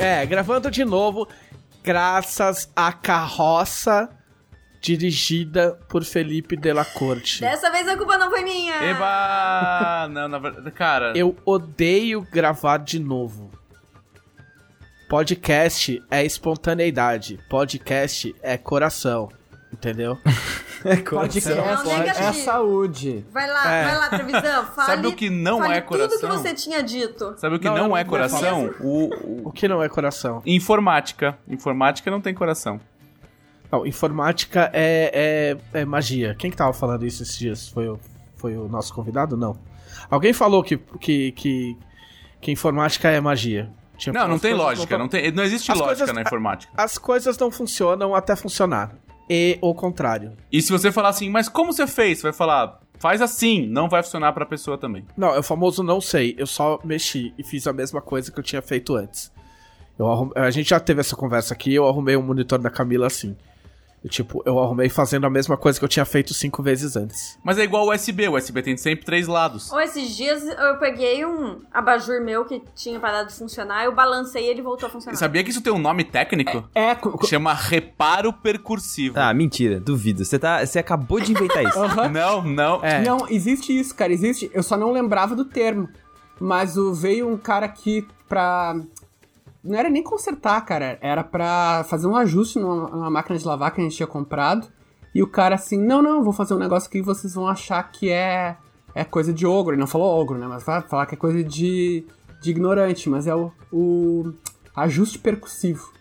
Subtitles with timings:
[0.00, 1.28] É, gravando de novo,
[1.84, 4.08] graças à carroça
[4.80, 7.42] dirigida por Felipe Della Corte.
[7.42, 8.76] Dessa vez a culpa não foi minha.
[8.82, 10.08] Eba!
[10.10, 11.12] Não, na verdade, cara.
[11.14, 13.50] Eu odeio gravar de novo.
[15.06, 17.38] Podcast é espontaneidade.
[17.50, 19.28] Podcast é coração.
[19.72, 20.18] Entendeu?
[21.10, 22.44] Podcast Não, é negativo.
[22.44, 23.24] saúde.
[23.30, 23.84] Vai lá, É.
[23.84, 24.64] vai lá, Trevisão.
[24.74, 26.30] Fale, Sabe o que não fale é tudo que coração?
[26.42, 27.34] você tinha dito.
[27.36, 28.74] Sabe o que Não, não, é não coração?
[28.80, 29.10] O,
[29.44, 30.42] O o- que não é coração?
[30.46, 31.38] Informática.
[31.46, 32.80] Informática não tem coração.
[33.70, 36.34] Não, informática é, é, é magia.
[36.34, 37.68] Quem que tava falando isso esses dias?
[37.68, 38.00] Foi o,
[38.36, 39.36] foi o nosso convidado?
[39.36, 39.56] Não.
[40.10, 41.76] Alguém falou que, que, que,
[42.40, 43.70] que informática é magia.
[43.98, 44.96] Tipo, Não, não tem lógica.
[44.96, 46.72] Não, tem, não existe As lógica coisas- na informática.
[46.76, 48.92] As coisas não funcionam até funcionar.
[49.32, 50.32] E o contrário.
[50.50, 52.18] E se você falar assim, mas como você fez?
[52.18, 55.04] Você vai falar, faz assim, não vai funcionar pra pessoa também.
[55.16, 56.34] Não, é o famoso não sei.
[56.36, 59.30] Eu só mexi e fiz a mesma coisa que eu tinha feito antes.
[59.96, 63.06] Eu arrum- A gente já teve essa conversa aqui, eu arrumei um monitor da Camila
[63.06, 63.36] assim.
[64.08, 67.38] Tipo, eu arrumei fazendo a mesma coisa que eu tinha feito cinco vezes antes.
[67.44, 68.26] Mas é igual o USB.
[68.28, 69.70] O USB tem sempre três lados.
[69.70, 74.46] Ou esses dias eu peguei um abajur meu que tinha parado de funcionar, eu balancei
[74.46, 75.18] e ele voltou a funcionar.
[75.18, 76.66] Sabia que isso tem um nome técnico?
[76.74, 79.18] É, co- co- Chama reparo percursivo.
[79.20, 80.24] Ah, mentira, duvido.
[80.24, 81.78] Você tá, você acabou de inventar isso.
[82.10, 82.82] Não, não.
[82.84, 83.02] É.
[83.02, 84.50] Não, existe isso, cara, existe.
[84.54, 85.88] Eu só não lembrava do termo.
[86.40, 88.74] Mas o, veio um cara aqui pra.
[89.62, 90.98] Não era nem consertar, cara.
[91.00, 94.68] Era pra fazer um ajuste numa, numa máquina de lavar que a gente tinha comprado.
[95.14, 98.10] E o cara assim, não, não, vou fazer um negócio que vocês vão achar que
[98.10, 98.56] é,
[98.94, 99.74] é coisa de ogro.
[99.74, 100.46] Ele não falou ogro, né?
[100.46, 102.04] Mas vai falar que é coisa de,
[102.40, 103.08] de ignorante.
[103.10, 104.32] Mas é o, o
[104.74, 105.92] ajuste percussivo.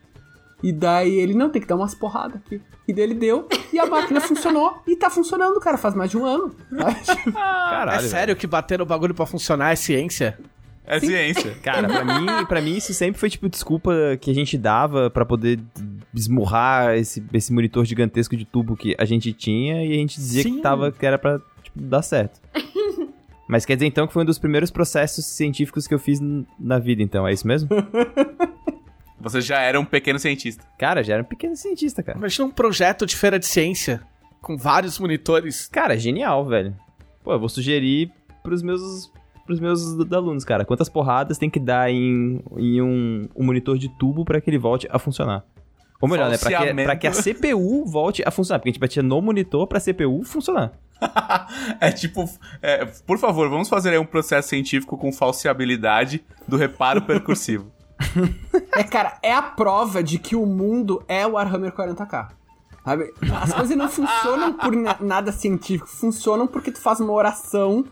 [0.61, 2.61] E daí ele, não, tem que dar umas porradas aqui.
[2.87, 4.81] E daí ele deu, e a máquina funcionou.
[4.87, 6.55] E tá funcionando, cara, faz mais de um ano.
[7.33, 8.05] Caralho.
[8.05, 10.39] é sério que bater no bagulho pra funcionar é ciência?
[10.89, 11.55] É ciência.
[11.61, 15.23] Cara, pra mim, pra mim isso sempre foi tipo desculpa que a gente dava pra
[15.23, 15.59] poder
[16.13, 20.41] esmurrar esse, esse monitor gigantesco de tubo que a gente tinha e a gente dizia
[20.41, 20.55] Sim.
[20.55, 22.41] que tava que era pra tipo, dar certo.
[23.47, 26.19] Mas quer dizer então que foi um dos primeiros processos científicos que eu fiz
[26.59, 27.69] na vida, então, é isso mesmo?
[29.21, 30.63] Você já era um pequeno cientista.
[30.77, 32.17] Cara, já era um pequeno cientista, cara.
[32.17, 34.01] Imagina um projeto de feira de ciência
[34.41, 35.67] com vários monitores.
[35.67, 36.75] Cara, genial, velho.
[37.23, 38.11] Pô, eu vou sugerir
[38.41, 39.11] pros meus
[39.49, 39.81] pros meus
[40.13, 40.63] alunos, cara.
[40.63, 44.59] Quantas porradas tem que dar em, em um, um monitor de tubo pra que ele
[44.59, 45.43] volte a funcionar?
[45.99, 46.37] Ou melhor, né?
[46.37, 48.59] Pra que, pra que a CPU volte a funcionar.
[48.59, 50.71] Porque a gente batia no monitor pra CPU funcionar.
[51.81, 52.29] É tipo,
[52.61, 57.71] é, por favor, vamos fazer aí um processo científico com falseabilidade do reparo percursivo.
[58.75, 62.29] É, cara, é a prova de que o mundo é o Warhammer 40k.
[62.85, 63.11] Sabe?
[63.41, 67.83] As coisas não funcionam por na- nada científico, funcionam porque tu faz uma oração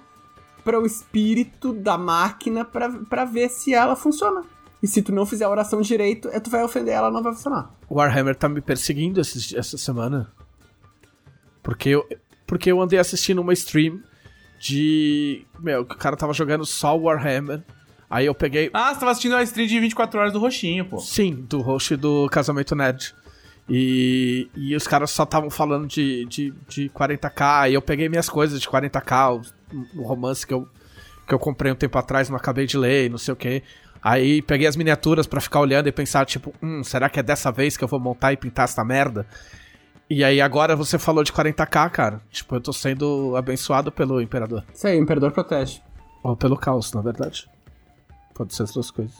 [0.67, 4.43] para o espírito da máquina pra, pra ver se ela funciona.
[4.83, 7.31] E se tu não fizer a oração direito, é tu vai ofender ela, não vai
[7.33, 7.73] funcionar.
[7.87, 10.29] O Warhammer tá me perseguindo esses- essa semana.
[11.63, 12.05] Porque eu,
[12.45, 14.01] porque eu andei assistindo uma stream
[14.59, 15.45] de.
[15.57, 17.63] Meu, que o cara tava jogando só Warhammer.
[18.09, 18.69] Aí eu peguei.
[18.73, 20.99] Ah, você tava assistindo a stream de 24 horas do Roxinho, pô.
[20.99, 23.15] Sim, do host do Casamento Nerd.
[23.69, 27.61] E, e os caras só estavam falando de, de, de 40k.
[27.63, 30.67] Aí eu peguei minhas coisas de 40k, o, o romance que eu,
[31.27, 33.63] que eu comprei um tempo atrás, não acabei de ler, e não sei o que.
[34.01, 37.51] Aí peguei as miniaturas pra ficar olhando e pensar, tipo, hum, será que é dessa
[37.51, 39.25] vez que eu vou montar e pintar essa merda?
[40.09, 42.21] E aí agora você falou de 40k, cara.
[42.31, 44.63] Tipo, eu tô sendo abençoado pelo Imperador.
[44.73, 45.81] Isso aí, o Imperador protege.
[46.23, 47.49] Ou pelo caos, na verdade.
[48.33, 49.15] Pode ser as duas coisas.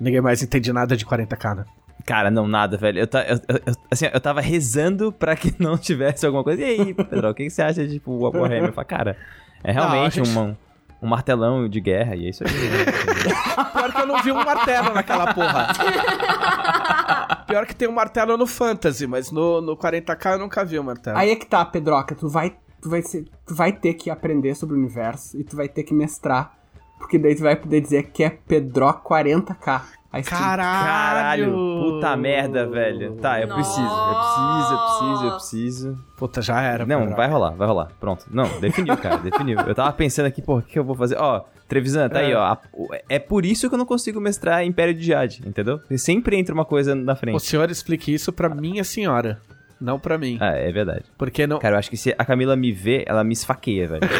[0.00, 1.64] Ninguém mais entende nada de 40k, né?
[2.06, 3.00] Cara, não, nada, velho.
[3.00, 6.62] Eu, ta- eu- eu- eu- assim, eu tava rezando pra que não tivesse alguma coisa.
[6.62, 8.70] E aí, Pedro, o que, que você acha de, tipo, o Warhammer?
[8.70, 9.16] Eu falei, cara,
[9.62, 10.56] é realmente Não, um,
[11.02, 12.50] um martelão de guerra e é isso aí.
[13.72, 15.68] Pior que eu não vi um martelo naquela porra.
[17.46, 20.82] Pior que tem um martelo no Fantasy, mas no, no 40k eu nunca vi um
[20.82, 21.18] martelo.
[21.18, 24.54] Aí é que tá, Pedroca, tu vai, tu, vai ser, tu vai ter que aprender
[24.54, 26.54] sobre o universo e tu vai ter que mestrar.
[26.98, 29.82] Porque daí tu vai poder dizer que é Pedro 40k.
[30.12, 31.52] Aí Caralho!
[31.52, 33.14] Caralho, puta merda, velho.
[33.16, 35.98] Tá, eu preciso, eu preciso, eu preciso, eu preciso.
[36.16, 36.84] Puta, já era.
[36.84, 37.88] Não, vai rolar, vai rolar.
[38.00, 38.24] Pronto.
[38.28, 39.60] Não, definiu, cara, definiu.
[39.60, 41.16] Eu tava pensando aqui, pô, o que eu vou fazer?
[41.16, 42.56] Ó, Trevisan, tá aí, ó.
[42.72, 45.78] o- É por isso que eu não consigo mestrar Império de Jade, entendeu?
[45.78, 47.40] Porque sempre entra uma coisa na O frente.
[47.44, 49.40] senhor explique isso pra minha senhora,
[49.80, 50.36] não pra mim.
[50.40, 51.04] Ah, é verdade.
[51.16, 51.60] Porque não.
[51.60, 54.00] Cara, eu acho que se a Camila me vê, ela me esfaqueia, velho.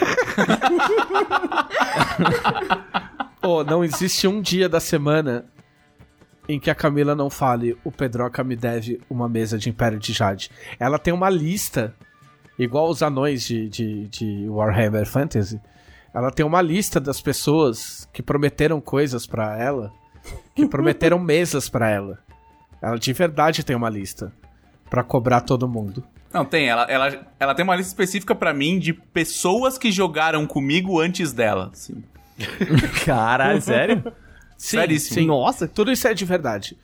[3.40, 5.44] Pô, não existe um dia da semana
[6.54, 10.12] em que a Camila não fale o Pedroca me deve uma mesa de Império de
[10.12, 10.50] Jade.
[10.78, 11.94] Ela tem uma lista,
[12.58, 15.60] igual os anões de, de, de Warhammer Fantasy.
[16.12, 19.92] Ela tem uma lista das pessoas que prometeram coisas pra ela
[20.56, 22.18] Que prometeram mesas pra ela.
[22.82, 24.32] Ela de verdade tem uma lista.
[24.88, 26.02] Pra cobrar todo mundo.
[26.32, 26.68] Não, tem.
[26.68, 31.32] Ela, ela, ela tem uma lista específica pra mim de pessoas que jogaram comigo antes
[31.32, 31.70] dela.
[31.72, 32.02] assim.
[33.04, 34.12] Caralho, sério?
[34.60, 35.14] Sim, Seríssimo.
[35.14, 35.26] sim.
[35.26, 36.76] Nossa, Tudo isso é de verdade.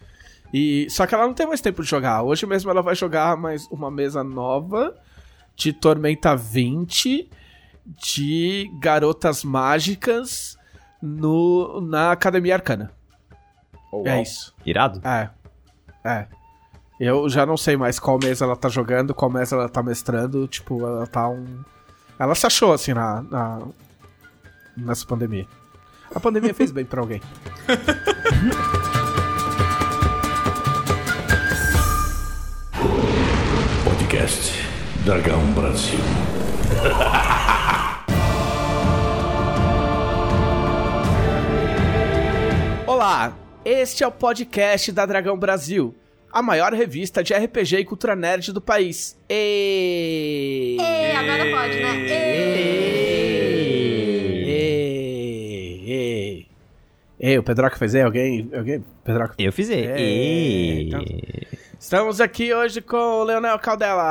[0.53, 2.23] E só que ela não tem mais tempo de jogar.
[2.23, 4.97] Hoje mesmo ela vai jogar mais uma mesa nova
[5.55, 7.29] de Tormenta 20
[8.03, 10.57] de garotas mágicas
[11.03, 12.91] no na Academia Arcana.
[14.07, 14.55] É isso.
[14.65, 15.01] irado.
[15.07, 15.29] É.
[16.03, 16.27] É.
[16.99, 20.49] Eu já não sei mais qual mesa ela tá jogando, qual mesa ela tá mestrando.
[20.49, 21.63] Tipo, ela tá um.
[22.19, 23.63] Ela se achou assim na, na-
[24.77, 25.47] nessa pandemia.
[26.15, 27.21] A pandemia fez bem pra alguém.
[33.85, 34.53] Podcast
[35.05, 35.99] Dragão Brasil.
[42.87, 45.95] Olá, este é o podcast da Dragão Brasil,
[46.33, 49.17] a maior revista de RPG e cultura nerd do país.
[49.29, 50.77] E...
[51.17, 52.07] Agora pode, né?
[52.09, 53.16] Ê.
[57.19, 57.39] E...
[57.39, 58.03] o Pedroca fez E?
[58.03, 58.51] Alguém?
[58.55, 58.85] Alguém?
[59.05, 59.35] Pedroca.
[59.39, 59.71] Eu fiz.
[59.71, 61.05] É, E- então-
[61.79, 64.03] Estamos aqui hoje com o Leonel Caldela.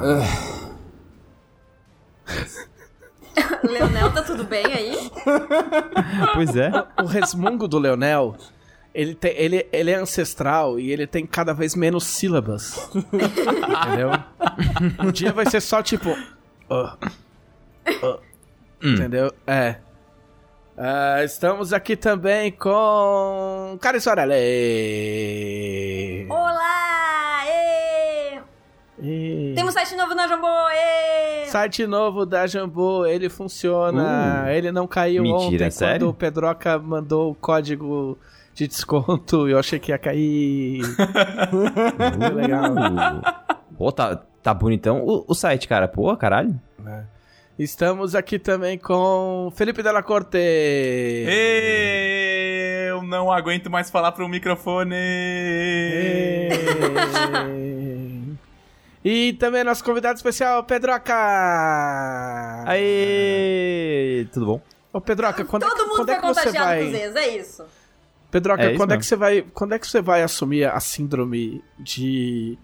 [3.62, 5.10] Leonel, tá tudo bem aí?
[6.34, 6.70] Pois é.
[7.02, 8.36] O resmungo do Leonel,
[8.94, 12.88] ele, tem, ele, ele é ancestral e ele tem cada vez menos sílabas.
[12.94, 14.10] entendeu?
[15.04, 16.16] Um dia vai ser só tipo.
[16.70, 16.96] "Ah,
[18.02, 18.18] ah",
[18.82, 19.32] Entendeu?
[19.46, 19.76] É.
[20.80, 23.76] Ah, estamos aqui também com.
[23.80, 24.36] Cara Sorelli.
[26.30, 27.42] Olá!
[27.48, 28.38] Ê.
[29.02, 30.46] E- Temos site novo na Jambô!
[30.70, 31.46] Ê.
[31.46, 34.44] Site novo da Jambu, ele funciona.
[34.52, 35.98] ele não caiu Mentira, ontem sério?
[36.06, 38.16] quando o Pedroca mandou o código
[38.54, 39.48] de desconto.
[39.48, 40.80] Eu achei que ia cair.
[41.50, 42.70] Muito legal.
[43.76, 45.88] Pô, tá, tá bonitão o, o site, cara.
[45.88, 46.54] Pô, caralho.
[47.58, 50.38] Estamos aqui também com Felipe Della Corte.
[52.86, 54.94] Eu não aguento mais falar pro microfone.
[59.04, 61.14] E também nosso convidado especial, Pedroca.
[62.66, 64.26] Aê!
[64.32, 64.60] Tudo bom?
[64.92, 66.84] Ô, Pedroca, quando é, Todo que- mundo quando é que você contagiado vai...
[66.84, 67.64] com Zez, é isso.
[68.30, 70.78] Pedroca, É isso quando é que você vai, quando é que você vai assumir a
[70.80, 72.56] síndrome de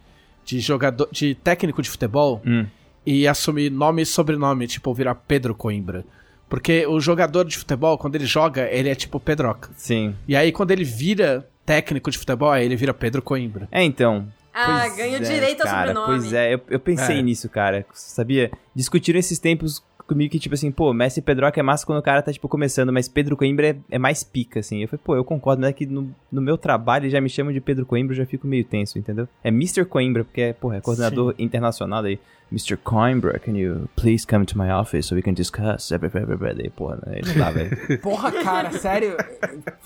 [0.45, 2.67] de jogador, de técnico de futebol Hum.
[3.07, 6.05] E assumir nome e sobrenome, tipo virar Pedro Coimbra?
[6.49, 9.71] Porque o jogador de futebol, quando ele joga, ele é tipo Pedroca.
[9.77, 10.15] Sim.
[10.29, 13.67] E aí quando ele vira técnico de futebol, aí ele vira Pedro Coimbra.
[13.73, 14.29] É, então.
[14.53, 16.07] Ah, ganha é, direito ao cara, sobrenome.
[16.07, 17.23] Pois é, eu, eu pensei É.
[17.23, 17.85] nisso, cara.
[17.93, 18.53] Sabia?
[18.75, 22.23] Discutiram esses tempos comigo que, tipo assim, pô, Messi Pedroca é massa quando o cara
[22.23, 24.83] tá, tipo, começando, mas Pedro Coimbra é, é mais pica, assim.
[24.83, 27.53] Eu falei, pô, eu concordo, mas é que no, no meu trabalho já me chamam
[27.53, 29.27] de Pedro Coimbra, eu já fico meio tenso, entendeu?
[29.43, 29.85] É Mr.
[29.87, 32.19] Coimbra, porque é, porra, é coordenador internacional daí.
[32.53, 32.77] Mr.
[32.77, 35.91] Coimbra, can you please come to my office so we can discuss?
[35.91, 37.21] Daí, porra, né?
[37.53, 37.99] Velho.
[38.01, 39.17] Porra, cara, sério.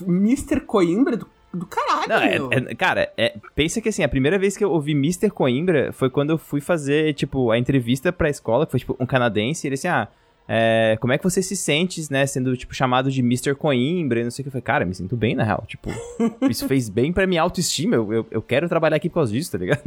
[0.05, 0.59] Mr.
[0.61, 2.07] Coimbra do, do caralho,
[2.49, 5.29] Não, é- é- cara, é- pensa que assim, a primeira vez que eu ouvi Mr.
[5.31, 9.05] Coimbra foi quando eu fui fazer, tipo, a entrevista pra escola, que foi, tipo, um
[9.05, 10.07] canadense, e ele assim, ah,
[10.47, 13.55] é, como é que você se sente, né, sendo, tipo, chamado de Mr.
[13.55, 14.47] Coimbra, e não sei o que.
[14.49, 15.89] Eu falei, cara, me sinto bem, na real, tipo,
[16.49, 19.51] isso fez bem pra minha autoestima, eu, eu, eu quero trabalhar aqui por causa disso,
[19.51, 19.81] tá ligado?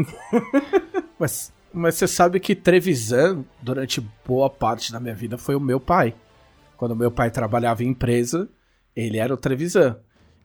[1.18, 5.80] Mas, mas você sabe que Trevisan, durante boa parte da minha vida, foi o meu
[5.80, 6.14] pai.
[6.76, 8.48] Quando meu pai trabalhava em empresa,
[8.94, 9.96] ele era o Trevisan.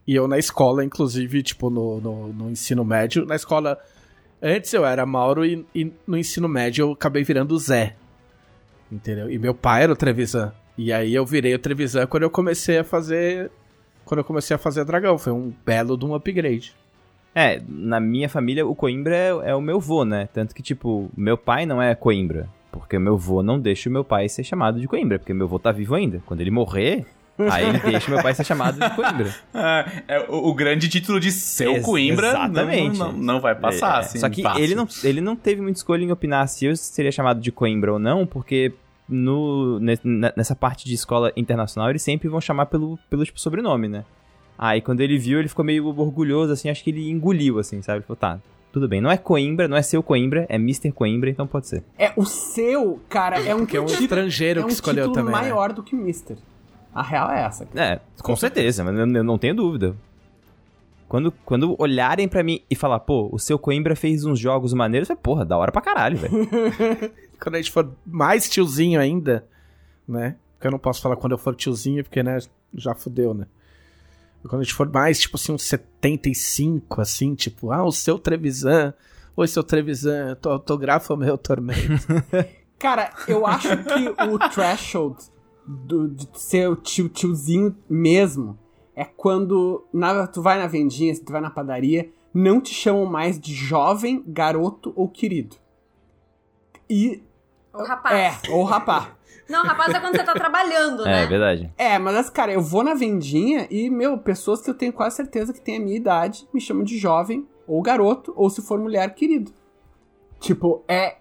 [0.07, 3.77] E eu na escola, inclusive, tipo, no, no, no ensino médio, na escola.
[4.41, 7.95] Antes eu era Mauro e, e no ensino médio eu acabei virando Zé.
[8.91, 9.29] Entendeu?
[9.29, 10.53] E meu pai era o Trevisan.
[10.77, 13.51] E aí eu virei o Trevisan quando eu comecei a fazer.
[14.05, 15.17] Quando eu comecei a fazer dragão.
[15.17, 16.73] Foi um belo de um upgrade.
[17.39, 20.27] É, na minha família, o Coimbra é, é o meu vô, né?
[20.33, 22.49] Tanto que, tipo, meu pai não é Coimbra.
[22.71, 25.19] Porque o meu vô não deixa o meu pai ser chamado de Coimbra.
[25.19, 26.21] Porque meu vô tá vivo ainda.
[26.25, 27.05] Quando ele morrer,
[27.37, 29.33] aí ele deixa meu pai ser chamado de Coimbra.
[29.53, 32.97] Ah, é, o, o grande título de seu Ex- Coimbra não- exatamente.
[32.99, 34.19] Não, não vai passar, É, assim.
[34.19, 34.63] Só que fácil.
[34.63, 37.93] ele não, ele não teve muita escolha em opinar se eu seria chamado de Coimbra
[37.93, 38.73] ou não, porque
[39.07, 43.39] no, ne- ne- nessa parte de escola internacional eles sempre vão chamar pelo, pelo tipo,
[43.39, 44.03] sobrenome, né?
[44.57, 47.99] Aí quando ele viu, ele ficou meio orgulhoso, assim, acho que ele engoliu, assim, sabe?
[47.99, 48.39] Ele falou, tá,
[48.71, 50.91] tudo bem, não é Coimbra, não é seu Coimbra, é Mr.
[50.91, 51.83] Coimbra, então pode ser.
[51.97, 55.11] É, o seu, cara, é um, Que é um título- estrangeiro é um que escolheu
[55.11, 55.25] também.
[55.33, 55.39] né?
[55.41, 56.37] maior do que Mister.
[56.93, 57.65] A real é essa.
[57.65, 58.01] cara.
[58.17, 59.95] É, com certeza, mas eu, não tenho dúvida.
[61.07, 65.07] Quando, quando olharem pra mim e falar, pô, o seu Coimbra fez uns jogos maneiros,
[65.07, 66.33] falei, porra, da hora pra caralho, velho.
[67.39, 69.45] quando a gente for mais tiozinho ainda,
[70.07, 70.35] né?
[70.55, 72.39] Porque eu não posso falar quando eu for tiozinho, porque, né,
[72.73, 73.45] já fudeu, né?
[74.43, 78.93] Quando a gente for mais, tipo assim, uns 75, assim, tipo, ah, o seu Trevisan.
[79.35, 82.05] Oi, seu Trevisan, tu autografa o meu tormento.
[82.79, 85.17] Cara, eu acho que o threshold
[85.65, 88.57] do, de ser o tio, tiozinho mesmo
[88.95, 93.39] é quando na- tu vai na vendinha, tu vai na padaria, não te chamam mais
[93.39, 95.55] de jovem, garoto ou querido.
[96.89, 97.21] E.
[97.73, 98.15] O rapaz.
[98.47, 99.16] É, ou rapá.
[99.49, 101.23] Não, rapaz é quando você tá trabalhando, né?
[101.23, 101.71] É, verdade.
[101.77, 105.53] É, mas cara, eu vou na vendinha e, meu, pessoas que eu tenho quase certeza
[105.53, 109.13] que têm a minha idade me chamam de jovem, ou garoto, ou se for mulher,
[109.13, 109.51] querido.
[110.39, 111.17] Tipo, é.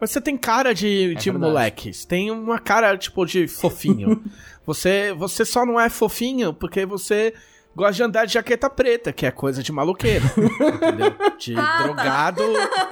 [0.00, 1.38] Mas você tem cara de, de verdade.
[1.38, 1.92] moleque.
[1.92, 4.22] Você tem uma cara, tipo, de fofinho.
[4.66, 7.32] você, você só não é fofinho porque você
[7.74, 10.24] gosta de andar de jaqueta preta, que é coisa de maloqueiro.
[10.26, 11.14] entendeu?
[11.38, 11.82] De Ah, tá.
[11.82, 12.42] drogado,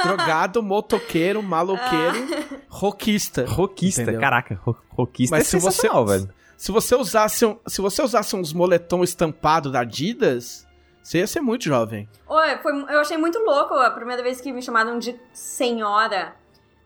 [0.04, 2.26] drogado, motoqueiro, maloqueiro,
[2.68, 3.44] roquista.
[3.46, 4.20] Roquista, Entendeu?
[4.20, 6.28] caraca, ro roquista Mas é se você, velho.
[6.56, 10.66] se você usasse um, se você usasse uns moletom estampado da Adidas,
[11.02, 12.08] você ia ser muito jovem.
[12.28, 16.34] Oi, foi, eu achei muito louco a primeira vez que me chamaram de senhora.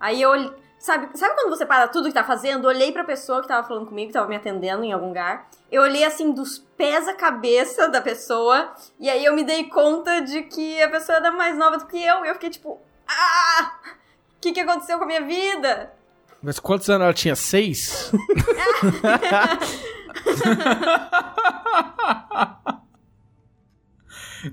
[0.00, 0.54] Aí eu.
[0.86, 2.68] Sabe, sabe quando você para tudo que tá fazendo?
[2.68, 5.48] Olhei pra pessoa que tava falando comigo, que tava me atendendo em algum lugar.
[5.68, 8.72] Eu olhei assim dos pés à cabeça da pessoa.
[9.00, 12.00] E aí eu me dei conta de que a pessoa era mais nova do que
[12.00, 12.24] eu.
[12.24, 13.72] E eu fiquei tipo, ah!
[14.36, 15.92] O que, que aconteceu com a minha vida?
[16.40, 17.34] Mas quantos anos ela tinha?
[17.34, 18.12] Seis?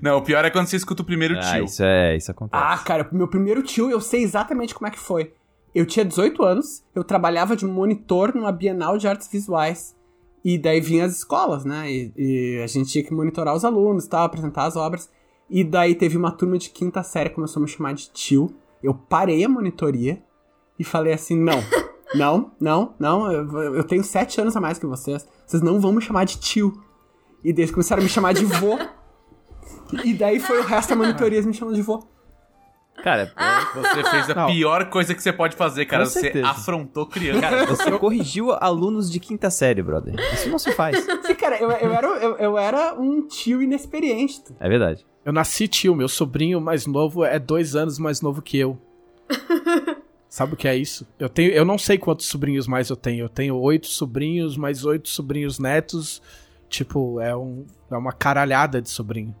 [0.02, 1.64] Não, o pior é quando você escuta o primeiro Ah, tio.
[1.64, 2.60] isso é, isso acontece.
[2.60, 5.32] Ah, cara, meu primeiro tio, eu sei exatamente como é que foi.
[5.74, 9.96] Eu tinha 18 anos, eu trabalhava de monitor numa Bienal de Artes Visuais.
[10.44, 11.90] E daí vinha as escolas, né?
[11.90, 15.10] E, e a gente tinha que monitorar os alunos e tal, apresentar as obras.
[15.50, 18.54] E daí teve uma turma de quinta série que começou a me chamar de tio.
[18.82, 20.22] Eu parei a monitoria
[20.78, 21.62] e falei assim: não,
[22.14, 25.26] não, não, não, eu, eu tenho sete anos a mais que vocês.
[25.46, 26.72] Vocês não vão me chamar de tio.
[27.42, 28.78] E daí eles começaram a me chamar de vô.
[30.02, 32.02] E daí foi o resto da monitoria me chamando de vô.
[33.02, 34.46] Cara, é- Você fez a Não.
[34.46, 36.04] pior coisa que você pode fazer, cara.
[36.04, 36.48] Com Você certeza.
[36.48, 37.40] afrontou criança.
[37.40, 40.14] cara, você corrigiu alunos de quinta série, brother.
[40.32, 41.04] Isso não se faz.
[41.26, 44.42] Sim, cara, eu, eu, era, eu, eu era um tio inexperiente.
[44.60, 45.04] É verdade.
[45.24, 48.78] Eu nasci tio, meu sobrinho mais novo é dois anos mais novo que eu.
[50.28, 51.06] Sabe o que é isso?
[51.18, 53.24] Eu tenho, eu não sei quantos sobrinhos mais eu tenho.
[53.24, 56.20] Eu tenho oito sobrinhos, mais oito sobrinhos netos.
[56.68, 59.34] Tipo, é, um, é uma caralhada de sobrinho.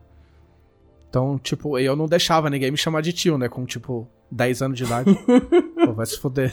[1.14, 3.48] Então, tipo, eu não deixava ninguém me chamar de tio, né?
[3.48, 5.14] Com, tipo, 10 anos de idade.
[5.86, 6.52] Pô, vai se fuder.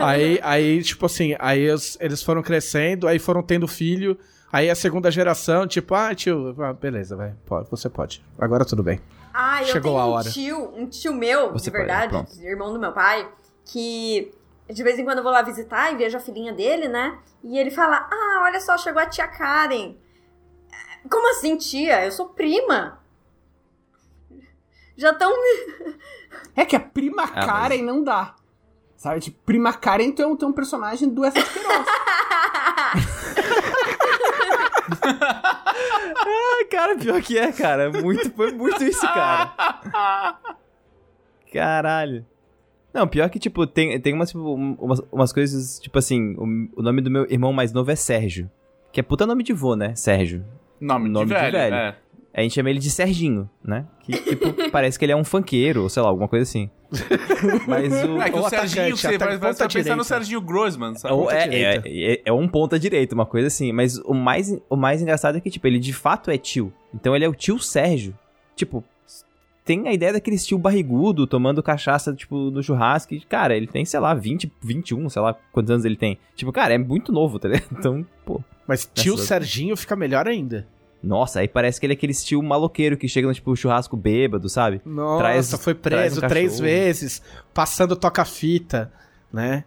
[0.00, 4.18] Aí, aí tipo assim, aí eles, eles foram crescendo, aí foram tendo filho.
[4.52, 8.24] Aí a segunda geração, tipo, ah, tio, ah, beleza, vai, pode, você pode.
[8.36, 8.98] Agora tudo bem.
[9.32, 10.30] Ah, eu Chegou tenho a um hora.
[10.32, 12.42] tio, um tio meu, Você de pode, verdade, pronto.
[12.42, 13.28] irmão do meu pai,
[13.66, 14.32] que
[14.68, 17.18] de vez em quando eu vou lá visitar e vejo a filhinha dele, né?
[17.44, 19.94] E ele fala: Ah, olha só, chegou a tia Karen.
[21.08, 22.04] Como assim, tia?
[22.04, 23.05] Eu sou prima.
[24.96, 25.32] Já tão.
[26.54, 28.34] É que a prima Ah, mas- Karen não dá.
[28.96, 29.20] Sabe?
[29.20, 31.46] Tipo, prima Karen tu é um, tu é um personagem do Essa de.
[36.26, 37.90] Ai, cara, pior que é, cara.
[37.90, 40.38] Muito, foi muito isso, cara.
[41.52, 42.24] Caralho.
[42.92, 46.80] Não, pior que, tipo, tem, tem umas, tipo, um- umas, umas coisas, tipo assim, o,
[46.80, 48.50] o nome do meu irmão mais novo é Sérgio.
[48.90, 49.94] Que é puta nome de vô, né?
[49.94, 50.44] Sérgio.
[50.80, 51.52] Nome, Nome de de velho.
[51.52, 51.74] velho.
[51.74, 51.96] é.
[52.36, 53.86] A gente chama ele de Serginho, né?
[54.02, 56.68] Que, tipo, parece que ele é um funkeiro, ou sei lá, alguma coisa assim.
[57.66, 58.20] Mas o...
[58.20, 59.96] É que Ou o Serginho, atacante, você vai, pensar direita.
[59.96, 61.14] no Serginho Grossman, sabe?
[61.14, 61.88] Ou é, direita.
[61.88, 63.72] é, é, é um ponta direita, uma coisa assim.
[63.72, 66.70] Mas o mais, o mais engraçado é que, tipo, ele de fato é tio.
[66.94, 68.14] Então ele é o tio Sérgio.
[68.54, 68.84] Tipo,
[69.64, 73.14] tem a ideia daquele tio barrigudo, tomando cachaça, tipo, no churrasco.
[73.14, 76.18] E, cara, ele tem, sei lá, 20, 21, sei lá quantos anos ele tem.
[76.34, 77.66] Tipo, cara, é muito novo, tá ligado?
[77.78, 78.42] Então, pô.
[78.68, 80.68] Mas tio Serginho fica melhor ainda.
[81.06, 84.48] Nossa, aí parece que ele é aquele tio maloqueiro que chega no, tipo, churrasco bêbado,
[84.48, 84.80] sabe?
[84.84, 87.22] Nossa, Traz- foi preso um três vezes,
[87.54, 88.92] passando toca-fita,
[89.32, 89.64] né?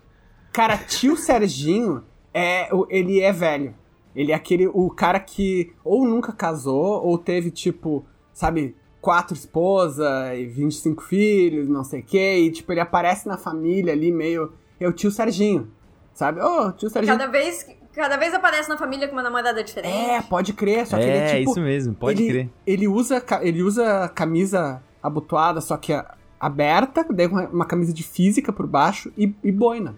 [0.51, 2.03] Cara, tio Serginho,
[2.34, 3.74] é, o- ele é velho.
[4.15, 10.08] Ele é aquele, o cara que ou nunca casou, ou teve, tipo, sabe, quatro esposas
[10.38, 12.38] e 25 filhos, não sei o quê.
[12.39, 14.51] E, tipo, ele aparece na família ali meio...
[14.79, 15.72] É o tio Serginho,
[16.13, 16.41] sabe?
[16.41, 17.17] Ô, tio Serginho.
[17.17, 17.65] Cada vez,
[18.00, 19.94] cada vez aparece na família com uma namorada diferente.
[19.94, 21.51] É, pode crer, só que ele é, é tipo...
[21.51, 22.50] isso mesmo, pode ele, crer.
[22.65, 25.91] Ele usa, ele usa camisa abotoada, só que
[26.39, 29.96] aberta, daí uma, uma camisa de física por baixo e, e boina.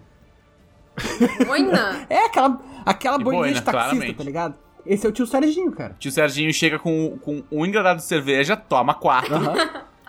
[1.46, 2.06] Boina.
[2.10, 4.14] É aquela, aquela boininha boina, de taxista, claramente.
[4.14, 4.54] tá ligado?
[4.84, 5.96] Esse é o tio Serginho, cara.
[5.98, 9.54] Tio Serginho chega com, com um engradado de cerveja, toma quatro Aham.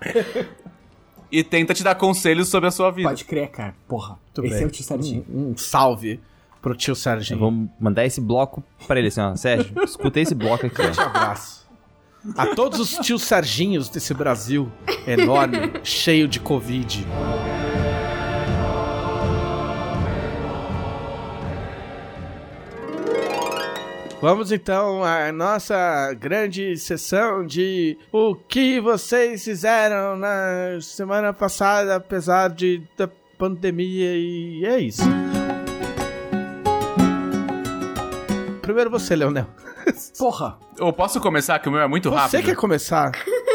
[1.31, 3.07] e tenta te dar conselhos sobre a sua vida.
[3.07, 3.75] Pode crer, cara.
[3.87, 4.19] Porra.
[4.35, 4.63] Muito esse bem.
[4.63, 5.25] é o tio Serginho.
[5.29, 6.19] Um, um salve
[6.63, 7.39] pro tio Serginho.
[7.39, 9.35] Vamos mandar esse bloco pra ele assim, ó.
[9.35, 11.01] Sérgio, escuta esse bloco aqui, ó.
[11.01, 11.61] abraço.
[12.37, 14.71] A todos os tios Serginhos desse Brasil
[15.05, 17.05] enorme, cheio de Covid.
[24.21, 32.51] Vamos então à nossa grande sessão de o que vocês fizeram na semana passada, apesar
[32.51, 35.03] de da pandemia e é isso.
[38.63, 39.45] Primeiro você, Leonel.
[40.17, 40.57] Porra!
[40.79, 42.45] Eu posso começar, que o meu é muito Você rápido?
[42.45, 43.11] quer começar?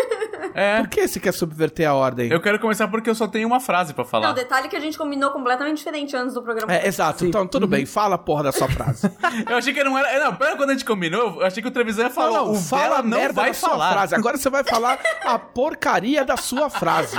[0.58, 0.78] É.
[0.80, 2.30] Por que você quer subverter a ordem?
[2.30, 4.30] Eu quero começar porque eu só tenho uma frase pra Não, falar.
[4.30, 6.72] o detalhe que a gente combinou completamente diferente antes do programa.
[6.72, 7.24] É, exato.
[7.24, 7.86] Então, tudo bem.
[7.86, 9.10] Fala a porra da sua frase.
[9.48, 10.24] Eu achei que não era.
[10.24, 12.38] Não, pera quando a gente combinou, eu achei que o Trevisan ia falar.
[12.38, 13.92] Não, o fala não merda vai da sua falar.
[13.92, 14.14] frase.
[14.14, 17.16] Agora você vai falar a porcaria da sua frase.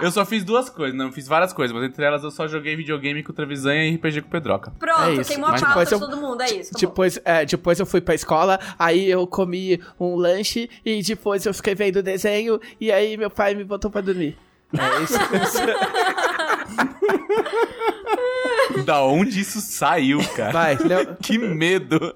[0.00, 2.74] Eu só fiz duas coisas, não fiz várias coisas, mas entre elas eu só joguei
[2.76, 4.72] videogame com o Trevisan e RPG com o Pedroca.
[4.78, 5.30] Pronto, É isso.
[5.30, 6.70] queimou a Mas pauta de todo mundo, é isso.
[6.70, 6.80] acabou.
[6.80, 11.54] Depois, é, depois eu fui pra escola, aí eu comi um lanche e depois eu
[11.54, 14.36] fiquei vendo desenho e aí meu pai me botou pra dormir.
[14.72, 15.18] É isso.
[18.84, 20.52] Da onde isso saiu, cara?
[20.52, 22.14] Vai, Leo- Que medo.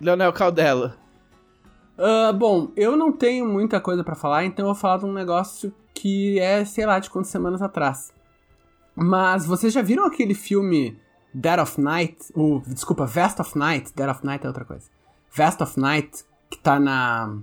[0.00, 0.96] Leonel Caldela.
[1.98, 5.12] Ah, bom, eu não tenho muita coisa pra falar, então eu vou falar de um
[5.12, 8.12] negócio que é, sei lá, de quantas semanas atrás.
[8.94, 10.98] Mas vocês já viram aquele filme
[11.32, 12.16] Dead of Night?
[12.34, 13.92] O, desculpa, Vest of Night.
[13.94, 14.88] Dead of Night é outra coisa.
[15.32, 17.36] Vest of Night, que tá na,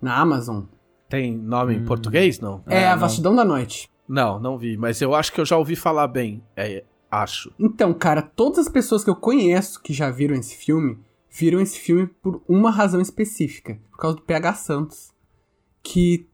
[0.00, 0.62] na Amazon.
[1.08, 2.38] Tem nome em português?
[2.40, 2.62] Não.
[2.66, 3.00] É, A não.
[3.00, 3.90] Vastidão da Noite.
[4.06, 6.42] Não, não vi, mas eu acho que eu já ouvi falar bem.
[6.56, 7.52] É, acho.
[7.58, 10.98] Então, cara, todas as pessoas que eu conheço que já viram esse filme,
[11.30, 13.78] viram esse filme por uma razão específica.
[13.90, 15.12] Por causa do PH Santos.
[15.82, 16.27] Que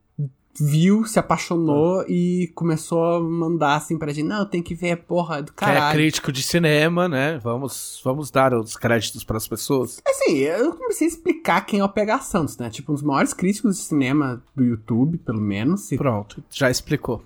[0.59, 5.43] viu, se apaixonou e começou a mandar assim pra gente, não, tem que ver, porra,
[5.43, 7.39] do Que é crítico de cinema, né?
[7.39, 10.01] Vamos, vamos dar os créditos pras pessoas.
[10.07, 12.71] Assim, eu comecei a explicar quem é o PH Santos, né?
[12.71, 15.91] Tipo, um dos maiores críticos de cinema do YouTube, pelo menos.
[15.91, 17.23] E- Pronto, já explicou.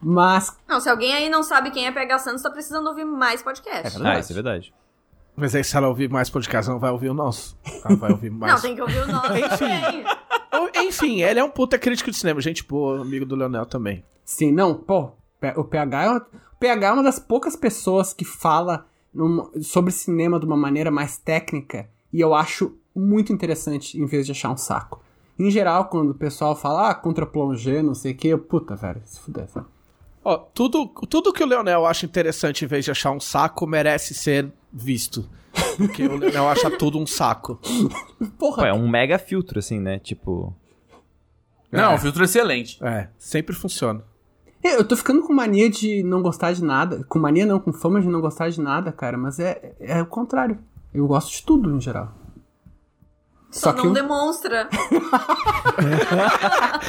[0.00, 3.42] Mas, Não, se alguém aí não sabe quem é PH Santos, tá precisando ouvir mais
[3.42, 3.98] podcast.
[4.02, 4.72] Ah, isso é verdade.
[5.36, 7.58] Mas aí se ela ouvir mais podcast, não vai ouvir o nosso.
[7.84, 8.54] Ela vai ouvir mais.
[8.54, 9.28] Não, tem que ouvir o nosso.
[10.52, 12.40] Ou- Enfim, ele é um puta crítico de cinema.
[12.40, 14.04] Gente boa, amigo do Leonel também.
[14.24, 15.10] sim, não, pô,
[15.56, 19.92] o PH é, uma- o PH é uma das poucas pessoas que fala numa- sobre
[19.92, 24.50] cinema de uma maneira mais técnica e eu acho muito interessante em vez de achar
[24.50, 25.02] um saco.
[25.38, 28.74] Em geral, quando o pessoal fala, ah, contra plongé, não sei o que, eu, puta,
[28.74, 29.66] velho, se fuder, sabe?
[30.28, 34.12] Ó, tudo, tudo que o Leonel acha interessante em vez de achar um saco merece
[34.12, 35.24] ser visto.
[35.76, 37.60] Porque o Leonel acha tudo um saco.
[38.18, 40.00] Pô, Porra, é um mega filtro, assim, né?
[40.00, 40.52] Tipo.
[41.70, 41.94] Não, É.
[41.94, 42.76] um filtro excelente.
[42.84, 44.02] É, sempre funciona.
[44.64, 47.04] É, Eu tô ficando com mania de não gostar de nada.
[47.08, 49.16] Com mania não, com fama de não gostar de nada, cara.
[49.16, 50.58] Mas é, é o contrário.
[50.92, 52.12] Eu gosto de tudo, em geral.
[53.50, 54.68] Só, Só que não um- demonstra.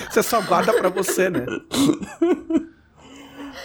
[0.10, 1.45] Você só guarda pra você, né?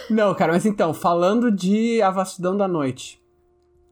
[0.09, 3.21] Não, cara, mas então, falando de A Vastidão da Noite.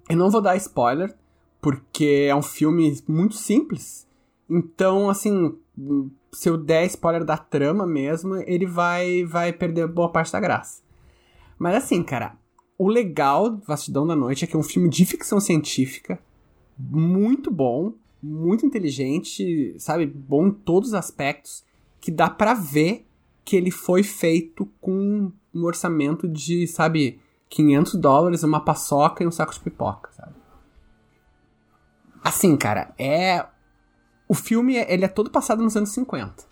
[0.10, 1.16] Eu não vou dar spoiler,
[1.62, 4.08] porque é um filme muito simples.
[4.50, 5.56] Então, assim,
[6.34, 10.82] se eu der spoiler da trama mesmo, ele vai, vai perder boa parte da graça.
[11.58, 12.36] Mas assim, cara,
[12.78, 16.20] o legal do Vastidão da Noite é que é um filme de ficção científica,
[16.78, 20.06] muito bom, muito inteligente, sabe?
[20.06, 21.64] Bom em todos os aspectos,
[22.00, 23.06] que dá pra ver
[23.46, 29.32] que ele foi feito com um orçamento de, sabe, 500 dólares, uma paçoca e um
[29.32, 30.34] saco de pipoca, sabe?
[32.24, 33.46] Assim, cara, é...
[34.28, 36.46] O filme, ele é todo passado nos anos 50.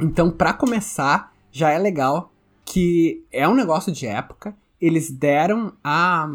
[0.00, 2.32] Então, pra começar, já é legal
[2.64, 4.56] que é um negócio de época.
[4.80, 6.28] Eles deram a,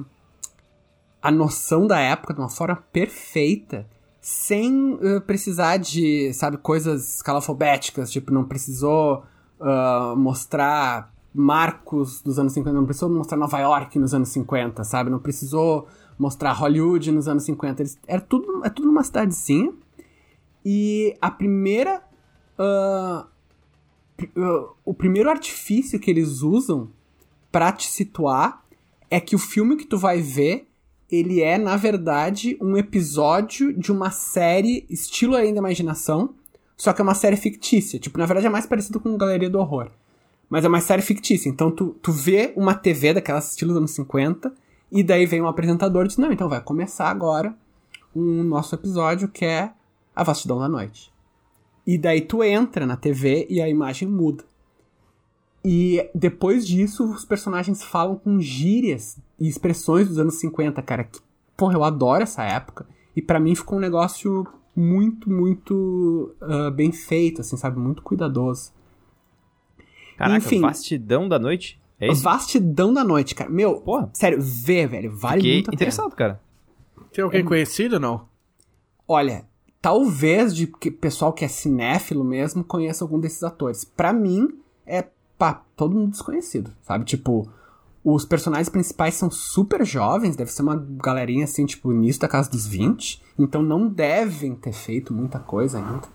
[1.22, 3.86] a noção da época de uma forma perfeita,
[4.22, 8.10] sem eh, precisar de, sabe, coisas escalafobéticas.
[8.10, 9.26] Tipo, não precisou
[9.60, 15.10] ah, mostrar marcos dos anos 50, não precisou mostrar Nova York nos anos 50, sabe?
[15.10, 15.88] Não precisou
[16.18, 17.82] mostrar Hollywood nos anos 50.
[17.82, 19.72] Eles, era tudo, é tudo numa cidadezinha.
[20.66, 22.02] E a primeira.
[24.18, 26.90] pri- ah, o primeiro artifício que eles usam
[27.52, 28.64] pra te situar
[29.10, 30.68] é que o filme que tu vai ver
[31.12, 36.36] ele é, na verdade, um episódio de uma série estilo Além da Imaginação,
[36.78, 37.98] só que é uma série fictícia.
[37.98, 39.90] Tipo, na verdade é mais parecido com Galeria do Horror.
[40.50, 41.50] Mas é uma série fictícia.
[41.50, 44.54] Então tu, tu vê uma TV daquelas estilo dos anos 50,
[44.92, 47.56] e daí vem um apresentador e diz, não, então vai começar agora
[48.16, 49.72] um nosso episódio que é
[50.16, 51.14] A Vastidão da Noite.
[51.86, 54.44] E daí tu entra na TV e a imagem muda.
[55.64, 61.04] E depois disso, os personagens falam com gírias e expressões dos anos 50, cara.
[61.04, 61.20] Que,
[61.58, 62.88] porra, eu adoro essa época.
[63.16, 67.80] E pra mim ficou um negócio muito, muito ah, bem feito, assim, sabe?
[67.80, 68.72] Muito cuidadoso.
[70.20, 70.60] Caraca, Enfim.
[70.60, 71.80] vastidão da noite?
[71.98, 72.22] É isso?
[72.22, 73.50] Vastidão da noite, cara.
[73.50, 74.10] Meu, Porra.
[74.14, 75.16] sério, vê, velho.
[75.16, 75.76] Vale Fiquei muito a pena.
[75.76, 76.42] interessado, cara.
[77.14, 78.28] Tem alguém conhecido não?
[79.08, 79.46] Olha,
[79.82, 83.86] talvez de que pessoal que é cinéfilo mesmo conheça algum desses atores.
[83.86, 85.06] Pra mim, é
[85.38, 87.06] pá, todo mundo desconhecido, sabe?
[87.06, 87.50] Tipo,
[88.04, 92.50] os personagens principais são super jovens, deve ser uma galerinha assim, tipo, início da casa
[92.52, 96.08] dos 20, então não devem ter feito muita coisa ainda.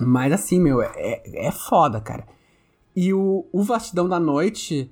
[0.00, 2.26] Mas assim, meu, é, é foda, cara.
[3.00, 4.90] E o, o Vastidão da Noite,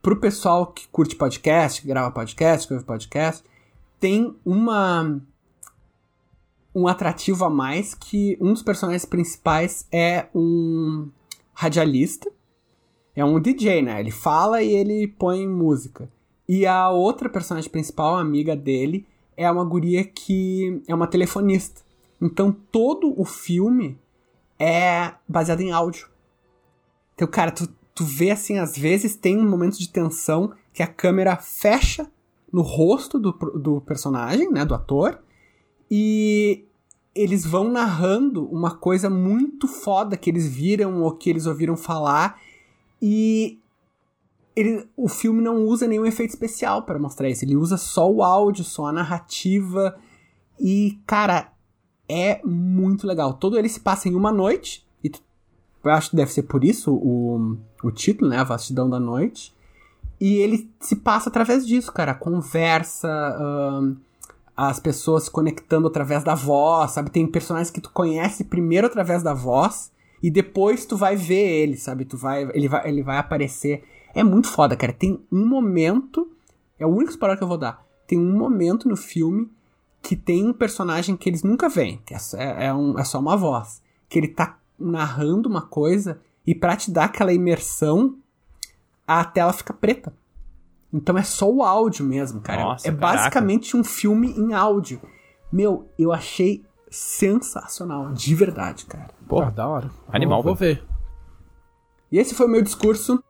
[0.00, 3.44] pro pessoal que curte podcast, que grava podcast, que ouve podcast,
[4.00, 5.20] tem uma
[6.74, 11.10] um atrativo a mais que um dos personagens principais é um
[11.52, 12.32] radialista.
[13.14, 14.00] É um DJ, né?
[14.00, 16.10] Ele fala e ele põe música.
[16.48, 21.82] E a outra personagem principal, amiga dele, é uma guria que é uma telefonista.
[22.18, 24.00] Então todo o filme
[24.58, 26.11] é baseado em áudio.
[27.22, 31.36] Então, cara, tu, tu vê assim, às vezes tem momentos de tensão que a câmera
[31.36, 32.10] fecha
[32.52, 35.22] no rosto do, do personagem, né, do ator,
[35.88, 36.64] e
[37.14, 42.40] eles vão narrando uma coisa muito foda que eles viram ou que eles ouviram falar,
[43.00, 43.60] e
[44.56, 48.24] ele, o filme não usa nenhum efeito especial para mostrar isso, ele usa só o
[48.24, 49.96] áudio, só a narrativa,
[50.58, 51.52] e, cara,
[52.08, 53.34] é muito legal.
[53.34, 54.84] Todo ele se passa em uma noite,
[55.84, 59.52] eu acho que deve ser por isso o, o título, né, A Vastidão da Noite,
[60.20, 62.14] e ele se passa através disso, cara.
[62.14, 63.08] Conversa,
[64.56, 67.10] as pessoas se conectando através da voz, sabe?
[67.10, 69.90] Tem personagens que tu conhece primeiro através da voz
[70.22, 72.04] e depois tu vai ver ele, sabe?
[72.04, 73.82] Tu vai, ele vai, ele vai aparecer.
[74.14, 74.92] É muito foda, cara.
[74.92, 76.30] Tem um momento,
[76.78, 77.84] é o único spoiler que eu vou dar.
[78.06, 79.50] Tem um momento no filme
[80.02, 83.18] que tem um personagem que eles nunca veem, que é, é, é um- é só
[83.18, 88.16] uma voz, que ele tá narrando uma coisa e pra te dar aquela imersão,
[89.06, 90.12] a tela fica preta.
[90.92, 92.62] Então é só o áudio mesmo, cara.
[92.62, 93.16] Nossa, é caraca.
[93.18, 95.00] basicamente um filme em áudio.
[95.50, 99.10] Meu, eu achei sensacional, de verdade, cara.
[99.26, 99.90] Pô, da hora.
[100.08, 100.84] Animal, Vou, vou ver.
[102.10, 103.22] E esse foi o meu discurso.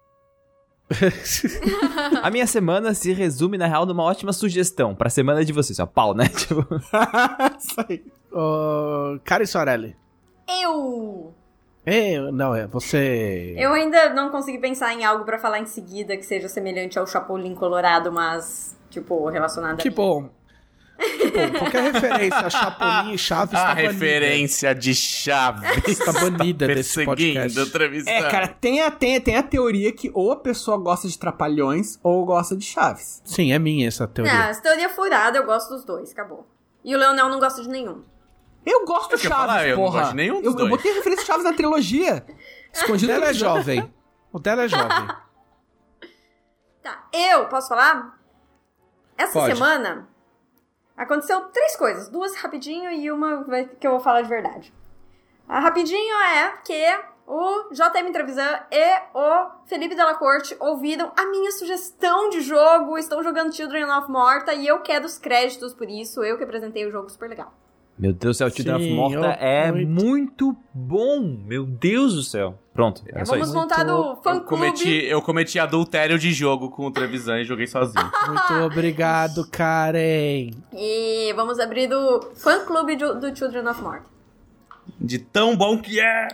[2.23, 5.87] A minha semana se resume, na real, numa ótima sugestão pra semana de vocês, ó.
[5.87, 6.29] Pau, né?
[6.35, 6.67] Tipo,
[7.59, 8.05] Isso aí.
[8.33, 9.97] Ô, Karen Sorelli.
[10.49, 11.35] Eu!
[11.85, 13.55] É, não, é você.
[13.59, 17.07] Eu ainda não consegui pensar em algo pra falar em seguida que seja semelhante ao
[17.07, 19.95] Chapolin Colorado, mas, tipo, relacionado a Que mim.
[19.97, 20.31] bom.
[20.99, 21.59] Que bom.
[21.59, 23.91] Qualquer referência a Chapolin e Chaves A tá banida.
[23.93, 25.99] referência de Chaves.
[25.99, 28.09] Tá banida desse Perseguindo, podcast.
[28.09, 31.99] É, cara, tem a, tem, tem a teoria que ou a pessoa gosta de Trapalhões
[32.05, 33.21] ou gosta de Chaves.
[33.25, 34.33] Sim, é minha essa Não, teoria.
[34.45, 36.47] essa teoria é furada, eu gosto dos dois, acabou.
[36.85, 38.03] E o Leonel não gosta de nenhum.
[38.65, 39.99] Eu gosto Eu de ia Chaves, falar, eu não porra.
[40.01, 40.71] gosto de nenhum dos eu, eu dois.
[40.71, 42.25] botei referência de Chaves na trilogia.
[42.29, 42.33] O
[42.77, 43.95] Escondido dela é no- jovem.
[44.33, 45.09] O dela é jovem.
[46.83, 48.19] Tá, eu posso falar?
[49.17, 49.55] Essa Pode.
[49.55, 50.09] semana
[50.97, 53.45] aconteceu três coisas, duas rapidinho e uma
[53.79, 54.75] que eu vou falar de verdade.
[55.49, 61.53] A rapidinho é que o JM Trevisan e o Felipe Della Corte ouviram a minha
[61.53, 66.25] sugestão de jogo, estão jogando Children of Morta e eu quero os créditos por isso,
[66.25, 67.53] eu que apresentei o jogo super legal.
[67.99, 69.91] Meu Deus do céu, Children of Sim, Morta eu- é muito.
[70.05, 71.21] muito bom.
[71.47, 72.59] Meu Deus do céu.
[72.75, 73.57] Pronto, é só Vamos isso.
[73.57, 74.47] montar o fã Eu clube.
[74.47, 78.11] cometi, eu cometi adultério de jogo com o Trevisan e joguei sozinho.
[78.27, 80.51] Muito obrigado, Karen.
[80.73, 84.07] E vamos abrir o fã clube do, do Children of Morta.
[84.99, 86.29] De tão bom que é.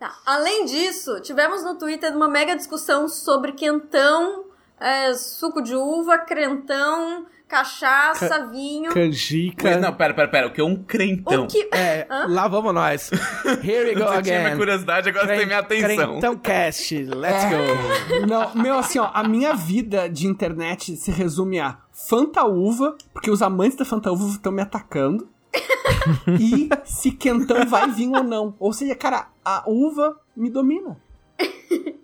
[0.00, 0.12] Tá.
[0.26, 4.44] Além disso, tivemos no Twitter uma mega discussão sobre quentão,
[4.80, 8.90] é, suco de uva, crentão, cachaça, Ca- vinho.
[8.92, 9.70] Canjica.
[9.70, 10.46] Mas, não, pera, pera, pera.
[10.48, 11.44] O que é um crentão?
[11.44, 11.68] O que.
[11.72, 13.10] É, lá vamos nós.
[13.62, 14.56] Here we go Você tinha minha again.
[14.56, 16.10] curiosidade, agora você tem minha atenção.
[16.12, 18.26] Crentão Cast, let's go.
[18.26, 23.30] Não, meu, assim, ó, a minha vida de internet se resume a Fanta Uva, porque
[23.30, 25.28] os amantes da Fanta Uva estão me atacando.
[26.40, 28.56] e se quentão vai vir ou não.
[28.58, 31.00] Ou seja, cara, a uva me domina.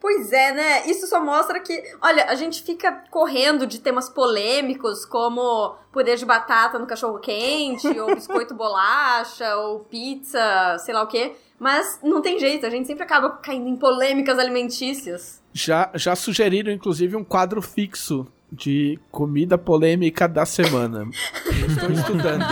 [0.00, 0.86] Pois é, né?
[0.86, 6.24] Isso só mostra que, olha, a gente fica correndo de temas polêmicos como purê de
[6.24, 11.36] batata no cachorro quente, ou biscoito bolacha, ou pizza, sei lá o quê.
[11.58, 15.42] Mas não tem jeito, a gente sempre acaba caindo em polêmicas alimentícias.
[15.52, 21.06] Já, já sugeriram, inclusive, um quadro fixo de comida polêmica da semana.
[21.46, 22.44] Eu Estou estudando.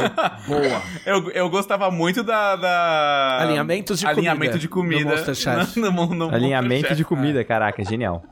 [0.46, 0.82] Boa.
[1.04, 2.56] Eu, eu gostava muito da.
[2.56, 5.04] da- Alinhamentos de Alinhamento comida de comida.
[5.04, 5.80] no Masterchef.
[5.80, 6.96] No, no, no Alinhamento Masterchef.
[6.96, 8.22] de comida, caraca, genial.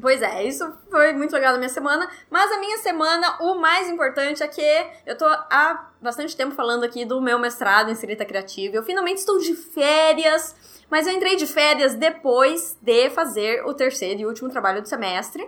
[0.00, 2.08] Pois é, isso foi muito legal na minha semana.
[2.28, 6.82] Mas a minha semana, o mais importante é que eu tô há bastante tempo falando
[6.82, 8.74] aqui do meu mestrado em escrita criativa.
[8.74, 10.56] Eu finalmente estou de férias,
[10.90, 15.46] mas eu entrei de férias depois de fazer o terceiro e último trabalho do semestre,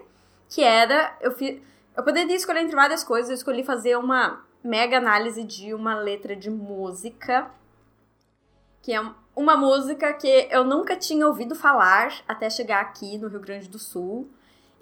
[0.49, 1.17] que era.
[1.21, 1.63] Eu, fi,
[1.97, 6.35] eu poderia escolher entre várias coisas, eu escolhi fazer uma mega análise de uma letra
[6.35, 7.51] de música,
[8.83, 9.01] que é
[9.37, 13.79] uma música que eu nunca tinha ouvido falar até chegar aqui no Rio Grande do
[13.79, 14.29] Sul.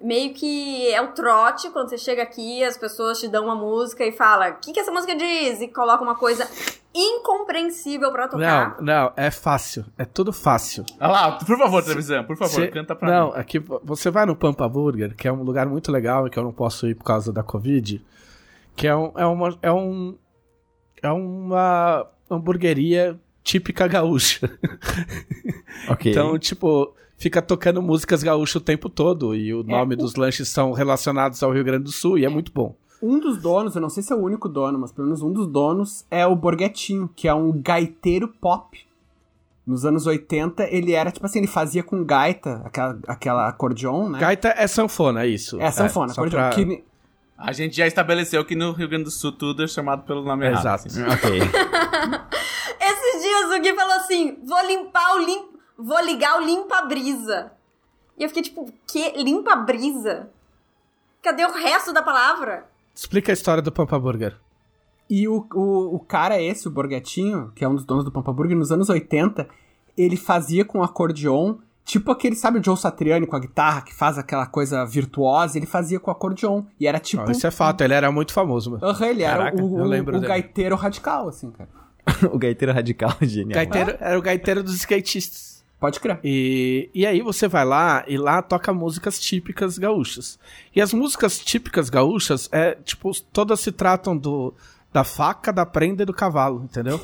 [0.02, 4.04] Meio que é o trote, quando você chega aqui, as pessoas te dão uma música
[4.04, 5.60] e fala o que, que essa música diz?
[5.60, 6.46] E coloca uma coisa
[6.94, 8.76] incompreensível pra tocar.
[8.80, 9.84] Não, não, é fácil.
[9.96, 10.84] É tudo fácil.
[11.00, 13.32] Olha lá, por favor, Trevisan, por favor, Cê- canta pra não, mim.
[13.36, 16.42] aqui você vai no Pampa Burger, que é um lugar muito legal e que eu
[16.42, 18.04] não posso ir por causa da Covid,
[18.76, 20.16] que é, um, é uma é um
[21.02, 24.50] é uma hamburgueria típica gaúcha.
[25.88, 26.12] Ok.
[26.12, 30.48] Então, tipo, fica tocando músicas gaúchas o tempo todo e o nome o- dos lanches
[30.48, 32.74] são relacionados ao Rio Grande do Sul e é muito bom.
[33.00, 35.32] Um dos donos, eu não sei se é o único dono, mas pelo menos um
[35.32, 38.78] dos donos é o Borghettino, que é um gaiteiro pop.
[39.66, 44.18] Nos anos 80, ele era, tipo assim, ele fazia com gaita, aquela, aquela acordeon, né?
[44.18, 45.61] Gaita é sanfona, é isso.
[45.61, 46.38] É, sanfona, só acordeon.
[46.40, 46.85] pra- que-
[47.38, 50.46] A gente já estabeleceu que no Rio Grande do Sul tudo é chamado pelo nome
[50.46, 50.61] errado.
[50.61, 50.87] Exato.
[50.88, 51.02] assim.
[51.06, 51.40] Ok.
[52.80, 55.42] Esses dias o Gui falou assim: vou limpar o lim...
[55.78, 57.52] vou ligar o limpa-brisa.
[58.16, 60.30] E eu fiquei tipo, que limpa-brisa?
[61.22, 62.66] Cadê o resto da palavra?
[62.94, 64.37] Explica a história do Pampa Burger.
[65.08, 68.32] E o, o, o cara esse, o Borghettino, que é um dos donos do Pampa
[68.32, 69.46] Burger, nos anos 80,
[69.96, 74.16] ele fazia com acordeon, tipo aquele, sabe o Joe Satriani com a guitarra, que faz
[74.18, 76.64] aquela coisa virtuosa, ele fazia com acordeon.
[76.78, 77.30] E era tipo...
[77.30, 78.87] Isso é fato, ele era muito famoso, mano.
[78.87, 80.28] Aham, ele era Caraca, o, eu o, lembro o dele.
[80.28, 81.68] gaiteiro radical, assim, cara.
[82.32, 83.54] o gaiteiro radical, genial.
[83.54, 85.51] Gaiteiro, era o gaiteiro dos skatistas.
[85.83, 86.21] Pode crer.
[86.23, 90.38] E, e aí você vai lá e lá toca músicas típicas gaúchas.
[90.73, 94.55] E as músicas típicas gaúchas, é tipo, todas se tratam do,
[94.92, 97.01] da faca, da prenda e do cavalo, entendeu?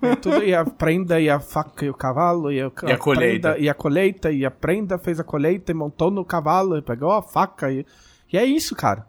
[0.00, 2.96] É tudo, e a prenda, e a faca, e o cavalo, e, o, E a
[2.96, 3.50] colheita.
[3.50, 6.80] prenda, e a colheita, e a prenda fez a colheita e montou no cavalo, e
[6.80, 7.70] pegou a faca.
[7.70, 7.84] E,
[8.32, 9.06] e é isso, cara.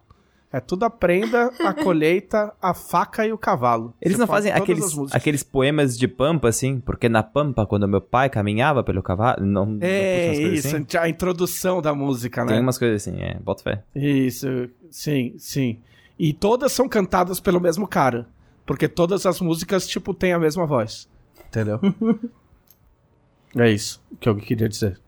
[0.56, 3.94] É tudo a prenda, a colheita, a faca e o cavalo.
[4.02, 6.80] Eles Você não fazem aqueles, aqueles poemas de pampa, assim?
[6.80, 9.46] Porque na pampa, quando meu pai caminhava pelo cavalo...
[9.46, 10.86] Não, não É, coisas isso, assim?
[10.98, 12.54] a introdução da música, né?
[12.54, 13.38] Tem umas coisas assim, é.
[13.38, 13.84] Bota fé.
[13.94, 14.48] Isso,
[14.90, 15.82] sim, sim.
[16.18, 18.26] E todas são cantadas pelo mesmo cara.
[18.66, 21.10] Porque todas as músicas, tipo, têm a mesma voz.
[21.50, 21.82] Entendeu?
[23.58, 25.02] é isso que eu queria dizer.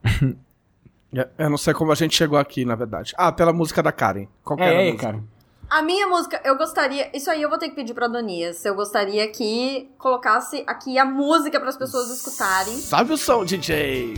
[1.14, 3.14] É, eu não sei como a gente chegou aqui, na verdade.
[3.18, 4.28] Ah, pela música da Karen.
[4.44, 5.12] Qual que era a É, é, música?
[5.14, 5.37] cara.
[5.70, 7.10] A minha música, eu gostaria.
[7.14, 8.64] Isso aí eu vou ter que pedir pra Donias.
[8.64, 12.78] Eu gostaria que colocasse aqui a música para as pessoas escutarem.
[12.78, 14.14] Sabe o som, DJ?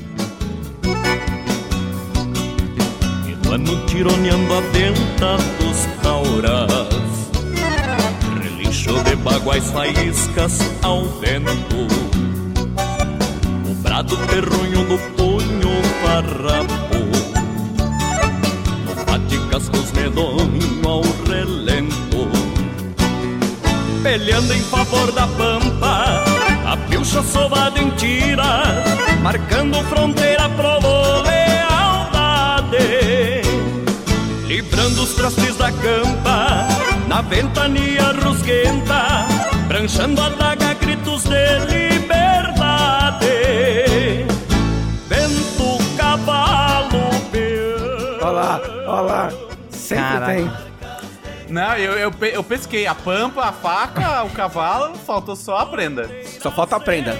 [3.46, 6.70] No ano tironeando a venta dos tauras
[8.44, 11.88] Relincho de baguais faíscas ao vento
[13.68, 17.00] O brado terrunho do punho farrapo
[18.86, 20.79] No bate-cascos medonho ao
[24.20, 26.26] Peleando em favor da pampa
[26.66, 28.84] A pilcha sovada em tira
[29.22, 30.78] Marcando fronteira pro
[31.24, 32.84] lealdade
[34.46, 36.68] Livrando os trastes da campa
[37.08, 39.26] Na ventania rusguenta
[39.70, 43.26] Pranchando a daga gritos de liberdade
[45.08, 49.32] Vento, cavalo, peão Olha lá, olha lá.
[49.70, 50.34] Sempre Caraca.
[50.34, 50.69] tem.
[51.50, 56.10] Não, eu, eu, eu pesquei a pampa, a faca, o cavalo, faltou só a prenda.
[56.42, 57.16] Só falta a prenda.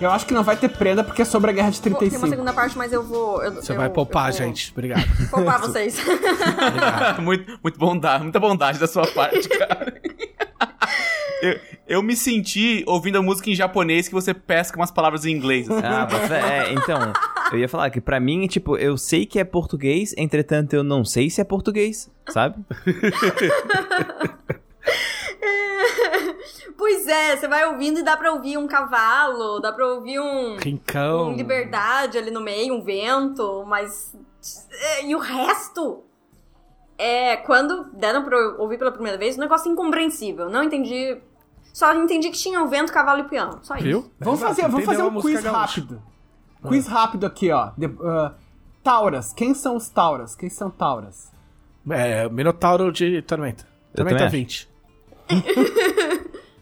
[0.00, 1.92] Eu acho que não vai ter prenda porque é sobre a Guerra de Vou- Tem
[1.92, 2.28] uma 35.
[2.28, 3.42] segunda parte, mas eu vou.
[3.42, 4.70] eu- Você eu- vai poupar, vou gente.
[4.72, 5.02] Obrigado.
[5.30, 5.96] Poupar vocês.
[7.22, 9.94] muito, muito bondade, muita bondade da sua parte, cara.
[11.44, 15.30] Eu, eu me senti ouvindo a música em japonês que você pesca umas palavras em
[15.32, 15.70] inglês.
[15.70, 15.86] assim.
[15.86, 16.68] Ah, fé.
[16.68, 17.12] É, então,
[17.52, 21.04] eu ia falar que pra mim, tipo, eu sei que é português, entretanto eu não
[21.04, 22.56] sei se é português, sabe?
[26.76, 30.56] pois é, você vai ouvindo e dá pra ouvir um cavalo, dá pra ouvir um.
[30.56, 31.28] Rincão.
[31.28, 34.14] um liberdade ali no meio, um vento, mas.
[34.70, 36.02] é, E o resto?
[36.96, 40.48] É, quando deram pra eu ouvir pela primeira vez, um negócio incompreensível.
[40.48, 41.16] Não entendi.
[41.74, 43.58] Só entendi que tinha o vento, cavalo e peão.
[43.62, 43.82] Só isso.
[43.84, 44.10] Viu?
[44.20, 45.58] Vamos Exato, fazer, vamos fazer um quiz gaúcha.
[45.58, 46.02] rápido.
[46.68, 47.72] Quiz rápido aqui, ó.
[47.76, 48.32] De, ah,
[48.82, 49.32] tauras.
[49.32, 50.36] Quem são os Tauras?
[50.36, 51.30] Quem são Tauras?
[51.90, 53.66] É, Minotauro de Tormenta.
[53.94, 54.70] Tormenta também 20.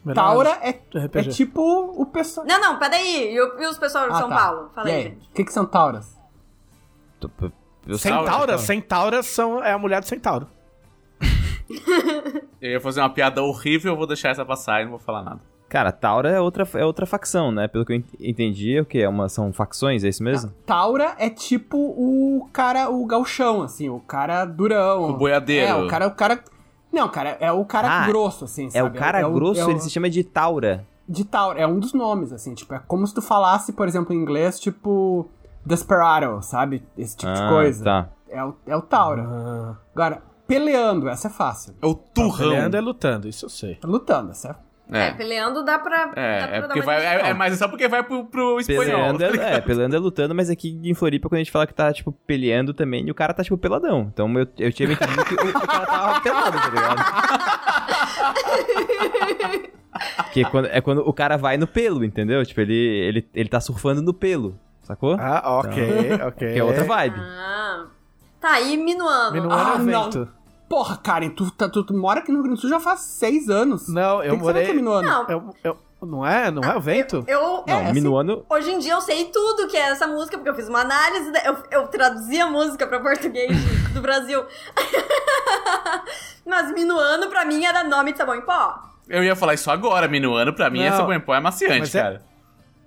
[0.03, 0.79] Melhor Taura é,
[1.13, 1.61] é tipo
[1.95, 2.45] o pessoal.
[2.45, 3.33] Não, não, peraí.
[3.33, 4.35] E, os pessoal de Ah, São tá.
[4.35, 4.69] Paulo?
[4.75, 5.27] Fala aí, gente.
[5.29, 6.17] O que, que são tauras?
[7.21, 7.51] Tô- p-
[7.87, 8.57] eu- Centaura?
[8.57, 10.47] Centaura são, é a mulher do centauro.
[12.61, 15.23] Eu ia fazer uma piada horrível, eu vou deixar essa passar e não vou falar
[15.23, 15.39] nada.
[15.69, 17.67] Cara, Taura é outra, é outra facção, né?
[17.67, 18.99] Pelo que eu ent- entendi, é o quê?
[18.99, 20.51] É uma, são facções, é isso mesmo?
[20.65, 25.09] Taura é tipo o cara, o galchão, assim, o cara durão.
[25.09, 25.65] O boiadeiro.
[25.67, 26.43] É, o cara, o cara.
[26.91, 28.99] Não, cara, é o cara Ah, grosso, assim, É o sabe?
[28.99, 30.85] cara grosso, é o- ele se chama de Taura.
[31.09, 34.13] De Taura, é um dos nomes, assim, tipo, é como se tu falasse, por exemplo,
[34.13, 35.27] em inglês, tipo,
[35.65, 36.83] Desperado, sabe?
[36.97, 37.83] Esse tipo de Ah, coisa.
[37.83, 38.09] Tá.
[38.29, 39.23] É o, é o Taura.
[39.27, 41.75] Ah, Agora, peleando, essa é fácil.
[41.81, 42.49] É o turrão.
[42.49, 43.77] Peleando é lutando, isso eu sei.
[43.83, 44.73] Lutando, essa é.
[44.91, 46.05] É, É, peleando dá pra.
[46.07, 47.05] dá pra é, é dar porque vai.
[47.05, 48.83] É, é, mas é só porque vai pro, pro espanhol.
[48.83, 51.65] Peleando tá é, é, peleando é lutando, mas aqui em Floripa, quando a gente fala
[51.65, 54.11] que tá, tipo, peleando também, e o cara tá, tipo, peladão.
[54.13, 57.03] Então eu, eu tinha entendido que o, o cara tava pelado, tá ligado?
[60.33, 62.45] que quando, é quando o cara vai no pelo, entendeu?
[62.45, 65.15] Tipo, ele, ele, ele tá surfando no pelo, sacou?
[65.19, 65.83] Ah, ok,
[66.27, 66.53] ok.
[66.53, 67.19] Que é outra vibe.
[67.19, 67.85] Ah.
[68.43, 69.31] Tá, e Minuano?
[69.31, 70.03] Minuano Ah, é o não.
[70.03, 70.27] vento.
[70.67, 72.99] Porra, Karen, tu, tá- tu, tu mora aqui no Rio Grande do Sul já faz
[72.99, 73.87] seis anos.
[73.87, 75.07] Não, eu Tem que saber morei- que é minuano.
[75.07, 76.51] Não, Eu- eu- não é?
[76.51, 77.23] Não é o vento?
[77.25, 77.41] eu.
[77.41, 78.45] Não, é, assim- Minuano.
[78.49, 81.31] Hoje em dia eu sei tudo que é essa música, porque eu fiz uma análise,
[81.31, 83.49] da- eu, eu traduzi a música pra português
[83.93, 84.43] do Brasil.
[86.45, 88.77] Mas Minuano pra mim era nome de sabão em pó.
[89.07, 90.53] Eu ia falar isso agora, minuano.
[90.53, 92.21] Pra mim, Não, essa pó é maciante, mas é- cara.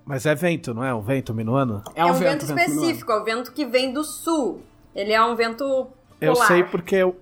[0.05, 0.93] Mas é vento, não é?
[0.93, 1.83] O vento minuano?
[1.95, 4.61] É um, vento, específico, é o vento que vem do sul.
[4.97, 5.91] Ele é um vento polar.
[6.19, 7.15] Eu sei porque eu,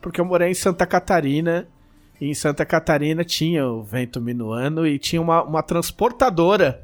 [0.00, 1.66] porque eu morei em Santa Catarina.
[2.20, 6.82] E em Santa Catarina tinha o vento minuano e tinha uma, uma transportadora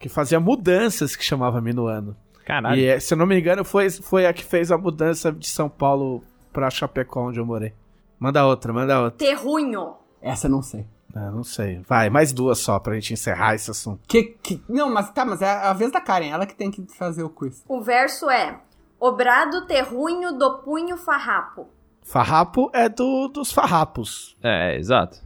[0.00, 2.16] que fazia mudanças que chamava minuano.
[2.46, 2.80] Caralho.
[2.80, 5.46] E eh, se eu não me engano, foi, foi a que fez a mudança de
[5.46, 7.72] São Paulo pra Chapecó, onde eu morei.
[8.18, 9.18] Manda outra, manda outra.
[9.18, 9.94] Terrunho.
[10.20, 10.86] Essa eu não sei.
[11.14, 11.80] Ah, não sei.
[11.86, 14.00] Vai, mais duas só pra gente encerrar esse assunto.
[14.08, 16.84] Que, que, não, mas tá, mas é a vez da Karen, ela que tem que
[16.96, 17.62] fazer o quiz.
[17.68, 18.58] O verso é:
[19.02, 21.68] Obrado terrunho do punho farrapo.
[22.04, 24.36] Farrapo é do, dos farrapos.
[24.40, 25.18] É, é, exato.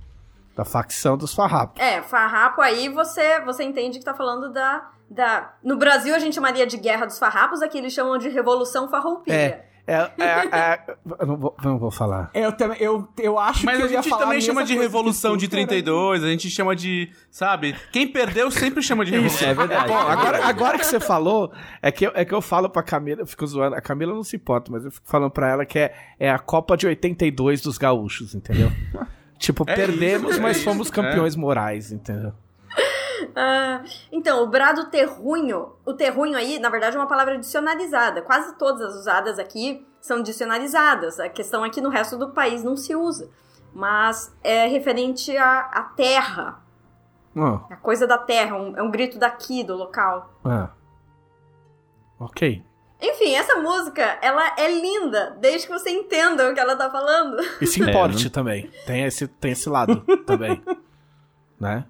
[0.57, 1.83] Da facção dos farrapos.
[1.83, 5.53] É, farrapo aí você, você entende que tá falando da, da.
[5.62, 9.37] No Brasil a gente chamaria de Guerra dos Farrapos, aqui eles chamam de Revolução Farroupilha.
[9.37, 10.25] É, é, é,
[10.59, 10.81] é-
[11.20, 12.31] eu não vou, não vou falar.
[12.35, 14.77] Eu também, eu, eu acho Mas que a eu ia gente falar também chama de
[14.77, 15.66] Revolução de cara.
[15.66, 17.11] 32, a gente chama de.
[17.31, 17.77] Sabe?
[17.92, 19.49] Quem perdeu sempre chama de Revolução.
[19.49, 19.88] É verdade.
[19.88, 23.22] Bom, agora, agora que você falou, é que, eu, é que eu falo pra Camila,
[23.22, 25.79] eu fico zoando, a Camila não se importa, mas eu fico falando pra ela que
[25.79, 28.70] é, é a Copa de 82 dos gaúchos, entendeu?
[29.38, 32.33] tipo, É perdemos, isso, é mas isso, fomos campeões morais, entendeu?
[33.37, 38.23] Ah, então, o brado terrunho, o terrunho aí, na verdade, é uma palavra dicionarizada.
[38.23, 41.19] Quase todas as usadas aqui são dicionarizadas.
[41.21, 43.29] A questão é que no resto do país não se usa.
[43.73, 46.63] Mas é referente à, à terra,
[47.37, 50.33] Ó, a coisa da terra, um- é um grito daqui, do local.
[50.45, 50.71] ah.
[52.19, 52.65] Ok.
[52.99, 57.37] Enfim, essa música, ela é linda, desde que você entenda o que ela tá falando.
[57.61, 58.71] E se É, importe não- também.
[58.87, 60.63] Tem esse, tem esse lado também.
[61.61, 61.85] Né?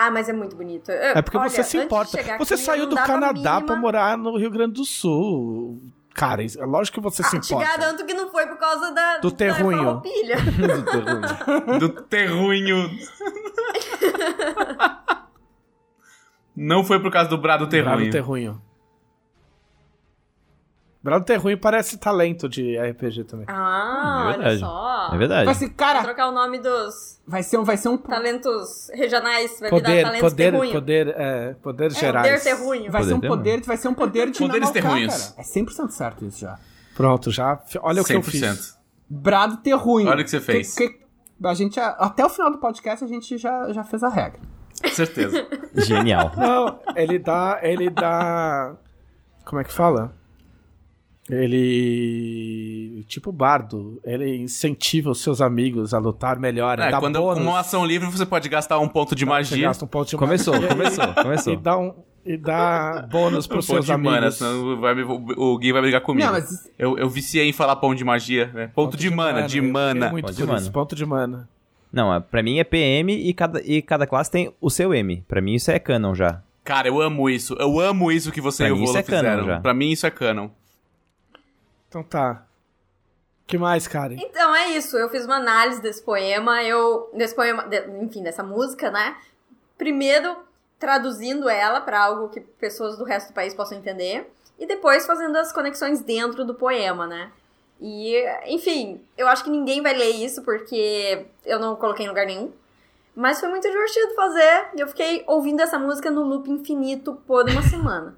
[0.00, 0.92] Ah, mas é muito bonito.
[0.92, 2.12] É porque Olha, você se importa.
[2.38, 5.82] Você aqui, saiu do Canadá mínima- pra morar no Rio Grande do Sul.
[6.14, 7.76] Cara, é lógico que você se Ah, te importa.
[7.76, 9.76] garanto que não foi por causa da, Do da terrunho.
[9.78, 10.36] farroupilha.
[11.80, 12.90] Do terrunho.
[16.60, 18.60] Não foi por causa do Brado Brado Terrunho.
[21.02, 23.46] Brado Terrunho parece talento de RPG também.
[23.48, 24.58] Ah, É olha verdade.
[24.60, 25.10] só.
[25.12, 25.44] É verdade.
[25.46, 28.90] Vai ser, Vou cara, trocar o nome dos vai ser um, vai ser um, talentos
[28.92, 30.72] regionais, vai virar Poder, talentos poder, terrunho.
[30.72, 32.26] poder, é, poderes é, gerais.
[32.26, 32.90] poder terrunho.
[32.90, 35.28] vai ser um Poder poder, vai ser um poder de Poderes terrunhos.
[35.28, 35.34] cara.
[35.38, 36.58] É 100% certo isso já.
[36.96, 37.60] Pronto, já.
[37.80, 38.76] Olha o que eu fiz.
[39.08, 40.10] Brado terruinho.
[40.10, 40.74] Olha o que você fez.
[40.74, 41.06] Que- que-
[41.44, 44.40] a gente, até o final do podcast, a gente já, já fez a regra.
[44.92, 45.46] Certeza.
[45.76, 46.32] Genial.
[46.36, 47.60] Não, ele dá.
[47.62, 48.74] Ele dá.
[49.44, 50.12] Como é que fala?
[51.30, 53.04] Ele.
[53.08, 54.00] Tipo bardo.
[54.04, 56.78] Ele incentiva os seus amigos a lutar melhor.
[56.78, 57.38] É, dá quando bônus.
[57.42, 59.68] com uma ação livre você pode gastar um ponto de Você magia.
[59.68, 61.56] gasta um ponto de Começou, magia começou, E começou.
[61.56, 64.36] dá, um, e dá bônus Um pros ponto seus de mana, amigos.
[64.36, 66.26] senão vai o, o Gui vai brigar comigo.
[66.26, 68.50] Não, mas eu, eu viciei em falar pão de magia.
[68.52, 68.70] Né?
[68.74, 70.10] Ponto, de, mana, de eu fiquei mana.
[70.10, 70.70] Muito Ponto de isso, mana.
[70.70, 71.48] ponto de mana.
[71.92, 75.24] Não, é- pra mim é PM e cada, e cada classe tem o seu M.
[75.26, 76.42] Pra mim isso é canon já.
[76.62, 77.54] Cara, eu amo isso.
[77.58, 79.46] Eu amo isso que você Pra e o Vola é fizeram.
[79.46, 79.60] já.
[79.60, 80.50] Pra mim isso é canon.
[81.88, 82.44] Então tá.
[83.46, 84.16] que mais, Karen?
[84.20, 88.42] Então é isso, eu fiz uma análise desse poema, eu desse poema, de- enfim, dessa
[88.42, 89.16] música, né?
[89.76, 90.36] Primeiro
[90.78, 95.36] traduzindo ela para algo que pessoas do resto do país possam entender e depois fazendo
[95.36, 97.30] as conexões dentro do poema, né?
[97.80, 98.16] E,
[98.46, 102.52] enfim, eu acho que ninguém vai ler isso porque eu não coloquei em lugar nenhum.
[103.14, 104.68] Mas foi muito divertido fazer.
[104.76, 108.16] Eu fiquei ouvindo essa música no loop infinito por uma semana.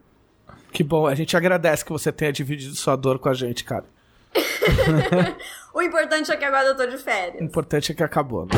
[0.72, 3.84] Que bom, a gente agradece que você tenha dividido sua dor com a gente, cara.
[5.72, 7.40] O importante é que agora eu tô de O férias.
[7.40, 8.44] importante é que acabou.
[8.46, 8.50] né?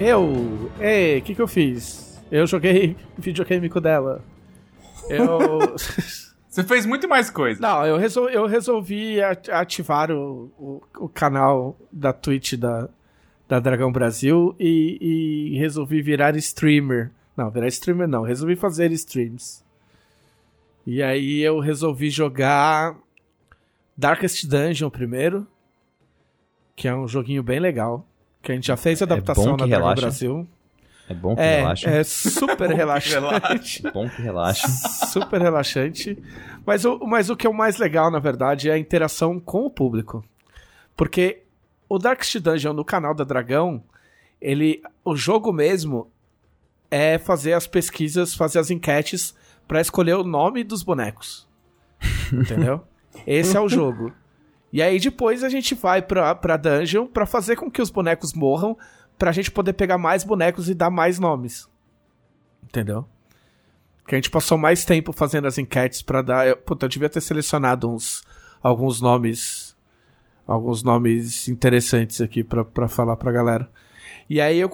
[0.00, 0.70] Eu.
[0.80, 2.20] Ei, o que, que eu fiz?
[2.30, 4.22] Eu joguei videogame com dela.
[5.08, 5.60] Eu.
[6.48, 7.60] Você fez muito mais coisa.
[7.60, 12.88] Não, eu, resol- eu resolvi at- ativar o, o, o canal da Twitch da,
[13.48, 17.10] da Dragão Brasil e, e resolvi virar streamer.
[17.36, 19.62] Não, virar streamer não, resolvi fazer streams.
[20.86, 22.96] E aí eu resolvi jogar
[23.96, 25.46] Darkest Dungeon primeiro,
[26.76, 28.06] que é um joguinho bem legal,
[28.42, 30.00] que a gente já fez adaptação bom que na relaxa.
[30.02, 30.48] Brasil.
[31.08, 31.90] É bom que É, relaxa.
[31.90, 33.86] é super relaxante.
[33.86, 34.68] É bom que relaxa.
[34.68, 36.18] super relaxante.
[36.66, 39.66] Mas o, mas o que é o mais legal, na verdade, é a interação com
[39.66, 40.24] o público.
[40.96, 41.42] Porque
[41.88, 43.82] o Darkest Dungeon no canal da Dragão,
[44.40, 44.82] ele.
[45.04, 46.10] O jogo mesmo
[46.90, 49.34] é fazer as pesquisas, fazer as enquetes
[49.66, 51.48] pra escolher o nome dos bonecos.
[52.32, 52.82] Entendeu?
[53.26, 54.12] Esse é o jogo.
[54.72, 58.32] E aí depois a gente vai pra, pra dungeon pra fazer com que os bonecos
[58.34, 58.76] morram,
[59.16, 61.68] pra gente poder pegar mais bonecos e dar mais nomes.
[62.64, 63.06] Entendeu?
[64.06, 66.46] Que a gente passou mais tempo fazendo as enquetes pra dar.
[66.46, 68.22] Eu, puta, eu devia ter selecionado uns
[68.62, 69.74] alguns nomes
[70.46, 73.70] alguns nomes interessantes aqui pra, pra falar pra galera.
[74.28, 74.70] E aí eu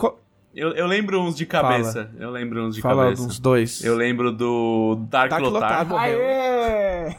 [0.55, 2.11] Eu, eu lembro uns de cabeça.
[2.19, 3.23] Eu lembro uns de fala cabeça.
[3.23, 3.85] uns dois.
[3.85, 5.71] Eu lembro do Dark, Dark Lotar.
[5.71, 6.19] Lotar morreu.
[6.21, 7.17] Aê!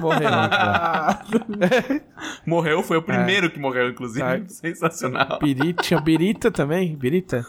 [0.00, 0.30] Morreu.
[2.46, 4.20] Morreu, foi o primeiro que morreu, inclusive.
[4.20, 5.38] Dark- Sensacional.
[5.40, 6.94] Birita, tinha Birita também?
[6.96, 7.44] Birita?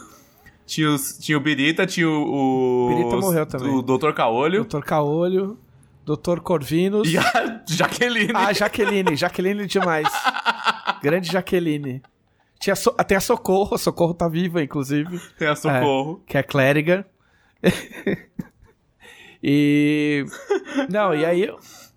[0.64, 2.86] Tinha, os- tinha o Birita, tinha o.
[2.86, 3.68] o Birita morreu também.
[3.68, 4.12] O Dr.
[4.12, 4.64] Caolho.
[4.64, 4.80] Dr.
[4.80, 5.58] Caolho,
[6.04, 6.40] Dr.
[6.40, 7.06] Corvinus.
[7.12, 8.32] E a Jaqueline.
[8.34, 10.08] Ah, Jaqueline, Jaqueline demais.
[11.02, 12.02] Grande Jaqueline.
[12.58, 15.20] Tinha so- Tem a Socorro, a Socorro tá viva, inclusive.
[15.38, 16.22] Tem a Socorro.
[16.26, 17.06] que é clériga.
[19.42, 20.24] e.
[20.88, 21.50] Não, e aí.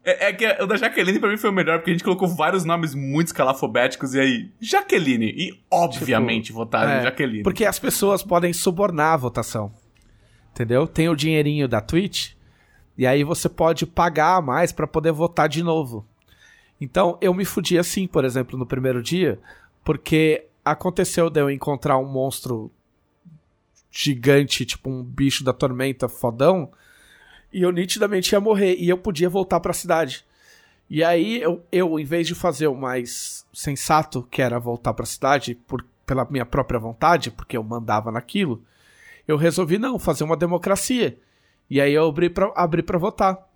[0.03, 2.27] É, é que o da Jaqueline pra mim foi o melhor, porque a gente colocou
[2.27, 5.27] vários nomes muito escalafobéticos e aí, Jaqueline.
[5.29, 7.43] E obviamente votaram é, em Jaqueline.
[7.43, 9.71] Porque as pessoas podem subornar a votação.
[10.51, 10.87] Entendeu?
[10.87, 12.31] Tem o dinheirinho da Twitch.
[12.97, 16.05] E aí você pode pagar mais pra poder votar de novo.
[16.81, 19.39] Então eu me fudi assim, por exemplo, no primeiro dia,
[19.83, 22.71] porque aconteceu de eu encontrar um monstro
[23.91, 26.71] gigante, tipo um bicho da tormenta fodão,
[27.51, 30.25] e eu nitidamente ia morrer, e eu podia voltar pra cidade.
[30.89, 35.05] E aí eu, eu em vez de fazer o mais sensato, que era voltar pra
[35.05, 38.63] cidade por, pela minha própria vontade, porque eu mandava naquilo,
[39.27, 41.17] eu resolvi não, fazer uma democracia.
[41.69, 43.47] E aí eu abri pra, abri votar.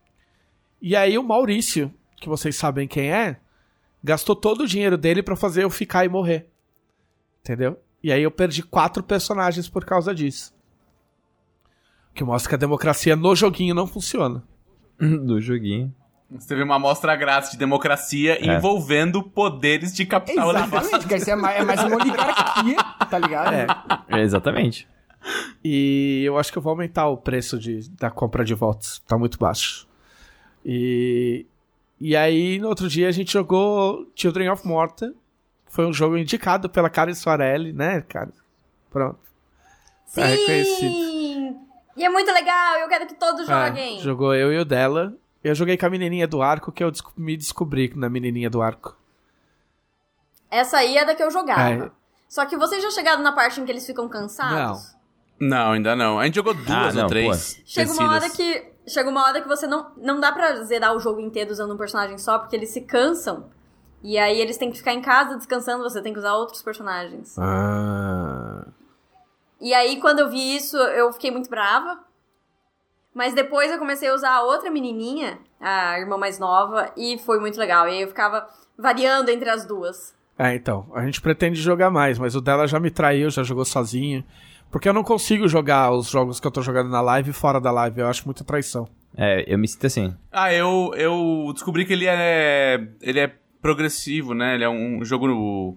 [0.80, 3.38] E aí o Maurício, que vocês sabem quem é,
[4.04, 6.48] gastou todo o dinheiro dele pra fazer eu ficar e morrer.
[7.44, 7.80] Entendeu?
[8.02, 10.54] E aí eu perdi quatro personagens por causa disso.
[12.12, 14.44] O que mostra que a democracia no joguinho não funciona.
[15.00, 15.94] Do joguinho.
[16.32, 18.56] Você teve uma amostra grátis de democracia É.
[18.58, 20.50] envolvendo poderes de capital.
[20.52, 21.18] Exatamente, cara.
[21.18, 22.78] Isso é mais, é mais uma oligarquia,
[23.10, 23.54] tá ligado?
[23.54, 23.68] É.
[24.08, 24.88] É, exatamente.
[25.64, 29.00] E eu acho que eu vou aumentar o preço de, da compra de votos.
[29.08, 29.88] Tá muito baixo.
[30.66, 31.46] E,
[32.00, 35.14] e aí, no outro dia, a gente jogou Children of Morta.
[35.74, 38.32] Foi um jogo indicado pela Karen Soarelli, né, cara?
[38.92, 39.18] Pronto.
[40.06, 40.22] Sim!
[40.22, 41.58] É reconhecido.
[41.98, 44.00] E é muito legal, eu quero que todos É, joguem.
[44.00, 45.16] jogou eu e o dela.
[45.44, 48.96] Eu joguei com a menininha do arco, que eu me descobri na menininha do arco.
[50.52, 51.86] Essa aí é da que eu jogava.
[51.88, 51.92] É.
[52.30, 54.96] Só que vocês já chegaram na parte em que eles ficam cansados?
[55.40, 56.20] Não, ainda não.
[56.20, 57.60] A gente jogou duas Ah, não, ou três.
[57.66, 58.72] Chega uma hora que.
[58.88, 59.92] Chega uma hora que você não.
[59.98, 63.50] Não dá pra zerar o jogo inteiro usando um personagem só, porque eles se cansam.
[64.04, 67.38] E aí eles têm que ficar em casa descansando, você tem que usar outros personagens.
[67.40, 68.66] Ah.
[69.62, 72.00] E aí, quando eu vi isso, eu fiquei muito brava.
[73.14, 77.40] Mas depois eu comecei a usar a outra menininha, a irmã mais nova, e foi
[77.40, 77.88] muito legal.
[77.88, 78.46] E aí eu ficava
[78.78, 80.14] variando entre as duas.
[80.38, 80.88] É, então.
[80.94, 84.24] A gente pretende jogar mais, mas o dela já me traiu, já jogou sozinho.
[84.72, 87.72] Porque eu não consigo jogar os jogos que eu tô jogando na live fora da
[87.72, 88.02] live.
[88.02, 88.90] Eu acho muita traição.
[89.16, 90.18] É, eu me sinto assim.
[90.32, 92.88] Ah, eu, eu descobri que ele é.
[93.00, 94.54] Ele é progressivo, né?
[94.54, 95.76] Ele é um jogo no-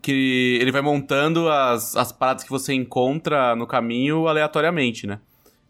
[0.00, 5.18] que ele vai montando as, as paradas que você encontra no caminho aleatoriamente, né?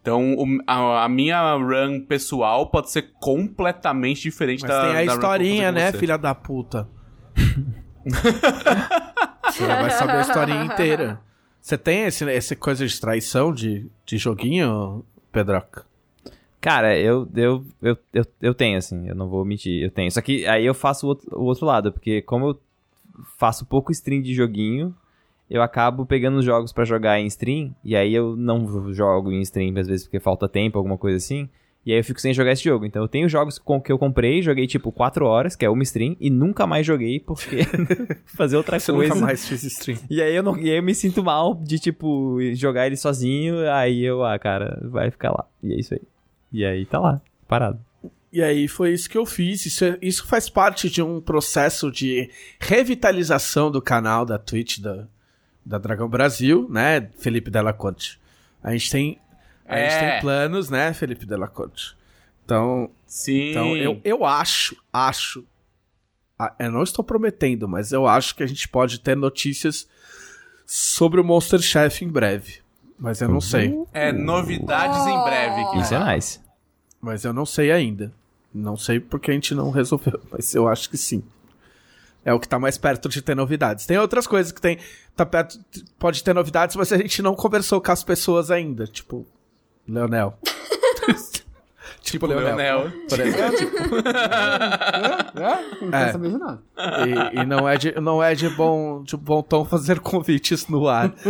[0.02, 4.94] Então, o- a, a minha run pessoal pode ser completamente diferente Mas da tem a
[4.94, 5.98] da historinha, né, você.
[5.98, 6.86] filha da puta?
[9.50, 11.20] você vai saber a historinha inteira.
[11.60, 15.86] Você tem esse, esse coisa de traição de, de joguinho, Pedroca?
[16.64, 20.10] Cara, eu, eu, eu, eu, eu tenho, assim, eu não vou mentir, eu tenho.
[20.10, 22.60] Só que aí eu faço o outro, o outro lado, porque como eu
[23.36, 24.94] faço pouco stream de joguinho,
[25.50, 29.42] eu acabo pegando os jogos pra jogar em stream, e aí eu não jogo em
[29.42, 31.50] stream às vezes porque falta tempo, alguma coisa assim.
[31.84, 32.86] E aí eu fico sem jogar esse jogo.
[32.86, 35.82] Então eu tenho jogos com- que eu comprei, joguei tipo 4 horas, que é uma
[35.82, 37.58] stream, e nunca mais joguei porque
[38.24, 39.12] fazer outra Você coisa.
[39.14, 39.98] nunca mais fez stream.
[40.08, 43.70] E aí eu não, e aí eu me sinto mal de tipo jogar ele sozinho,
[43.70, 45.44] aí eu, ah, cara, vai ficar lá.
[45.62, 46.00] E é isso aí.
[46.54, 47.84] E aí tá lá, parado.
[48.32, 49.66] E aí foi isso que eu fiz.
[49.66, 52.30] Isso, é- isso faz parte de um processo de
[52.60, 55.06] revitalização do canal da Twitch da,
[55.66, 58.20] da Dragão Brasil, né, Felipe Della Corte?
[58.62, 59.18] A gente tem.
[59.66, 60.10] A gente É.
[60.12, 61.96] tem planos, né, Felipe Della Corte?
[62.44, 63.50] Então, Sim.
[63.50, 65.44] então eu, eu acho, acho.
[66.58, 69.88] Eu não estou prometendo, mas eu acho que a gente pode ter notícias
[70.66, 72.58] sobre o Monster Chef em breve.
[72.98, 73.74] Mas eu não sei.
[73.92, 75.80] É novidades em breve.
[75.80, 76.40] Isso é nice.
[77.04, 78.10] Mas eu não sei ainda.
[78.52, 81.22] Não sei porque a gente não resolveu, mas eu acho que sim.
[82.24, 83.84] É o que tá mais perto de ter novidades.
[83.84, 84.78] Tem outras coisas que tem.
[85.14, 85.58] Tá perto.
[85.98, 88.86] Pode ter novidades, mas a gente não conversou com as pessoas ainda.
[88.86, 89.26] Tipo,
[89.86, 90.38] Leonel.
[92.00, 92.90] tipo, Leonel.
[93.06, 93.68] Por exemplo.
[95.36, 95.82] É?
[95.82, 96.12] Não quero É.
[96.12, 96.62] saber de nada.
[97.34, 100.88] E, e não é, de, não é de, bom, de bom tom fazer convites no
[100.88, 101.12] ar.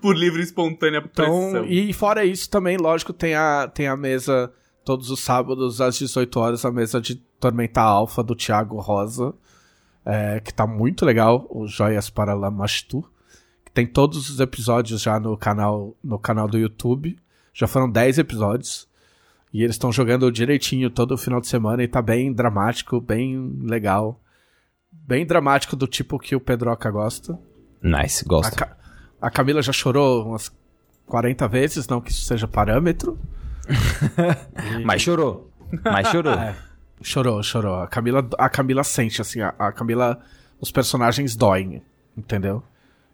[0.00, 1.48] Por livre e espontânea pressão.
[1.50, 4.52] Então, e fora isso também, lógico, tem a, tem a mesa
[4.84, 9.34] todos os sábados às 18 horas, a mesa de Tormenta Alpha do Thiago Rosa,
[10.04, 13.02] é, que tá muito legal, o Joias para Lamastu.
[13.64, 17.16] que Tem todos os episódios já no canal, no canal do YouTube.
[17.52, 18.86] Já foram 10 episódios.
[19.52, 24.20] E eles estão jogando direitinho todo final de semana e tá bem dramático, bem legal.
[24.90, 27.38] Bem dramático do tipo que o Pedroca gosta.
[27.80, 28.56] Nice, A, gosto.
[28.56, 28.76] Ca-
[29.26, 30.52] a Camila já chorou umas
[31.06, 33.18] 40 vezes, não que isso seja parâmetro.
[34.84, 35.50] Mas chorou.
[35.84, 36.34] Mas chorou.
[37.02, 37.74] Chorou, chorou.
[37.82, 40.20] A Camila, a Camila sente, assim, a, a Camila.
[40.60, 41.82] Os personagens doem,
[42.16, 42.62] entendeu?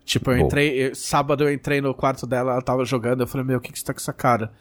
[0.04, 0.46] Tipo, eu Boa.
[0.46, 0.86] entrei.
[0.90, 3.72] eu- sábado eu entrei no quarto dela, ela tava jogando, eu falei, meu, o que,
[3.72, 4.52] que você tá com essa cara?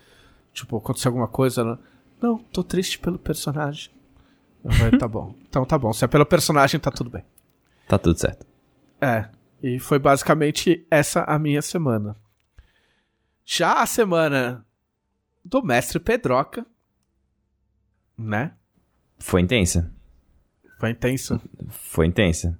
[0.53, 1.61] Tipo, aconteceu alguma coisa?
[1.61, 1.79] Ela,
[2.19, 3.91] não, tô triste pelo personagem.
[4.63, 5.35] Eu falei, tá bom.
[5.47, 5.91] Então tá bom.
[5.93, 7.23] Se é pelo personagem, tá tudo bem.
[7.87, 8.47] Tá tudo certo.
[9.01, 9.25] É.
[9.61, 12.15] E foi basicamente essa a minha semana.
[13.45, 14.65] Já a semana
[15.43, 16.65] do mestre Pedroca,
[18.17, 18.53] né?
[19.17, 19.91] Foi intensa.
[20.79, 21.41] Foi intenso.
[21.69, 22.57] Foi intensa.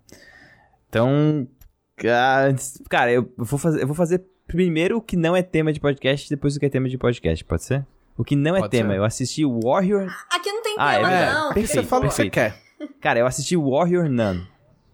[0.89, 1.47] Então,
[1.95, 2.53] ca-
[2.89, 6.29] cara, eu vou fazer, eu vou fazer primeiro o que não é tema de podcast,
[6.29, 7.85] depois o que é tema de podcast, pode ser?
[8.17, 8.97] O que não é Pode tema, ser.
[8.97, 10.07] eu assisti Warrior.
[10.29, 11.33] Aqui não tem Ah, é tema, verdade.
[11.33, 11.47] não.
[11.53, 12.33] Que você Perfeito, fala o que você perfeito.
[12.79, 12.89] quer.
[12.99, 14.45] Cara, eu assisti Warrior Nun.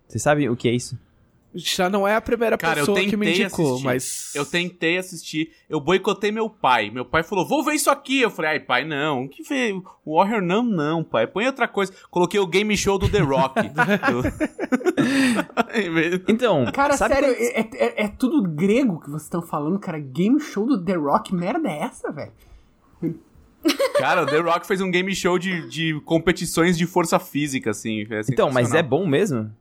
[0.07, 0.99] Vocês sabem o que é isso?
[1.57, 3.85] Já não é a primeira Cara, eu pessoa tentei que me indicou, assistir.
[3.85, 4.35] mas.
[4.35, 6.89] Eu tentei assistir, eu boicotei meu pai.
[6.89, 8.21] Meu pai falou, vou ver isso aqui.
[8.21, 9.23] Eu falei, ai, pai, não.
[9.23, 9.73] O que vê?
[10.05, 11.25] Warrior não, não, pai.
[11.25, 11.93] Põe outra coisa.
[12.11, 13.55] Coloquei o game show do The Rock.
[16.27, 19.99] Então, Cara, sabe sério, quando- é, é- é tudo grego que vocês estão falando, cara.
[19.99, 22.31] Game show do The Rock, merda é essa, velho?
[23.97, 28.05] Cara, o The Rock fez um game show de, de competições de força física, assim.
[28.09, 29.51] É Então, mas é bom mesmo?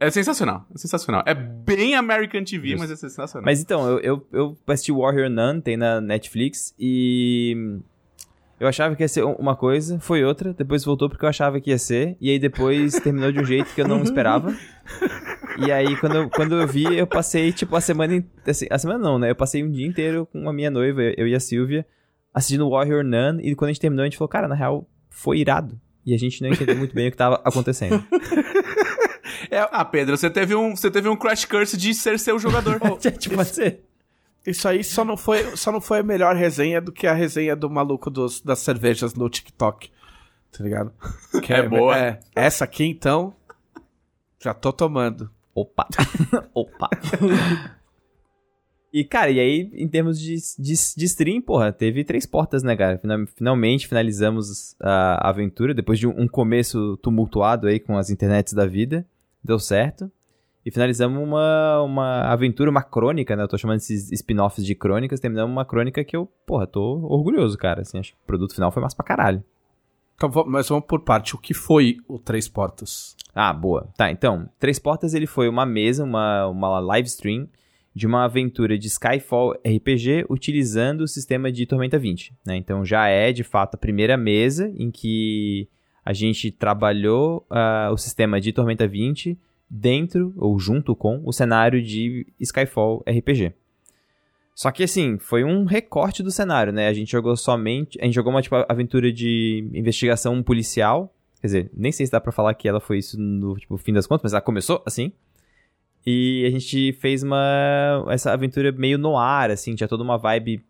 [0.00, 1.22] É sensacional, é sensacional.
[1.26, 3.44] É bem American TV, mas é sensacional.
[3.44, 7.78] Mas então, eu, eu, eu assisti Warrior Nun, tem na Netflix, e
[8.58, 11.68] eu achava que ia ser uma coisa, foi outra, depois voltou porque eu achava que
[11.68, 14.56] ia ser, e aí depois terminou de um jeito que eu não esperava.
[15.58, 18.24] E aí, quando eu, quando eu vi, eu passei, tipo, a semana...
[18.46, 19.30] Assim, a semana não, né?
[19.30, 21.84] Eu passei um dia inteiro com a minha noiva, eu e a Silvia,
[22.32, 25.40] assistindo Warrior Nun, e quando a gente terminou, a gente falou, cara, na real, foi
[25.40, 25.78] irado.
[26.06, 28.02] E a gente não entendeu muito bem o que tava acontecendo.
[29.70, 32.78] Ah, Pedro, você teve um, você teve um crash curse de ser seu jogador.
[33.18, 33.84] tipo, pode ser.
[34.46, 37.54] Isso aí só não, foi, só não foi a melhor resenha do que a resenha
[37.54, 39.90] do maluco dos, das cervejas no TikTok.
[40.50, 40.92] Tá ligado?
[41.42, 41.96] Que É boa.
[41.96, 43.34] É, essa aqui, então.
[44.42, 45.30] Já tô tomando.
[45.54, 45.86] Opa!
[46.54, 46.88] Opa!
[48.92, 52.74] e, cara, e aí, em termos de, de, de stream, porra, teve três portas, né,
[52.76, 52.98] cara?
[52.98, 58.52] Final- Finalmente finalizamos a aventura, depois de um um começo tumultuado aí com as internets
[58.52, 59.06] da vida.
[59.42, 60.10] Deu certo.
[60.64, 63.42] E finalizamos uma, uma aventura, uma crônica, né?
[63.42, 65.18] Eu tô chamando esses spin-offs de crônicas.
[65.18, 67.80] Terminamos uma crônica que eu, porra, tô orgulhoso, cara.
[67.80, 69.42] Assim, acho que o produto final foi massa pra caralho.
[70.14, 71.34] Então, mas vamos por parte.
[71.34, 73.16] O que foi o Três Portas?
[73.34, 73.88] Ah, boa.
[73.96, 77.48] Tá, então, Três Portas ele foi uma mesa, uma, uma live stream
[77.94, 82.56] de uma aventura de Skyfall RPG utilizando o sistema de Tormenta 20, né?
[82.56, 85.68] Então já é, de fato, a primeira mesa em que
[86.10, 89.38] a gente trabalhou ah, o sistema de Tormenta 20
[89.68, 93.52] dentro ou junto com o cenário de Skyfall RPG.
[94.54, 96.88] Só que assim, foi um recorte do cenário, né?
[96.88, 101.70] A gente jogou somente, a gente jogou uma tipo aventura de investigação policial Quer dizer,
[101.74, 104.24] nem sei se dá pra falar que ela foi isso no tipo, fim das contas,
[104.24, 105.10] mas ela começou assim.
[106.04, 110.62] E a gente fez uma essa aventura meio no ar, assim, tinha toda uma vibe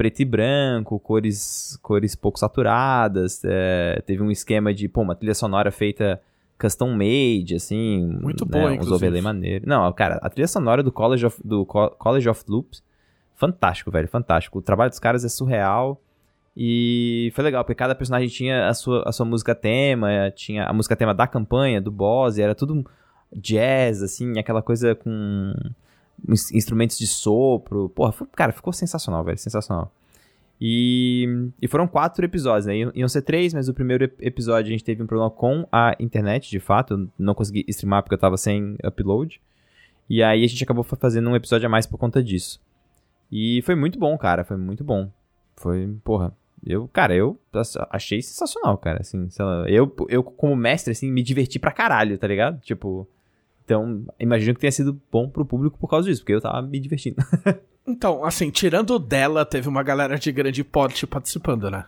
[0.00, 5.34] preto e branco, cores cores pouco saturadas, é, teve um esquema de, pô, uma trilha
[5.34, 6.18] sonora feita
[6.58, 9.68] custom made, assim, Muito né, boa, uns overlay maneiro.
[9.68, 12.82] Não, cara, a trilha sonora do College of, do Co- College of Loops,
[13.34, 14.58] fantástico, velho, fantástico.
[14.58, 16.00] O trabalho dos caras é surreal.
[16.56, 20.72] E foi legal, porque cada personagem tinha a sua, a sua música tema, tinha a
[20.72, 22.86] música tema da campanha, do boss, e era tudo
[23.36, 25.52] jazz, assim, aquela coisa com
[26.28, 27.88] instrumentos de sopro.
[27.90, 29.92] Porra, foi- cara, ficou sensacional, velho, sensacional.
[30.60, 32.76] E, e foram quatro episódios, né?
[32.94, 35.96] Iam- ser três, mas o primeiro ep- episódio a gente teve um problema com a
[35.98, 36.94] internet, de fato.
[36.94, 39.40] Eu não consegui streamar porque eu tava sem upload.
[40.08, 42.60] E aí a gente acabou fa- fazendo um episódio a mais por conta disso.
[43.32, 45.10] E foi muito bom, cara, foi muito bom.
[45.56, 46.32] Foi, porra,
[46.66, 47.38] eu, cara, eu
[47.90, 52.26] achei sensacional, cara, assim, lá, eu, eu como mestre, assim, me diverti pra caralho, tá
[52.26, 52.60] ligado?
[52.60, 53.08] Tipo,
[53.70, 56.80] então, imagino que tenha sido bom pro público por causa disso, porque eu tava me
[56.80, 57.16] divertindo.
[57.86, 61.86] Então, assim, tirando dela, teve uma galera de grande porte participando, né?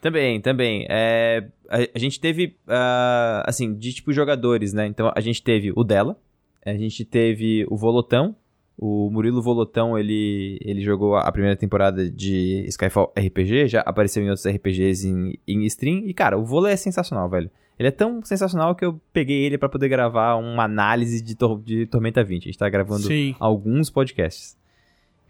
[0.00, 0.86] Também, também.
[0.88, 4.86] É, a, a gente teve, ah, assim, de tipo jogadores, né?
[4.86, 6.16] Então a gente teve o dela,
[6.64, 8.34] a gente teve o Volotão.
[8.78, 14.30] O Murilo Volotão, ele, ele jogou a primeira temporada de Skyfall RPG, já apareceu em
[14.30, 16.04] outros RPGs em, em stream.
[16.06, 17.50] E, cara, o Volo é sensacional, velho.
[17.78, 21.60] Ele é tão sensacional que eu peguei ele pra poder gravar uma análise de, Tor-
[21.62, 22.42] de Tormenta 20.
[22.42, 23.36] A gente tá gravando Sim.
[23.38, 24.56] alguns podcasts.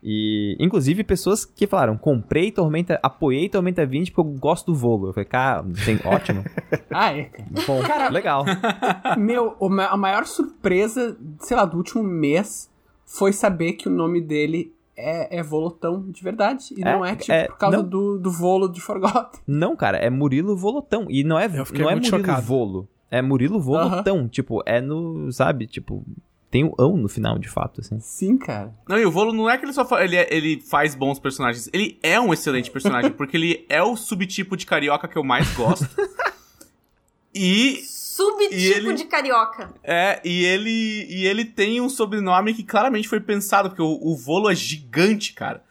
[0.03, 5.09] E, inclusive, pessoas que falaram: comprei Tormenta, apoiei Tormenta 20 porque eu gosto do Volo.
[5.09, 6.45] Eu falei, cara, tem, ótimo.
[6.91, 7.49] Ah, é, cara.
[7.67, 7.81] Bom,
[8.13, 8.45] legal.
[9.19, 9.57] Meu,
[9.91, 12.71] a maior surpresa, sei lá, do último mês
[13.05, 16.75] foi saber que o nome dele é, é Volotão de verdade.
[16.77, 17.89] E É, não é, tipo, é, por causa não.
[17.89, 19.41] do, do Volo de Forgotten.
[19.47, 21.07] Não, cara, é Murilo Volotão.
[21.09, 22.43] E não é, não é muito Murilo chocado.
[22.47, 22.89] Volo.
[23.11, 24.29] É Murilo Volotão.
[24.29, 25.31] Tipo, é no.
[25.33, 25.67] Sabe?
[25.67, 26.05] Tipo,
[26.51, 27.99] tem o ão no final, de fato, assim.
[28.01, 28.75] Sim, cara.
[28.89, 31.19] Não, e o Volo não é que ele só fa- ele, é- ele faz bons
[31.19, 31.69] personagens.
[31.73, 35.51] Ele é um excelente personagem, porque ele é o subtipo de carioca que eu mais
[35.55, 35.87] gosto.
[37.35, 37.81] e
[38.25, 38.55] Subtipo
[38.89, 39.71] ele- de carioca.
[39.83, 44.17] é, e ele e ele tem um sobrenome que claramente foi pensado, porque o, o
[44.17, 45.63] Volo é gigante, cara.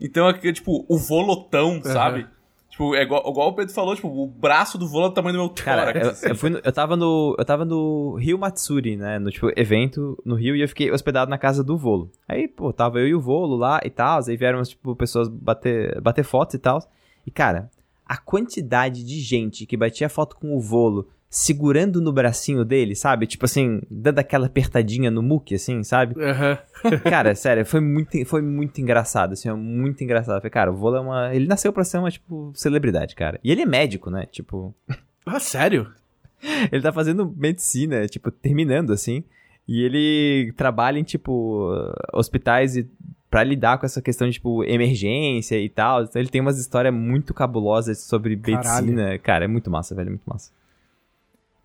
[0.00, 2.26] Então é que, tipo, o Volotão, sabe?
[2.70, 5.34] Tipo, é igual, igual o Pedro falou, tipo, o braço do Volo é o tamanho
[5.36, 6.04] do meu Cara, tórax.
[6.06, 6.28] eu, assim.
[6.28, 7.34] eu, fui no- eu tava no.
[7.38, 9.18] Eu tava no Rio Matsuri, né?
[9.18, 12.10] No tipo, evento no Rio e eu fiquei hospedado na casa do Volo.
[12.28, 14.20] Aí, pô, tava eu e o Volo lá e tal.
[14.28, 16.78] Aí vieram, tipo, pessoas bater, bater fotos e tal.
[17.26, 17.70] E, cara,
[18.04, 23.26] a quantidade de gente que batia foto com o Volo segurando no bracinho dele, sabe?
[23.26, 26.18] Tipo assim, dando aquela apertadinha no muque, assim, sabe?
[26.18, 26.58] Aham.
[27.04, 30.38] Cara, sério, foi muito, foi muito engraçado, assim, é muito engraçado.
[30.38, 31.34] Falei, cara, o Volo é uma.
[31.34, 33.38] Ele nasceu pra ser uma, tipo, celebridade, cara.
[33.44, 34.26] E ele é médico, né?
[34.32, 34.74] Tipo.
[35.28, 35.88] Ah, sério?
[36.70, 39.24] Ele tá fazendo medicina, tipo, terminando, assim.
[39.66, 41.68] E ele trabalha em, tipo,
[42.12, 42.88] hospitais e
[43.28, 46.04] pra lidar com essa questão de, tipo, emergência e tal.
[46.04, 48.86] Então ele tem umas histórias muito cabulosas sobre Caralho.
[48.86, 49.18] medicina.
[49.18, 50.52] Cara, é muito massa, velho, é muito massa.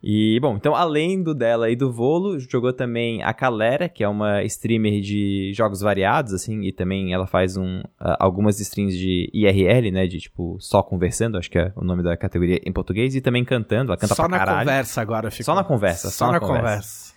[0.04, 4.08] E, bom, então, além do dela e do Volo, jogou também a Calera, que é
[4.08, 9.30] uma streamer de jogos variados, assim, e também ela faz um, ah, algumas streams de
[9.32, 13.16] IRL, né, de, tipo, só conversando, acho que é o nome da categoria em português,
[13.16, 14.60] e também cantando, ela canta Só pra na caralho.
[14.68, 15.46] conversa agora ficou.
[15.46, 17.14] Só na conversa, Só, na conversa.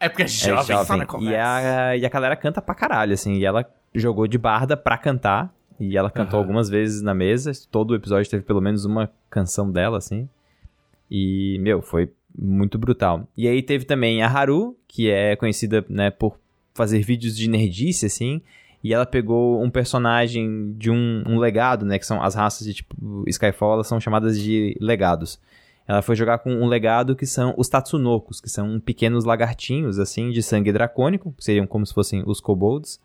[0.00, 0.64] É porque é É jovem.
[0.64, 0.86] jovem.
[0.86, 1.38] só na E conversa.
[1.88, 3.34] a, e a galera canta pra caralho, assim.
[3.34, 3.64] E ela
[3.94, 5.54] jogou de barda pra cantar.
[5.80, 6.44] E ela cantou Aham.
[6.46, 7.52] algumas vezes na mesa.
[7.70, 10.28] Todo o episódio teve pelo menos uma canção dela, assim.
[11.10, 13.28] E, meu, foi muito brutal.
[13.36, 16.38] E aí teve também a Haru, que é conhecida, né, por
[16.74, 18.42] fazer vídeos de nerdice, assim.
[18.82, 21.98] E ela pegou um personagem de um, um legado, né?
[21.98, 25.40] Que são as raças de tipo Skyfall, elas são chamadas de legados.
[25.86, 30.30] Ela foi jogar com um legado que são os Tatsunokos, que são pequenos lagartinhos, assim,
[30.30, 33.00] de sangue dracônico, que seriam como se fossem os kobolds.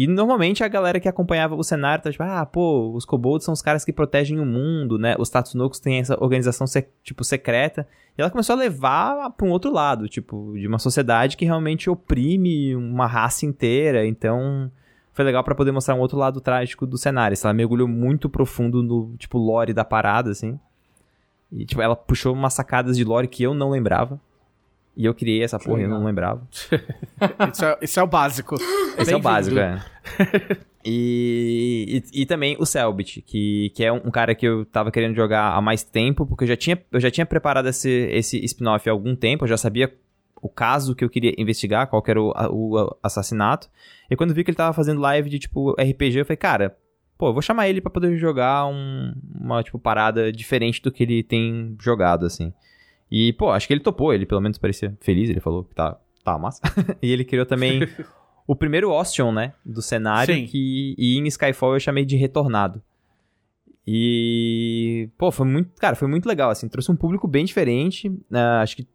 [0.00, 3.52] E normalmente a galera que acompanhava o cenário tá tipo, ah, pô, os kobolds são
[3.52, 5.14] os caras que protegem o mundo, né?
[5.18, 6.66] Os Tatsunokos têm essa organização,
[7.02, 7.86] tipo, secreta.
[8.16, 11.90] E ela começou a levar pra um outro lado, tipo, de uma sociedade que realmente
[11.90, 14.06] oprime uma raça inteira.
[14.06, 14.72] Então,
[15.12, 17.36] foi legal pra poder mostrar um outro lado trágico do cenário.
[17.44, 20.58] Ela mergulhou muito profundo no, tipo, lore da parada, assim.
[21.52, 24.18] E, tipo, ela puxou umas sacadas de lore que eu não lembrava.
[25.00, 26.46] E eu criei essa porra e não lembrava.
[27.54, 28.54] Isso é, isso é o básico.
[28.98, 29.82] Esse é o básico, é.
[30.84, 34.90] e, e, e também o Selbit, que, que é um, um cara que eu tava
[34.90, 38.38] querendo jogar há mais tempo, porque eu já tinha, eu já tinha preparado esse, esse
[38.44, 39.90] spin-off há algum tempo, eu já sabia
[40.42, 43.68] o caso que eu queria investigar, qual que era o, o assassinato.
[44.10, 46.76] E quando eu vi que ele tava fazendo live de, tipo, RPG, eu falei, cara,
[47.18, 51.02] pô, eu vou chamar ele pra poder jogar um- uma, tipo, parada diferente do que
[51.02, 52.52] ele tem jogado, assim.
[53.10, 55.98] E, pô, acho que ele topou, ele pelo menos parecia feliz, ele falou que tá,
[56.24, 56.60] tá massa.
[57.02, 57.80] e ele criou também
[58.46, 60.46] o primeiro Ostion, né, do cenário, Sim.
[60.46, 62.82] que e em Skyfall eu chamei de Retornado.
[63.86, 68.60] E, pô, foi muito, cara, foi muito legal, assim, trouxe um público bem diferente, ah,
[68.60, 68.86] acho que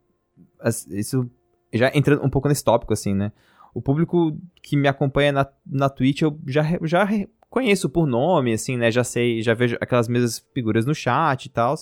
[0.92, 1.30] isso,
[1.74, 3.34] já entrando um pouco nesse tópico, assim, né,
[3.74, 7.06] o público que me acompanha na, na Twitch eu já, já
[7.50, 11.50] conheço por nome, assim, né, já sei, já vejo aquelas mesmas figuras no chat e
[11.50, 11.76] tal,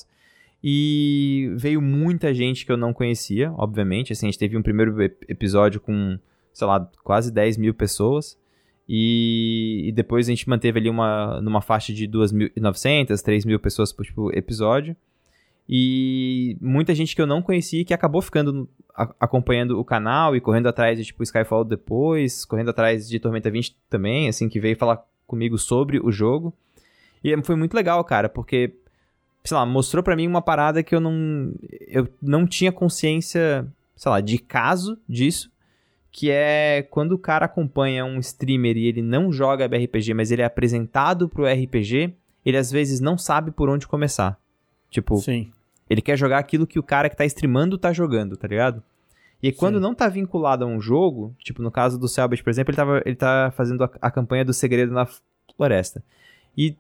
[0.64, 5.02] e veio muita gente que eu não conhecia, obviamente, assim, a gente teve um primeiro
[5.02, 6.18] ep- episódio com,
[6.54, 8.38] sei lá, quase 10 mil pessoas,
[8.88, 14.06] e, e depois a gente manteve ali uma, numa faixa de 2.900, 3.000 pessoas por
[14.06, 14.96] tipo, episódio.
[15.68, 20.42] E muita gente que eu não conhecia que acabou ficando a- acompanhando o canal e
[20.42, 24.76] correndo atrás de tipo Skyfall depois, correndo atrás de Tormenta 20 também, assim, que veio
[24.78, 26.54] falar comigo sobre o jogo.
[27.24, 28.76] E foi muito legal, cara, porque,
[29.44, 31.54] sei lá, mostrou pra mim uma parada que eu não
[31.88, 35.52] eu não tinha consciência, sei lá, de caso disso,
[36.12, 40.42] que é quando o cara acompanha um streamer e ele não joga RPG, mas ele
[40.42, 42.14] é apresentado pro RPG,
[42.46, 44.40] ele às vezes não sabe por onde começar.
[44.90, 45.52] Tipo, Sim.
[45.90, 48.82] ele quer jogar aquilo que o cara que tá streamando tá jogando, tá ligado?
[49.42, 49.82] E quando Sim.
[49.82, 53.02] não tá vinculado a um jogo, tipo no caso do Selbit, por exemplo, ele, tava,
[53.06, 55.08] ele tá fazendo a, a campanha do Segredo na
[55.58, 56.04] Floresta.
[56.56, 56.78] E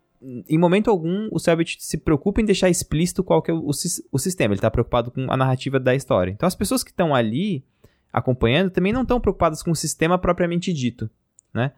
[0.47, 3.71] em momento algum o Selbit se preocupa em deixar explícito qual que é o, o
[4.11, 6.31] o sistema, ele tá preocupado com a narrativa da história.
[6.31, 7.63] Então as pessoas que estão ali
[8.11, 11.09] acompanhando também não estão preocupadas com o sistema propriamente dito,
[11.53, 11.71] né?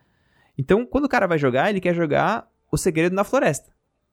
[0.57, 3.71] Então, quando o cara vai jogar, ele quer jogar o Segredo na Floresta.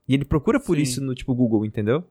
[0.09, 0.83] E ele procura por Sim.
[0.83, 2.05] isso no tipo Google, entendeu?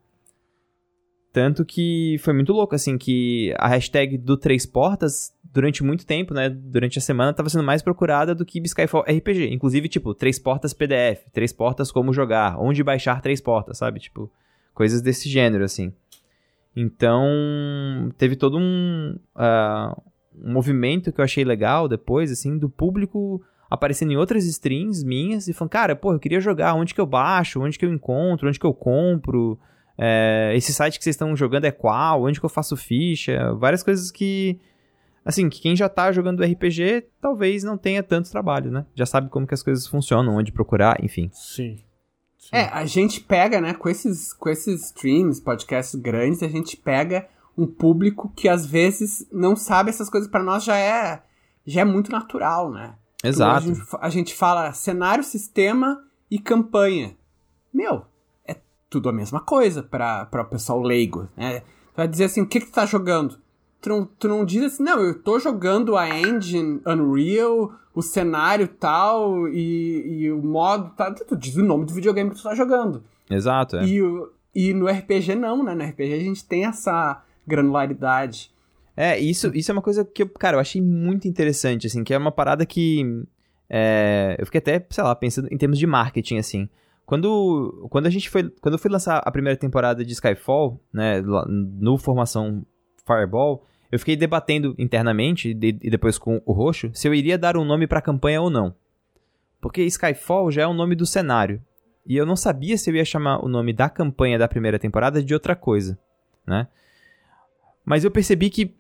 [1.34, 6.34] Tanto que foi muito louco, assim, que a hashtag do Três Portas, durante muito tempo,
[6.34, 9.49] né, durante a semana, tava sendo mais procurada do que Skyfall RPG.
[9.53, 14.01] Inclusive, tipo, Três Portas PDF, Três Portas como jogar, onde baixar Três Portas, sabe?
[14.01, 14.29] Tipo,
[14.73, 15.93] coisas desse gênero, assim.
[16.75, 17.25] Então,
[18.17, 19.97] teve todo um, ah,
[20.36, 25.47] um movimento que eu achei legal depois, assim, do público aparecendo em outras streams minhas
[25.47, 28.49] e falando, cara, pô, eu queria jogar, onde que eu baixo, onde que eu encontro,
[28.49, 29.57] onde que eu compro,
[30.03, 33.83] é, esse site que vocês estão jogando é qual, onde que eu faço ficha, várias
[33.83, 34.59] coisas que,
[35.23, 38.85] assim, que quem já tá jogando RPG talvez não tenha tanto trabalho, né?
[38.95, 41.29] Já sabe como que as coisas funcionam, onde procurar, enfim.
[41.31, 41.77] Sim.
[42.37, 42.49] Sim.
[42.51, 47.27] É, a gente pega, né, com esses, com esses streams, podcasts grandes, a gente pega
[47.55, 51.21] um público que às vezes não sabe essas coisas pra nós já é
[51.63, 52.95] já é muito natural, né?
[53.21, 53.57] Tu- Exato.
[53.57, 57.15] A gente, a gente fala cenário, sistema e campanha.
[57.71, 58.03] Meu,
[58.91, 61.61] tudo a mesma coisa pra o pessoal leigo, né?
[61.61, 63.39] Tu vai dizer assim, o que que tu tá jogando?
[63.81, 68.67] Tu não, tu não diz assim, não, eu tô jogando a engine Unreal, o cenário
[68.67, 71.15] tal e, e o modo tal.
[71.15, 73.01] Tu diz o nome do videogame que tu tá jogando.
[73.29, 73.85] Exato, é.
[73.85, 74.01] E,
[74.53, 75.73] e no RPG não, né?
[75.73, 78.51] No RPG a gente tem essa granularidade.
[78.95, 82.13] É, isso, isso é uma coisa que eu, cara, eu achei muito interessante, assim, que
[82.13, 83.25] é uma parada que
[83.69, 86.69] é, eu fiquei até, sei lá, pensando em termos de marketing, assim.
[87.05, 91.21] Quando, quando a gente foi, quando eu fui lançar a primeira temporada de Skyfall, né,
[91.21, 92.65] no formação
[93.05, 97.57] Fireball, eu fiquei debatendo internamente e de- depois com o Roxo se eu iria dar
[97.57, 98.73] um nome pra campanha ou não.
[99.59, 101.61] Porque Skyfall já é o nome do cenário.
[102.05, 105.21] E eu não sabia se eu ia chamar o nome da campanha da primeira temporada
[105.21, 105.99] de outra coisa,
[106.47, 106.67] né?
[107.85, 108.73] Mas eu percebi que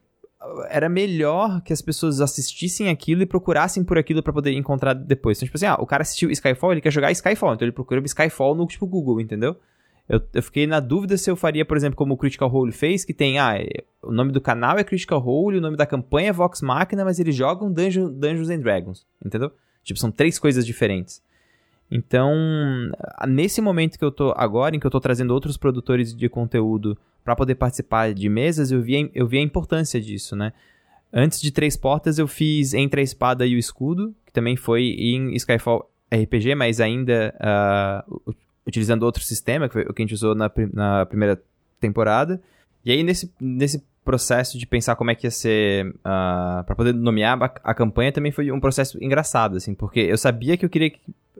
[0.69, 5.37] era melhor que as pessoas assistissem aquilo e procurassem por aquilo pra poder encontrar depois.
[5.37, 8.01] Então, tipo assim, ah, o cara assistiu Skyfall, ele quer jogar Skyfall, então ele procura
[8.03, 9.55] Skyfall no tipo Google, entendeu?
[10.09, 13.05] Eu, eu fiquei na dúvida se eu faria, por exemplo, como o Critical Role fez,
[13.05, 13.53] que tem, ah,
[14.01, 17.19] o nome do canal é Critical Role, o nome da campanha é Vox Machina, mas
[17.19, 19.51] eles jogam Dungeon, Dungeons and Dragons, entendeu?
[19.83, 21.21] Tipo, são três coisas diferentes.
[21.91, 22.33] Então,
[23.27, 26.97] nesse momento que eu tô agora, em que eu tô trazendo outros produtores de conteúdo
[27.23, 30.53] para poder participar de mesas, eu vi, eu vi a importância disso, né?
[31.13, 34.83] Antes de Três Portas, eu fiz Entre a Espada e o Escudo, que também foi
[34.97, 38.33] em Skyfall RPG, mas ainda ah, u-
[38.65, 41.41] utilizando outro sistema, que foi o que a gente usou na, na primeira
[41.81, 42.41] temporada.
[42.85, 47.41] E aí, nesse, nesse processo de pensar como é que ia ser, para poder nomear
[47.41, 50.89] a, a campanha, também foi um processo engraçado, assim, porque eu sabia que eu queria
[50.89, 50.99] que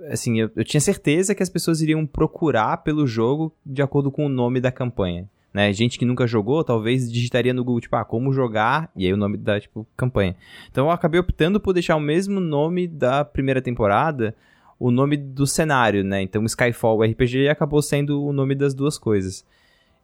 [0.10, 4.26] assim, eu, eu tinha certeza que as pessoas iriam procurar pelo jogo de acordo com
[4.26, 5.30] o nome da campanha.
[5.54, 5.72] Né?
[5.74, 9.18] Gente que nunca jogou, talvez digitaria no Google, tipo, ah, como jogar, e aí o
[9.18, 10.36] nome da, tipo, campanha.
[10.72, 14.34] Então eu acabei optando por deixar o mesmo nome da primeira temporada,
[14.80, 16.22] o nome do cenário, né?
[16.22, 19.46] Então Skyfall RPG acabou sendo o nome das duas coisas.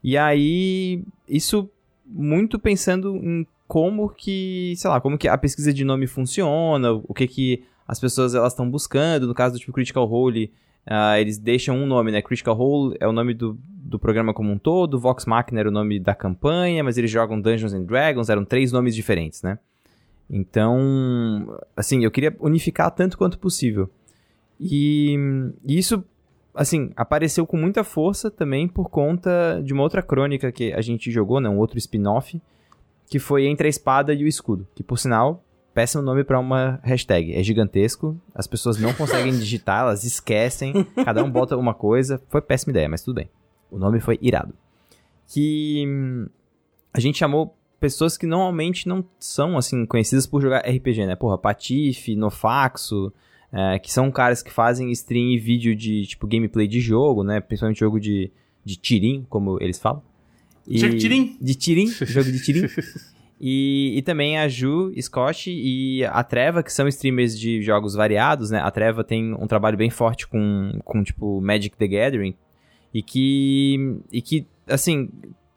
[0.04, 1.70] E aí, isso
[2.08, 7.14] muito pensando em como que, sei lá, como que a pesquisa de nome funciona, o
[7.14, 10.52] que que as pessoas elas estão buscando, no caso do tipo Critical Role,
[10.86, 12.22] ah, eles deixam um nome, né?
[12.22, 15.72] Critical Role é o nome do, do programa como um todo, Vox Machina era o
[15.72, 19.60] nome da campanha, mas eles jogam Dungeons and Dragons, eram três nomes diferentes, né?
[20.30, 23.90] Então, assim, eu queria unificar tanto quanto possível.
[24.60, 25.16] E,
[25.66, 26.04] e isso,
[26.58, 31.12] assim, apareceu com muita força também por conta de uma outra crônica que a gente
[31.12, 31.48] jogou, né?
[31.48, 32.42] Um outro spin-off,
[33.10, 35.44] que foi Entre a Espada e o Escudo, que por sinal
[35.78, 37.36] péssimo nome para uma hashtag.
[37.36, 40.74] É gigantesco, as pessoas não conseguem digitar, elas esquecem,
[41.06, 42.20] cada um bota uma coisa.
[42.30, 43.30] Foi péssima ideia, mas tudo bem.
[43.70, 44.56] O nome foi irado.
[45.28, 46.28] Que hum,
[46.92, 51.16] a gente chamou pessoas que normalmente não são, assim, conhecidas por jogar RPG, né?
[51.16, 53.14] Porra, Patife, Nofaxo,
[53.52, 57.40] é, que são caras que fazem stream e vídeo de, tipo, gameplay de jogo, né?
[57.40, 58.32] Principalmente jogo de,
[58.64, 60.02] de tirim, como eles falam.
[60.68, 61.38] E, De tirim.
[61.40, 62.68] De tirim, jogo de tirim.
[63.40, 68.50] E, e também a Ju, Scott e a Treva, que são streamers de jogos variados,
[68.50, 68.60] né?
[68.60, 72.34] A Treva tem um trabalho bem forte com, com tipo, Magic the Gathering.
[72.94, 75.10] E que, e que assim,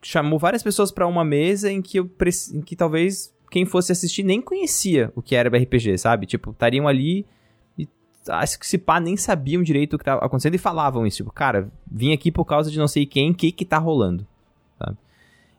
[0.03, 2.11] chamou várias pessoas pra uma mesa em que, eu,
[2.53, 6.27] em que talvez quem fosse assistir nem conhecia o que era RPG, sabe?
[6.27, 7.27] Tipo, estariam ali
[8.29, 11.19] acho que se pá nem sabiam direito o que tava acontecendo e falavam isso.
[11.19, 14.27] Tipo, cara, vim aqui por causa de não sei quem, o que que tá rolando,
[14.79, 14.97] sabe?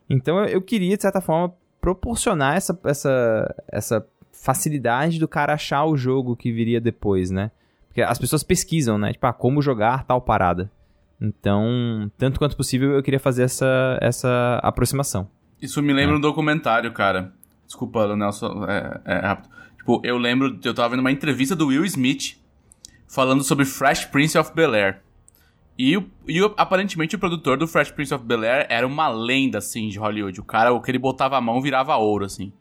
[0.09, 5.85] Então eu, eu queria, de certa forma, proporcionar essa, essa, essa facilidade do cara achar
[5.85, 7.51] o jogo que viria depois, né?
[7.87, 9.11] Porque as pessoas pesquisam, né?
[9.11, 10.71] Tipo, ah, como jogar tal parada.
[11.19, 15.27] Então, tanto quanto possível, eu queria fazer essa, essa aproximação.
[15.61, 17.33] Isso me lembra um documentário, cara.
[17.67, 19.49] Desculpa, Nelson, é, é rápido.
[19.77, 22.40] Tipo, eu lembro, eu tava vendo uma entrevista do Will Smith
[23.11, 25.01] falando sobre Fresh Prince of Bel-Air.
[25.77, 25.95] E,
[26.27, 30.39] e aparentemente o produtor do Fresh Prince of Bel-Air era uma lenda, assim, de Hollywood.
[30.39, 32.53] O cara, o que ele botava a mão virava ouro, assim.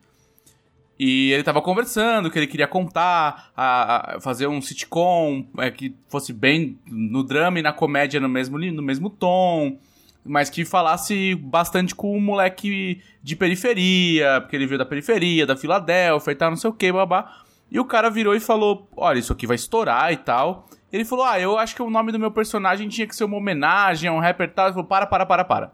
[0.99, 5.95] E ele tava conversando que ele queria contar, a, a- fazer um sitcom é, que
[6.09, 9.79] fosse bem no drama e na comédia no mesmo, no mesmo tom,
[10.23, 15.55] mas que falasse bastante com o moleque de periferia, porque ele veio da periferia, da
[15.55, 17.41] Filadélfia e tal, não sei o que, babá.
[17.71, 20.67] E o cara virou e falou: Olha, isso aqui vai estourar e tal.
[20.91, 23.37] Ele falou: Ah, eu acho que o nome do meu personagem tinha que ser uma
[23.37, 24.65] homenagem a um rapper e tal.
[24.65, 25.73] Ele falou: Para, para, para, para.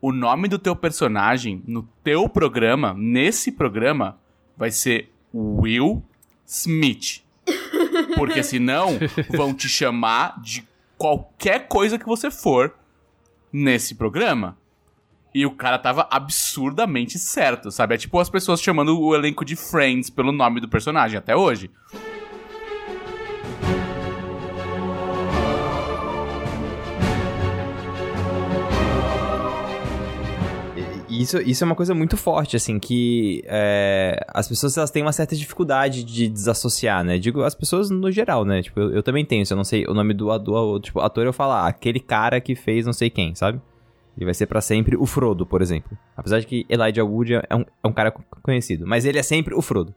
[0.00, 4.18] O nome do teu personagem no teu programa, nesse programa,
[4.56, 6.02] vai ser Will
[6.46, 7.22] Smith.
[8.16, 8.98] Porque senão
[9.28, 10.66] vão te chamar de
[10.96, 12.74] qualquer coisa que você for
[13.52, 14.56] nesse programa.
[15.34, 17.94] E o cara tava absurdamente certo, sabe?
[17.94, 21.70] É tipo as pessoas chamando o elenco de Friends pelo nome do personagem até hoje.
[31.18, 35.12] Isso, isso é uma coisa muito forte, assim, que é, as pessoas elas têm uma
[35.12, 37.18] certa dificuldade de desassociar, né?
[37.18, 38.62] Digo, as pessoas no geral, né?
[38.62, 41.26] Tipo, eu, eu também tenho, se eu não sei o nome do ator, tipo, ator
[41.26, 43.60] eu falo, ah, aquele cara que fez não sei quem, sabe?
[44.18, 45.96] Ele vai ser pra sempre o Frodo, por exemplo.
[46.16, 49.22] Apesar de que Elijah Wood é um, é um cara co- conhecido, mas ele é
[49.22, 49.94] sempre o Frodo.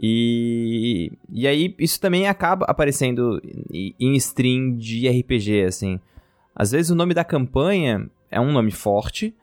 [0.00, 5.98] E, e aí, isso também acaba aparecendo em, stream de RPG, assim.
[6.54, 9.34] Às vezes o nome da campanha é um nome forte,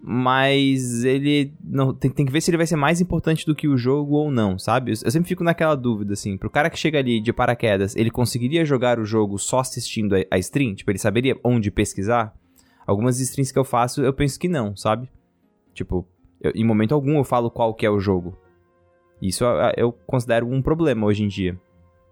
[0.00, 3.68] mas ele não tem, tem que ver se ele vai ser mais importante do que
[3.68, 4.92] o jogo ou não, sabe?
[4.92, 6.36] Eu sempre fico naquela dúvida, assim.
[6.36, 10.24] Pro cara que chega ali de paraquedas, ele conseguiria jogar o jogo só assistindo a,
[10.30, 10.74] a stream?
[10.74, 12.34] Tipo, ele saberia onde pesquisar?
[12.88, 15.10] Algumas streams que eu faço, eu penso que não, sabe?
[15.74, 16.08] Tipo,
[16.40, 18.34] eu- em momento algum eu falo qual que é o jogo.
[19.20, 19.44] Isso
[19.76, 21.60] eu, considero um problema hoje em dia.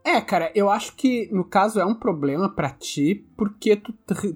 [0.05, 3.95] É, cara, eu acho que no caso é um problema pra ti, porque tu,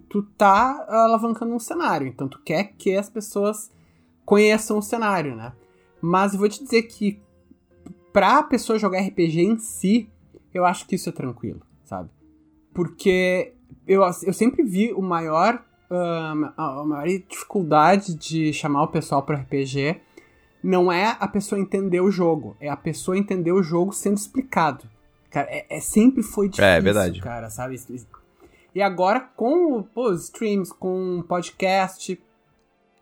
[0.09, 3.71] tu tá alavancando um cenário, então tu quer que as pessoas
[4.25, 5.53] conheçam o cenário, né?
[6.01, 7.21] Mas eu vou te dizer que
[8.15, 10.09] pra pessoa jogar RPG em si,
[10.55, 12.09] eu acho que isso é tranquilo, sabe?
[12.73, 13.53] Porque
[13.87, 20.01] eu, eu sempre vi o maior, a maior dificuldade de chamar o pessoal pro RPG
[20.63, 24.85] não é a pessoa entender o jogo, é a pessoa entender o jogo sendo explicado.
[25.31, 27.21] Cara, é, é- sempre foi difícil, É, verdade.
[27.21, 27.77] cara, sabe?
[28.75, 32.21] E agora, com pô, os streams, com podcast,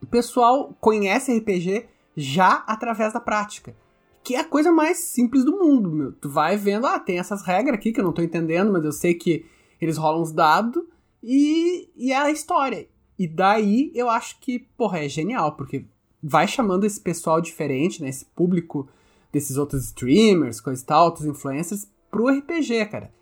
[0.02, 1.86] o pessoal conhece RPG
[2.16, 3.74] já através da prática.
[4.22, 6.12] Que é a coisa mais simples do mundo, meu.
[6.12, 8.92] Tu vai vendo, ah, tem essas regras aqui que eu não tô entendendo, mas eu
[8.92, 9.44] sei que
[9.80, 10.82] eles rolam os dados
[11.22, 12.88] e, e é a história.
[13.18, 15.84] E daí eu acho que, porra, é genial, porque
[16.22, 18.08] vai chamando esse pessoal diferente, né?
[18.08, 18.88] Esse público
[19.32, 23.12] desses outros streamers, coisa e tal, outros influencers, pro RPG, cara.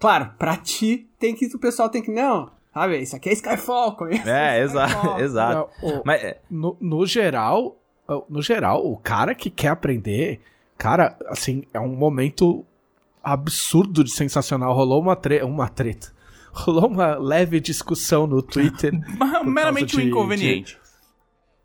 [0.00, 3.94] Claro, pra ti, tem que, o pessoal tem que, não, sabe, isso aqui é Skyfall,
[3.96, 4.28] conhece?
[4.28, 4.90] É, Skyfall.
[5.18, 5.70] exato, exato.
[5.82, 7.76] Não, o- Mas, é, no, no geral,
[8.28, 10.40] no geral, o cara que quer aprender,
[10.76, 12.64] cara, assim, é um momento
[13.22, 14.74] absurdo de sensacional.
[14.74, 16.12] Rolou uma, tre uma treta.
[16.52, 18.92] Rolou uma leve discussão no Twitter.
[19.18, 20.78] por Meramente causa um de- inconveniente.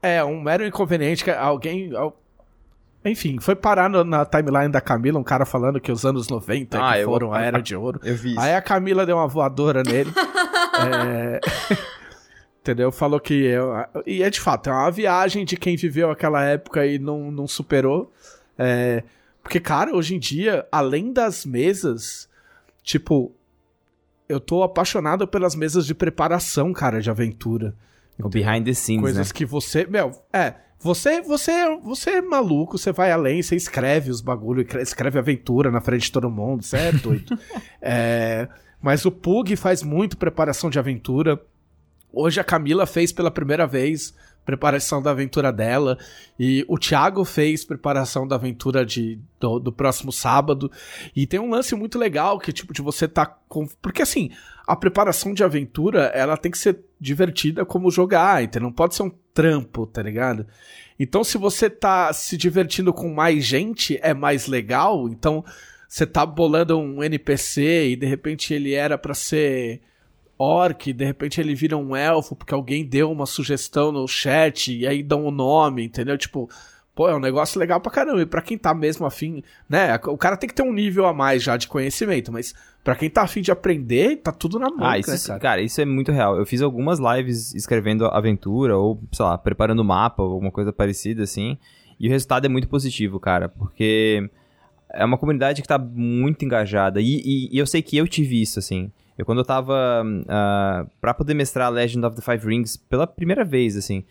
[0.01, 1.95] É, um mero inconveniente que alguém.
[1.95, 2.19] al-
[3.05, 6.79] Enfim, foi parar no- na timeline da Camila, um cara falando que os anos 90
[6.79, 7.99] Ah, que eu- foram a era de ouro.
[8.03, 8.39] Eu vi isso.
[8.39, 10.11] Aí a Camila deu uma voadora nele.
[10.79, 11.39] É,
[12.61, 12.91] Entendeu?
[12.91, 13.33] Falou que.
[13.33, 13.73] eu-
[14.05, 17.47] E é de fato, é uma viagem de quem viveu aquela época e não, não
[17.47, 18.11] superou.
[18.57, 19.03] É,
[19.41, 22.29] Porque, cara, hoje em dia, além das mesas,
[22.83, 23.33] tipo.
[24.27, 27.73] Eu tô apaixonado pelas mesas de preparação, cara, de aventura.
[28.19, 29.33] O behind the scenes, Coisas né?
[29.33, 29.85] que você.
[29.85, 30.55] Meu, é.
[30.79, 35.81] Você, você, você é maluco, você vai além, você escreve os bagulho, escreve aventura na
[35.81, 37.37] frente de todo mundo, você é doido.
[37.81, 38.47] É,
[38.81, 41.41] mas o Pug faz muito preparação de aventura.
[42.13, 44.13] Hoje a Camila fez pela primeira vez
[44.47, 45.97] preparação da aventura dela.
[46.39, 50.71] E o Thiago fez preparação da aventura de, do, do próximo sábado.
[51.13, 53.67] E tem um lance muito legal que, tipo, de você tá com.
[53.81, 54.31] Porque assim,
[54.65, 58.69] a preparação de aventura, ela tem que ser divertida como jogar, entendeu?
[58.69, 60.47] Não pode ser um trampo, tá ligado?
[60.97, 65.09] Então, se você tá se divertindo com mais gente, é mais legal.
[65.09, 65.43] Então,
[65.89, 69.81] você tá bolando um NPC e de repente ele era pra ser
[70.37, 74.85] orc, de repente ele vira um elfo porque alguém deu uma sugestão no chat e
[74.87, 76.17] aí dão o nome, entendeu?
[76.17, 76.49] Tipo,
[76.95, 78.21] pô, é um negócio legal pra caramba.
[78.21, 79.95] E pra quem tá mesmo afim, né?
[80.05, 83.09] O cara tem que ter um nível a mais já de conhecimento, mas pra quem
[83.09, 85.39] tá afim de aprender, tá tudo na mão, Ah, né, isso, cara?
[85.39, 85.61] cara?
[85.61, 86.37] isso é muito real.
[86.37, 91.23] Eu fiz algumas lives escrevendo aventura ou, sei lá, preparando mapa ou alguma coisa parecida
[91.23, 91.57] assim.
[91.99, 94.29] E o resultado é muito positivo, cara, porque
[94.93, 97.01] é uma comunidade que tá muito engajada.
[97.01, 98.91] E, e- e eu sei que eu tive isso, assim.
[99.17, 100.03] Eu, quando eu tava.
[100.27, 104.03] ah, pra poder mestrar Legend of the Five Rings pela primeira vez, assim,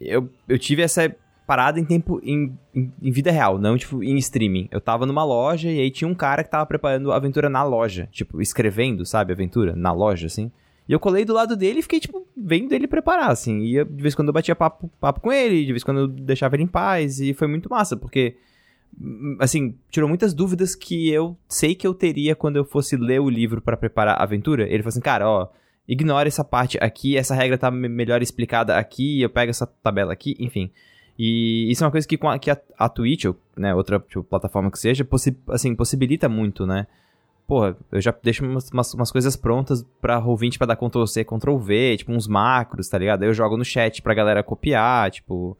[0.00, 1.14] eu, eu tive essa
[1.46, 2.20] parada em tempo.
[2.22, 4.68] Em, em, em vida real, não, tipo, em streaming.
[4.70, 7.62] Eu tava numa loja e aí tinha um cara que tava preparando a aventura na
[7.62, 8.08] loja.
[8.10, 10.50] Tipo, escrevendo, sabe, aventura na loja, assim.
[10.88, 13.60] E eu colei do lado dele e fiquei, tipo, vendo ele preparar, assim.
[13.60, 15.84] E eu, de vez em quando eu batia papo, papo com ele, de vez em
[15.84, 17.20] quando eu deixava ele em paz.
[17.20, 18.36] E foi muito massa, porque
[19.38, 23.28] assim, tirou muitas dúvidas que eu sei que eu teria quando eu fosse ler o
[23.30, 24.64] livro pra preparar a aventura.
[24.64, 25.48] Ele falou assim, cara, ó,
[25.86, 30.12] ignora essa parte aqui, essa regra tá me- melhor explicada aqui, eu pego essa tabela
[30.12, 30.70] aqui, enfim.
[31.18, 34.70] E isso é uma coisa que, que a, a Twitch, ou né, outra tipo, plataforma
[34.70, 36.86] que seja, possi assim, possibilita muito, né?
[37.46, 41.24] Porra, eu já deixo umas, umas, umas coisas prontas pra Roll20 pra dar Ctrl C,
[41.24, 43.22] Ctrl V, tipo uns macros, tá ligado?
[43.22, 45.56] Aí eu jogo no chat pra galera copiar, tipo...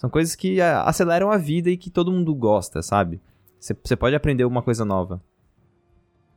[0.00, 3.20] São coisas que a- aceleram a vida e que todo mundo gosta, sabe?
[3.58, 5.20] Você pode aprender uma coisa nova.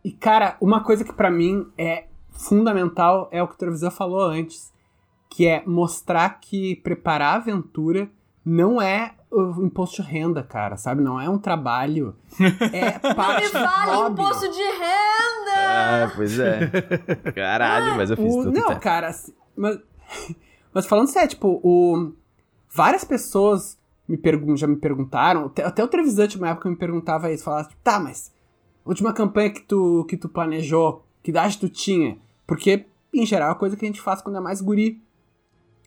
[0.04, 4.20] E, cara, uma coisa que pra mim é fundamental é o que o Trevisan falou
[4.22, 4.74] antes,
[5.30, 8.10] que é mostrar que preparar a aventura
[8.46, 11.02] não é o imposto de renda, cara, sabe?
[11.02, 12.18] Não é um trabalho,
[12.74, 14.22] é Me parte do vale hobby.
[14.22, 15.56] imposto de renda!
[15.56, 16.68] Ah, pois é.
[17.34, 18.60] Caralho, mas eu fiz O- tudo.
[18.60, 18.82] não, certo.
[18.82, 19.80] cara, assim, mas,
[20.74, 22.12] mas falando sério, tipo, o,
[22.74, 27.32] várias pessoas me pergun já me perguntaram, até, até o Trevisante, uma época, me perguntava
[27.32, 28.34] isso, falava, tipo, tá, mas
[28.86, 32.18] última campanha que tu, que tu planejou, que idade tu tinha?
[32.46, 35.02] Porque, em geral, é uma coisa que a gente faz quando é mais guri.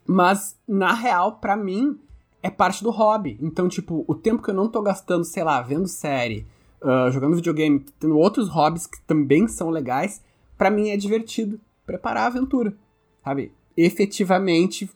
[0.06, 1.98] Mas, na real, pra mim,
[2.42, 3.36] é parte do hobby.
[3.42, 6.46] Então, tipo, o tempo que eu não tô gastando, sei lá, vendo série,
[6.80, 10.22] ah, jogando videogame, tendo outros hobbies que também são legais,
[10.56, 12.74] pra mim é divertido preparar a aventura,
[13.22, 13.52] sabe?
[13.76, 14.90] Efetivamente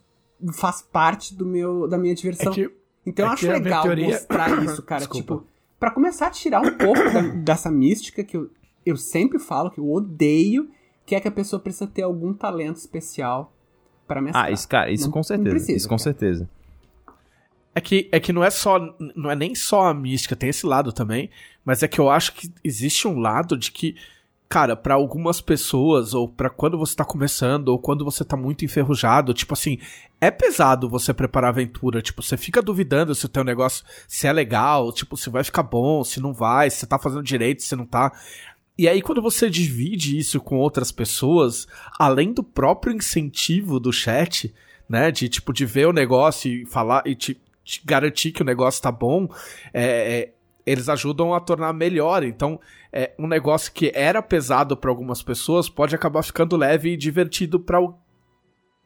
[0.53, 2.53] faz parte do meu, da minha diversão.
[2.53, 2.71] É que,
[3.07, 5.01] então eu é acho que a legal teoria- mostrar isso, cara.
[5.07, 5.35] Desculpa.
[5.37, 5.47] Tipo,
[5.79, 8.51] pra começar a tirar um pouco da- dessa mística que eu,
[8.85, 10.69] eu sempre falo, que eu odeio,
[11.07, 13.53] que é que a pessoa precisa ter algum talento especial
[14.07, 14.45] pra mestrar.
[14.47, 15.51] Ah, isso, cara, isso Não- com certeza.
[15.51, 16.03] precisa, isso com cara.
[16.03, 16.49] certeza.
[17.75, 18.79] É que, é que não é só.
[19.15, 21.31] Não é nem só a mística, tem esse lado também.
[21.65, 23.95] Mas é que eu acho que existe um lado de que,
[24.51, 28.65] cara, pra algumas pessoas, ou pra quando você tá começando, ou quando você tá muito
[28.65, 29.79] enferrujado, tipo assim,
[30.21, 32.03] é pesado você preparar a aventura.
[32.03, 35.63] Tipo, você fica duvidando se o teu negócio se é legal, tipo, se vai ficar
[35.63, 38.13] bom, se não vai, se você tá fazendo direito, se não tá.
[38.77, 44.53] E aí, quando você divide isso com outras pessoas, além do próprio incentivo do chat,
[44.89, 45.13] né?
[45.13, 48.83] De tipo, de ver o negócio e falar e te, te garantir que o negócio
[48.83, 49.29] tá bom,
[49.73, 50.33] é, é,
[50.67, 52.23] eles ajudam a tornar melhor.
[52.23, 52.61] Então,
[52.93, 57.59] é, um negócio que era pesado para algumas pessoas pode acabar ficando leve e divertido
[57.61, 57.95] pra, o-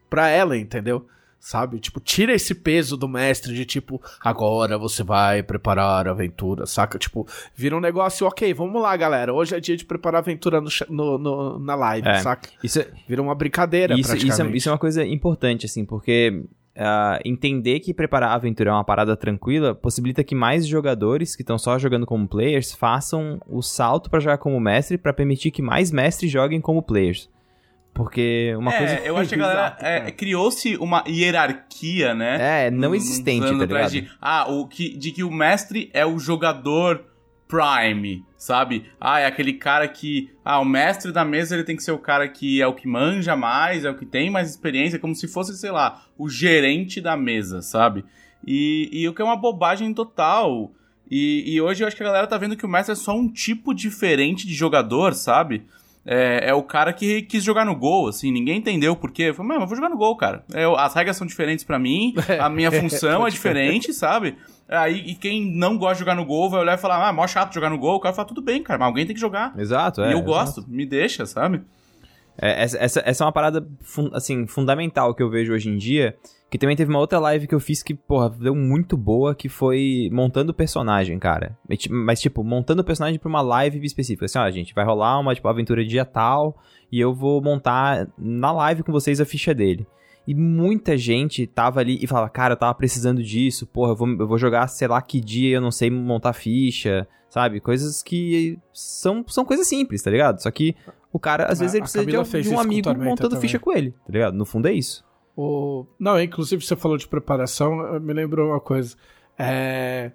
[0.08, 1.06] pra ela, entendeu?
[1.40, 1.78] Sabe?
[1.78, 6.98] Tipo, tira esse peso do mestre de tipo, agora você vai preparar a aventura, saca?
[6.98, 9.30] Tipo, vira um negócio, ok, vamos lá, galera.
[9.34, 12.20] Hoje é dia de preparar a aventura no, no- no- na live, É.
[12.20, 12.48] saca?
[12.62, 16.44] Isso, é- Vira uma brincadeira, isso, isso, é, isso é uma coisa importante, assim, porque
[16.76, 21.42] ah, entender que preparar a aventura é uma parada tranquila possibilita que mais jogadores que
[21.42, 25.62] estão só jogando como players façam o salto pra jogar como mestre pra permitir que
[25.62, 27.30] mais mestres joguem como players.
[27.92, 28.94] Porque uma é, coisa.
[29.06, 32.66] eu acho que a galera é, criou-se uma hierarquia, né?
[32.66, 33.90] É, não existente, tá ligado?
[33.90, 37.04] De, ah, o que, de que o mestre é o jogador
[37.54, 38.86] prime, sabe?
[39.00, 40.30] Ah, é aquele cara que...
[40.44, 42.88] Ah, o mestre da mesa ele tem que ser o cara que é o que
[42.88, 47.00] manja mais, é o que tem mais experiência, como se fosse, sei lá, o gerente
[47.00, 48.04] da mesa, sabe?
[48.44, 50.72] E, e o que é uma bobagem total.
[51.08, 53.16] E, e hoje eu acho que a galera tá vendo que o mestre é só
[53.16, 55.64] um tipo diferente de jogador, sabe?
[56.06, 59.24] É, é o cara que quis jogar no gol, assim, ninguém entendeu o porquê.
[59.24, 60.44] Eu falei, mano, eu vou jogar no gol, cara.
[60.52, 64.36] É, as regras são diferentes pra mim, a minha função é diferente, sabe?
[64.68, 67.26] Aí, e quem não gosta de jogar no gol vai olhar e falar, ah, mó
[67.26, 67.96] chato jogar no gol.
[67.96, 69.52] O cara fala, tudo bem, cara, mas alguém tem que jogar.
[69.58, 70.08] Exato, é.
[70.08, 70.24] e eu exato.
[70.24, 71.62] gosto, me deixa, sabe?
[72.40, 73.66] É, essa, essa, essa é uma parada,
[74.12, 76.16] assim, fundamental que eu vejo hoje em dia.
[76.50, 79.48] Que também teve uma outra live que eu fiz que, porra, deu muito boa, que
[79.48, 81.58] foi montando o personagem, cara.
[81.68, 84.26] Mas, ti- Mas, tipo, montando o personagem pra uma live específica.
[84.26, 86.56] Assim, ó, gente, vai rolar uma, tipo, aventura dia tal,
[86.92, 89.84] e eu vou montar na live com vocês a ficha dele.
[90.26, 94.08] E muita gente tava ali e falava, cara, eu tava precisando disso, porra, eu vou,
[94.08, 97.60] eu vou jogar sei lá que dia, eu não sei montar ficha, sabe?
[97.60, 100.40] Coisas que são, são coisas simples, tá ligado?
[100.40, 100.74] Só que
[101.12, 103.42] o cara, às vezes, ele precisa de, de um amigo montando também.
[103.42, 104.34] ficha com ele, tá ligado?
[104.34, 105.04] No fundo é isso.
[105.36, 105.86] O...
[105.98, 108.96] Não, inclusive você falou de preparação, me lembrou uma coisa.
[109.38, 110.12] É...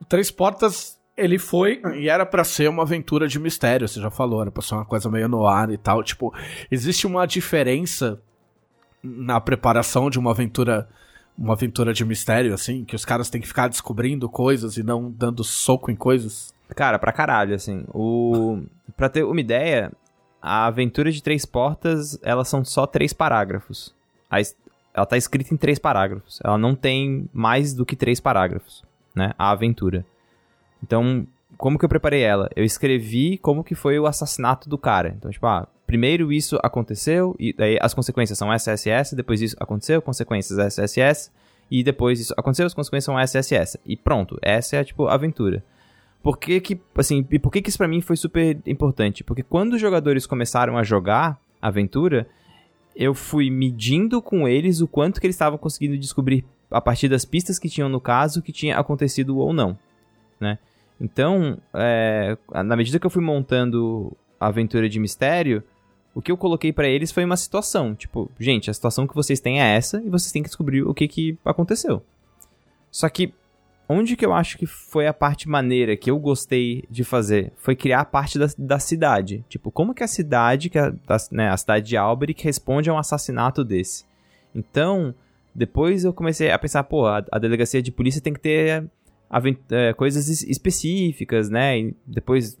[0.00, 4.10] O Três Portas, ele foi e era pra ser uma aventura de mistério, você já
[4.10, 6.02] falou, era pra ser uma coisa meio no ar e tal.
[6.02, 6.32] Tipo,
[6.70, 8.22] existe uma diferença
[9.16, 10.88] na preparação de uma aventura
[11.38, 15.08] uma aventura de mistério, assim, que os caras têm que ficar descobrindo coisas e não
[15.08, 16.52] dando soco em coisas.
[16.74, 17.84] Cara, pra caralho, assim.
[17.94, 18.62] O...
[18.96, 19.92] pra ter uma ideia,
[20.42, 23.94] a aventura de Três Portas, elas são só três parágrafos.
[24.92, 26.40] Ela tá escrita em três parágrafos.
[26.42, 28.82] Ela não tem mais do que três parágrafos,
[29.14, 29.32] né?
[29.38, 30.04] A aventura.
[30.82, 31.24] Então,
[31.56, 32.50] como que eu preparei ela?
[32.56, 35.14] Eu escrevi como que foi o assassinato do cara.
[35.16, 40.02] Então, tipo, ah, primeiro isso aconteceu, e daí as consequências são SSS, depois isso aconteceu,
[40.02, 41.32] consequências SSS,
[41.70, 43.80] e depois isso aconteceu, as consequências são SSS.
[43.86, 45.64] E pronto, essa é, tipo, a aventura.
[46.22, 49.24] Por que que, assim, e por que que isso pra mim foi super importante?
[49.24, 52.28] Porque quando os jogadores começaram a jogar a aventura,
[52.94, 57.24] eu fui medindo com eles o quanto que eles estavam conseguindo descobrir a partir das
[57.24, 59.78] pistas que tinham no caso que tinha acontecido ou não,
[60.38, 60.58] né?
[61.00, 65.62] Então, é, na medida que eu fui montando a aventura de mistério,
[66.14, 69.40] o que eu coloquei pra eles foi uma situação, tipo, gente, a situação que vocês
[69.40, 72.02] têm é essa e vocês têm que descobrir o que que aconteceu.
[72.90, 73.32] Só que
[73.88, 77.52] onde que eu acho que foi a parte maneira que eu gostei de fazer?
[77.56, 79.44] Foi criar a parte da, da cidade.
[79.48, 82.94] Tipo, como que a cidade, que a, da- né, a cidade de Alberic, responde a
[82.94, 84.04] um assassinato desse?
[84.54, 85.14] Então,
[85.54, 88.84] depois eu comecei a pensar, pô, a, a delegacia de polícia tem que ter
[89.70, 91.78] é, coisas es- específicas, né?
[91.78, 92.56] E depois,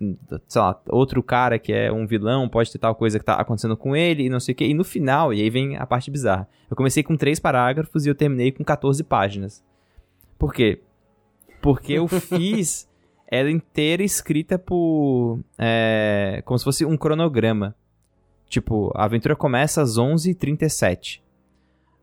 [0.46, 3.76] sei lá, outro cara que é um vilão pode ter tal coisa que tá acontecendo
[3.76, 4.66] com ele e não sei o quê.
[4.66, 6.48] E no final, e aí vem a parte bizarra.
[6.70, 9.64] Eu comecei com três parágrafos e eu terminei com 14 páginas.
[10.38, 10.80] Por quê?
[11.62, 12.86] Porque eu fiz
[13.30, 15.40] ela inteira escrita por.
[15.58, 17.74] É, como se fosse um cronograma.
[18.48, 21.20] Tipo, a aventura começa às 11h37.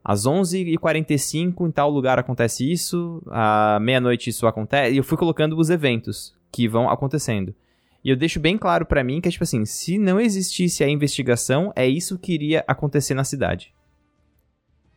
[0.07, 5.57] Às 11h45 em tal lugar acontece isso, à meia-noite isso acontece, e eu fui colocando
[5.57, 7.55] os eventos que vão acontecendo.
[8.03, 10.87] E eu deixo bem claro pra mim que é tipo assim, se não existisse a
[10.89, 13.73] investigação, é isso que iria acontecer na cidade.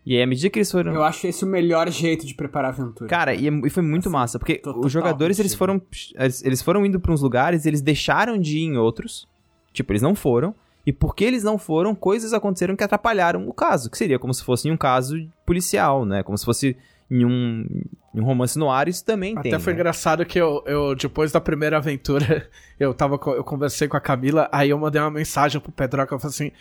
[0.05, 0.93] E aí, à medida que eles foram...
[0.93, 3.09] Eu acho esse o melhor jeito de preparar a aventura.
[3.09, 5.81] Cara, e, é- e foi muito Assim, massa, porque os jogadores, eles foram,
[6.19, 9.27] eles, eles foram indo pra uns lugares, eles deixaram de ir em outros,
[9.73, 10.55] tipo, eles não foram,
[10.89, 14.43] e porque eles não foram, coisas aconteceram que atrapalharam o caso, que seria como se
[14.43, 16.79] fosse em um caso policial, né, como se fosse
[17.11, 17.67] em um,
[18.15, 19.81] em um romance no ar, isso também Até tem, foi né?
[19.81, 22.49] engraçado que eu, eu, depois da primeira aventura,
[22.81, 26.19] eu tava, eu conversei com a Camila, aí eu mandei uma mensagem pro Pedroca, eu
[26.19, 26.53] falei assim,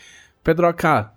[0.43, 1.09] Pedroca,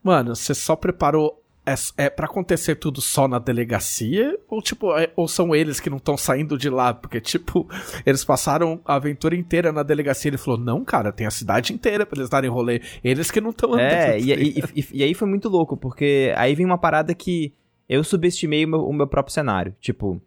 [0.00, 1.74] mano, você só preparou, é,
[2.04, 4.38] é pra acontecer tudo só na delegacia?
[4.48, 6.92] Ou tipo, é- ou são eles que não estão saindo de lá?
[6.92, 7.68] Porque tipo,
[8.04, 12.04] eles passaram a aventura inteira na delegacia, ele falou, não cara, tem a cidade inteira
[12.04, 13.82] pra eles darem rolê, eles que não estão andando.
[13.84, 17.52] É, e, e- e- e aí foi muito louco, porque aí vem uma parada que
[17.88, 19.74] eu subestimei o meu, o meu próprio cenário.
[19.80, 20.20] Tipo,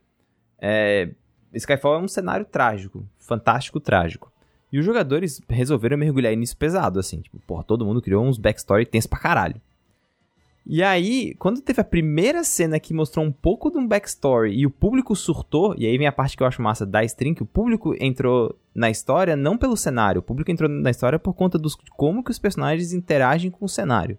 [0.59, 1.09] é,
[1.53, 4.31] Skyfall é um cenário trágico, fantástico, trágico.
[4.71, 7.21] E os jogadores resolveram mergulhar nisso pesado, assim.
[7.21, 9.61] Tipo, porra, todo mundo criou uns backstory tenso pra caralho.
[10.69, 14.65] E aí, quando teve a primeira cena que mostrou um pouco de um backstory e
[14.65, 17.41] o público surtou, e aí vem a parte que eu acho massa da stream, que
[17.41, 21.57] o público entrou na história não pelo cenário, o público entrou na história por conta
[21.57, 24.17] dos como que os personagens interagem com o cenário.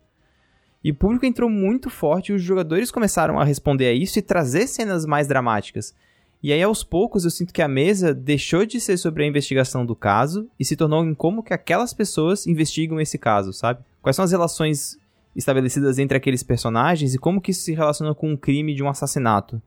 [0.83, 4.23] E o público entrou muito forte e os jogadores começaram a responder a isso e
[4.23, 5.95] trazer cenas mais dramáticas.
[6.43, 9.85] E aí, aos poucos, eu sinto que a mesa deixou de ser sobre a investigação
[9.85, 13.85] do caso e se tornou em como que aquelas pessoas investigam esse caso, sabe?
[14.01, 14.98] Quais são as relações
[15.37, 18.89] estabelecidas entre aqueles personagens e como que isso se relaciona com um crime de um
[18.89, 19.61] assassinato.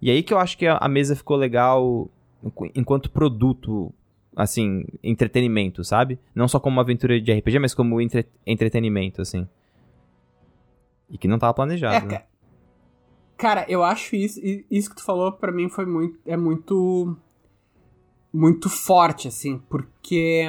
[0.00, 2.08] E aí que eu acho que a mesa ficou legal
[2.74, 3.92] enquanto produto,
[4.36, 6.18] assim, entretenimento, sabe?
[6.34, 9.48] Não só como uma aventura de RPG, mas como entre entretenimento, assim.
[11.10, 11.96] E que não tava planejado.
[11.96, 12.18] É, né?
[12.18, 12.26] ca-
[13.36, 17.16] Cara, eu acho isso, isso que tu falou pra mim foi muito, é muito,
[18.32, 20.48] muito forte, assim, porque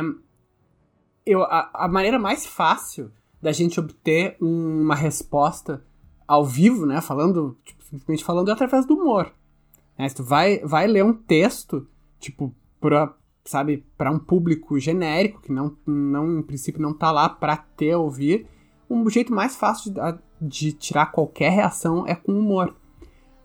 [1.26, 3.12] eu, a, a maneira mais fácil
[3.42, 5.84] da gente obter um- uma resposta
[6.28, 9.32] ao vivo, né, falando, tipo, simplesmente falando através do humor.
[9.98, 10.08] Né?
[10.08, 11.88] Se tu vai, vai ler um texto,
[12.20, 13.14] tipo, pra,
[13.44, 17.96] sabe, para um público genérico, que não, não, em princípio, não tá lá pra ter
[17.96, 18.46] ouvir,
[18.90, 20.00] um jeito mais fácil de,
[20.42, 22.76] de tirar qualquer reação é com humor.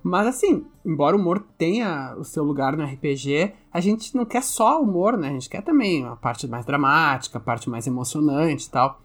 [0.03, 4.43] Mas assim, embora o humor tenha o seu lugar no RPG, a gente não quer
[4.43, 5.29] só humor, né?
[5.29, 9.01] A gente quer também a parte mais dramática, a parte mais emocionante e tal.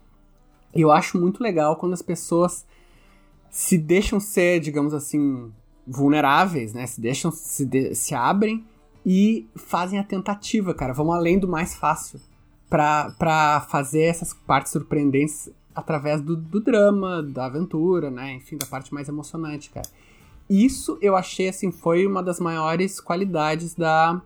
[0.74, 2.64] Eu acho muito legal quando as pessoas
[3.50, 5.50] se deixam ser, digamos assim,
[5.86, 6.86] vulneráveis, né?
[6.86, 8.64] Se deixam, se, de- se abrem
[9.04, 10.92] e fazem a tentativa, cara.
[10.92, 12.20] Vão além do mais fácil
[12.68, 18.34] pra fazer essas partes surpreendentes através do, do drama, da aventura, né?
[18.34, 19.88] Enfim, da parte mais emocionante, cara.
[20.48, 24.20] Isso eu achei, assim, foi uma das maiores qualidades da,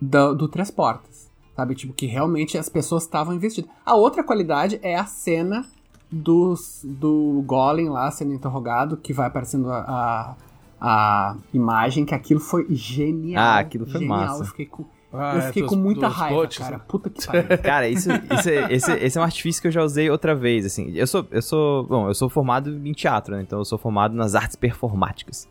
[0.00, 1.27] da- do Três Portas.
[1.58, 1.74] Sabe?
[1.74, 3.68] Tipo, que realmente as pessoas estavam investidas.
[3.84, 5.66] A outra qualidade é a cena
[6.08, 10.36] dos, do Golem lá sendo interrogado, que vai aparecendo a, a,
[10.80, 13.42] a imagem, que aquilo foi genial.
[13.42, 14.18] Ah, aquilo foi genial.
[14.20, 14.42] massa.
[14.42, 16.76] Eu fiquei com, Ah, eu é, fiquei dos- com muita dos raiva, botes, cara.
[16.78, 16.82] né?
[16.86, 17.42] Puta que pariu.
[17.60, 20.64] Cara, isso, isso é, esse, esse é um artifício que eu já usei outra vez,
[20.64, 20.92] assim.
[20.94, 23.42] Eu sou, eu sou, bom, eu sou formado em teatro, né?
[23.42, 25.48] Então eu sou formado nas artes performáticas.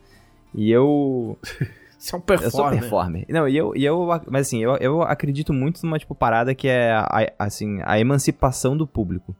[0.54, 1.36] E eu,
[1.98, 2.80] Isso é um eu sou performer.
[2.80, 3.26] performer.
[3.28, 6.68] Não, e eu, e eu mas assim, eu, eu acredito muito numa, tipo, parada que
[6.68, 9.34] é, a, assim, a emancipação do público.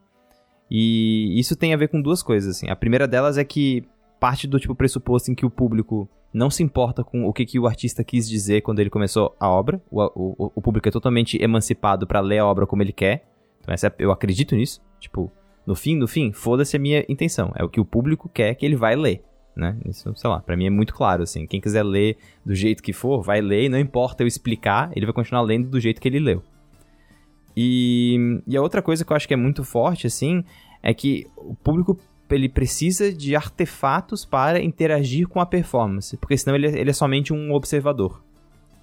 [0.70, 2.68] E isso tem a ver com duas coisas, assim.
[2.68, 3.84] A primeira delas é que
[4.20, 7.58] parte do, tipo, pressuposto em que o público não se importa com o que, que
[7.58, 9.80] o artista quis dizer quando ele começou a obra.
[9.90, 13.24] O, o, o público é totalmente emancipado pra ler a obra como ele quer.
[13.60, 14.82] Então essa é- eu acredito nisso.
[15.00, 15.30] Tipo,
[15.66, 17.52] no fim, no fim, foda-se a minha intenção.
[17.54, 19.22] É o que o público quer que ele vai ler.
[19.58, 19.76] Né?
[19.84, 21.44] Isso, sei lá, pra mim é muito claro, assim.
[21.44, 22.16] Quem quiser ler
[22.46, 25.68] do jeito que for, vai ler e não importa eu explicar, ele vai continuar lendo
[25.68, 26.44] do jeito que ele leu.
[27.56, 30.44] E, e a outra coisa que eu acho que é muito forte, assim,
[30.80, 31.98] é que o público
[32.30, 36.92] ele precisa de artefatos para interagir com a performance, porque senão ele, é- ele é
[36.92, 38.22] somente um observador,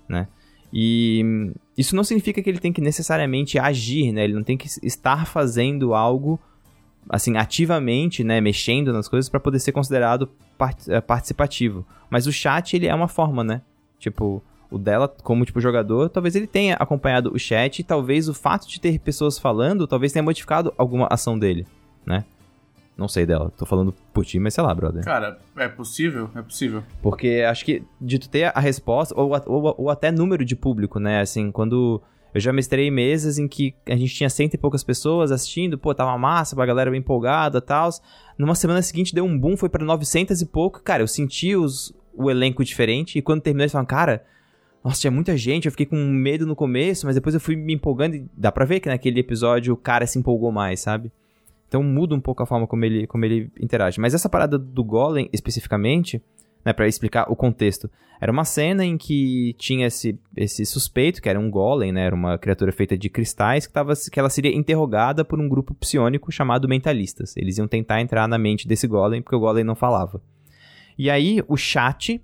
[0.10, 0.28] né?
[0.74, 4.26] E isso não significa que ele tem que necessariamente agir, né?
[4.26, 6.38] Ele não tem que estar fazendo algo
[7.08, 10.28] assim ativamente, né, mexendo nas coisas para poder ser considerado
[10.58, 11.86] participativo.
[12.10, 13.62] Mas o chat ele é uma forma, né?
[14.00, 18.34] Tipo, o dela como tipo jogador, talvez ele tenha acompanhado o chat e talvez o
[18.34, 21.66] fato de ter pessoas falando, talvez tenha modificado alguma ação dele,
[22.06, 22.26] né?
[22.98, 25.04] Não sei dela, tô falando por ti, mas sei lá, brother.
[25.04, 26.30] Cara, é possível?
[26.34, 26.82] É possível.
[27.02, 30.98] Porque acho que de tu ter a resposta, ou, ou, ou até número de público,
[30.98, 31.20] né?
[31.20, 32.02] Assim, quando
[32.36, 35.96] eu já mestrei mesas em que a gente tinha cento e poucas pessoas assistindo, pô,
[35.96, 37.90] tava massa, a galera bem empolgada e tal.
[38.38, 40.84] Numa semana seguinte deu um boom, foi pra 900 e pouco.
[40.84, 44.26] Cara, eu senti os, o elenco diferente e quando terminou eles falaram, cara,
[44.84, 47.74] nossa, tinha muita gente, eu fiquei com medo no começo, mas depois eu fui me
[47.74, 51.14] empolgando e dá pra ver que naquele episódio o cara se empolgou mais, sabe?
[51.70, 53.98] Então muda um pouco a forma como ele, como ele interage.
[53.98, 56.22] Mas essa parada do Golem, especificamente,
[56.66, 57.90] né, para explicar o contexto,
[58.20, 62.16] era uma cena em que tinha esse, esse suspeito, que era um Golem, né, era
[62.16, 66.32] uma criatura feita de cristais, que, tava, que ela seria interrogada por um grupo psionico
[66.32, 67.36] chamado Mentalistas.
[67.38, 70.22] Eles iam tentar entrar na mente desse Golem, porque o Golem não falava.
[70.98, 72.22] E aí, o chat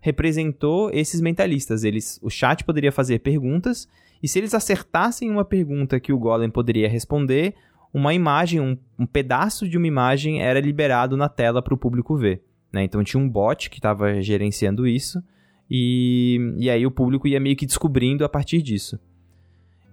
[0.00, 1.84] representou esses mentalistas.
[1.84, 3.88] Eles, o chat poderia fazer perguntas,
[4.22, 7.54] e se eles acertassem uma pergunta que o Golem poderia responder,
[7.92, 12.16] uma imagem, um, um pedaço de uma imagem era liberado na tela para o público
[12.16, 12.42] ver.
[12.72, 12.84] Né?
[12.84, 15.22] Então tinha um bot que estava gerenciando isso,
[15.68, 18.98] e, e aí o público ia meio que descobrindo a partir disso.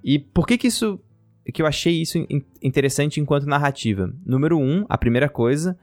[0.04, 1.00] E por que que isso.
[1.54, 4.14] que eu achei isso in- interessante enquanto narrativa?
[4.26, 5.78] Número um, a primeira coisa.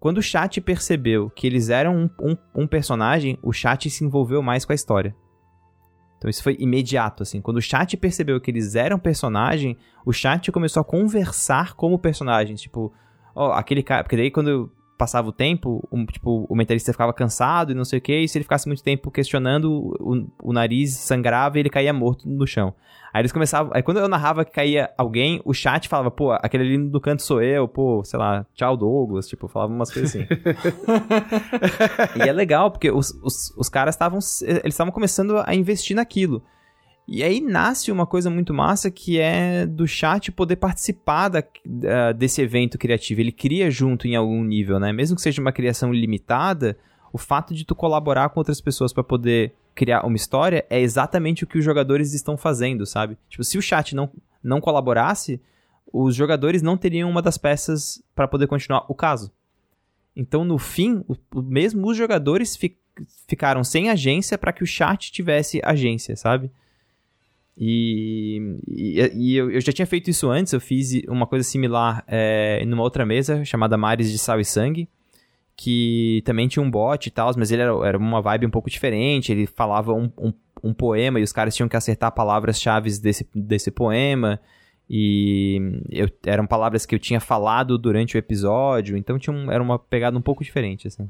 [0.00, 4.42] Quando o chat percebeu que eles eram um, um, um personagem, o chat se envolveu
[4.42, 5.14] mais com a história.
[6.18, 7.40] Então isso foi imediato, assim.
[7.40, 12.60] Quando o chat percebeu que eles eram personagem, o chat começou a conversar como personagens.
[12.60, 12.92] Tipo,
[13.34, 14.02] ó, aquele cara.
[14.02, 17.98] Porque daí quando passava o tempo, um, tipo, o mentalista ficava cansado e não sei
[17.98, 21.70] o que, e se ele ficasse muito tempo questionando, o, o nariz sangrava e ele
[21.70, 22.74] caía morto no chão.
[23.12, 23.70] Aí eles começavam.
[23.74, 27.22] Aí quando eu narrava que caía alguém, o chat falava, pô, aquele ali do canto
[27.22, 30.26] sou eu, pô, sei lá, tchau Douglas, tipo, falava umas coisas assim.
[32.16, 34.18] e é legal, porque os, os, os caras estavam.
[34.18, 36.42] Eles estavam começando a investir naquilo.
[37.06, 42.14] E aí nasce uma coisa muito massa que é do chat poder participar da, uh,
[42.14, 43.20] desse evento criativo.
[43.20, 44.92] Ele cria junto em algum nível, né?
[44.92, 46.76] Mesmo que seja uma criação limitada,
[47.12, 51.44] o fato de tu colaborar com outras pessoas para poder criar uma história é exatamente
[51.44, 53.16] o que os jogadores estão fazendo, sabe?
[53.28, 54.10] Tipo, se o chat não,
[54.42, 55.40] não colaborasse,
[55.92, 59.30] os jogadores não teriam uma das peças para poder continuar o caso.
[60.14, 62.78] Então, no fim, o, o mesmo os jogadores fi,
[63.26, 66.50] ficaram sem agência para que o chat tivesse agência, sabe?
[67.56, 72.02] E, e, e eu, eu, já tinha feito isso antes, eu fiz uma coisa similar
[72.06, 74.88] é, numa outra mesa chamada Mares de Sal e Sangue,
[75.54, 78.70] que também tinha um bot e tal, mas ele era, era, uma vibe um pouco
[78.70, 80.32] diferente, ele falava um, um,
[80.64, 84.40] um poema e os caras tinham que acertar palavras-chave desse, desse poema,
[84.88, 89.62] e eu, eram palavras que eu tinha falado durante o episódio, então tinha um, era
[89.62, 91.08] uma pegada um pouco diferente, assim.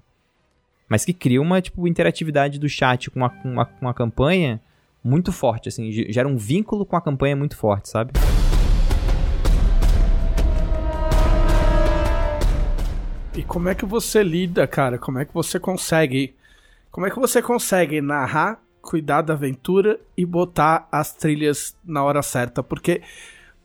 [0.88, 4.60] Mas que cria uma, tipo, interatividade do chat com uma, uma, uma campanha
[5.02, 8.12] muito forte, assim, gera um vínculo com a campanha muito forte, sabe?
[13.34, 14.98] E como é que você lida, cara?
[14.98, 16.34] Como é que você consegue.
[16.90, 22.22] Como é que você consegue narrar, cuidar da aventura e botar as trilhas na hora
[22.22, 22.62] certa?
[22.62, 23.00] Porque.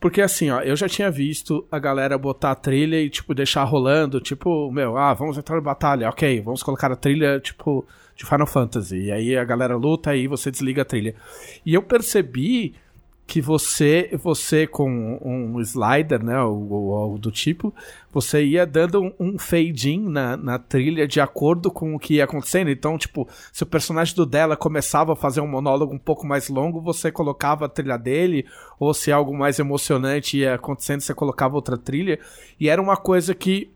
[0.00, 3.64] Porque assim, ó, eu já tinha visto a galera botar a trilha e, tipo, deixar
[3.64, 7.84] rolando, tipo, meu, ah, vamos entrar na batalha, ok, vamos colocar a trilha, tipo,
[8.18, 8.96] de Final Fantasy.
[8.96, 11.14] E aí a galera luta e você desliga a trilha.
[11.64, 12.74] E eu percebi
[13.28, 17.74] que você, você com um slider, né, ou algo do tipo,
[18.10, 22.24] você ia dando um, um fade-in na, na trilha de acordo com o que ia
[22.24, 22.70] acontecendo.
[22.70, 26.48] Então, tipo, se o personagem do dela começava a fazer um monólogo um pouco mais
[26.48, 28.46] longo, você colocava a trilha dele,
[28.80, 32.18] ou se algo mais emocionante ia acontecendo, você colocava outra trilha.
[32.58, 33.70] E era uma coisa que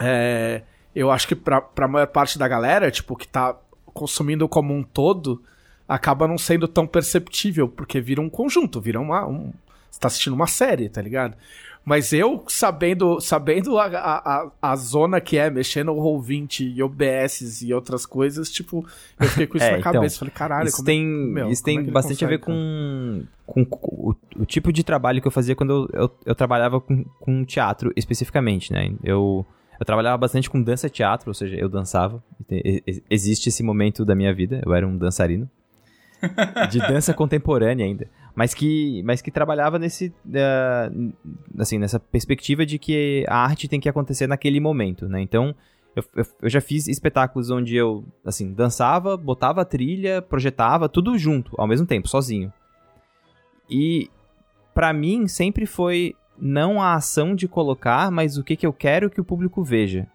[0.00, 0.62] é,
[0.94, 3.56] eu acho que pra, pra maior parte da galera, tipo, que tá
[3.86, 5.42] consumindo como um todo,
[5.88, 9.26] acaba não sendo tão perceptível, porque vira um conjunto, vira uma.
[9.26, 9.52] Um,
[9.90, 11.36] você tá assistindo uma série, tá ligado?
[11.84, 17.62] Mas eu, sabendo sabendo a, a, a zona que é, mexendo o Roll20 e OBS
[17.62, 18.86] e outras coisas, tipo,
[19.18, 20.18] eu fiquei com isso é, na então, cabeça.
[20.20, 23.24] Falei, caralho, isso como, é tem, meu, isso tem é bastante consegue, a ver com,
[23.44, 26.80] com, com o, o, tipo de trabalho que eu fazia quando eu, eu, eu trabalhava
[26.80, 28.92] com, com teatro especificamente, né?
[29.02, 29.44] Eu
[29.78, 32.22] eu trabalhava bastante com dança teatro, ou seja, eu dançava.
[33.10, 35.48] Existe esse momento da minha vida, eu era um dançarino.
[36.70, 38.08] De dança contemporânea ainda.
[38.34, 41.12] Mas que, mas que trabalhava nesse, uh,
[41.58, 45.20] assim, nessa perspectiva de que a arte tem que acontecer naquele momento, né?
[45.20, 45.54] Então,
[45.94, 51.18] eu, eu, eu, já fiz espetáculos onde eu, assim, dançava, botava a trilha, projetava, tudo
[51.18, 52.50] junto, ao mesmo tempo, sozinho.
[53.68, 54.08] E,
[54.74, 59.08] para mim, sempre foi não a ação de colocar, mas o que, que eu quero
[59.08, 60.08] que o público veja.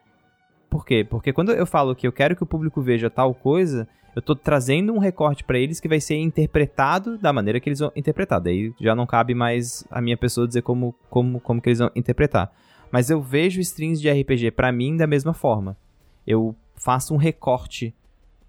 [0.69, 1.07] Por quê?
[1.09, 4.35] Porque quando eu falo que eu quero que o público veja tal coisa, eu estou
[4.35, 8.41] trazendo um recorte para eles que vai ser interpretado da maneira que eles vão interpretar.
[8.41, 11.91] Daí já não cabe mais a minha pessoa dizer como, como, como que eles vão
[11.95, 12.51] interpretar.
[12.91, 15.77] Mas eu vejo strings de RPG para mim da mesma forma.
[16.25, 17.95] Eu faço um recorte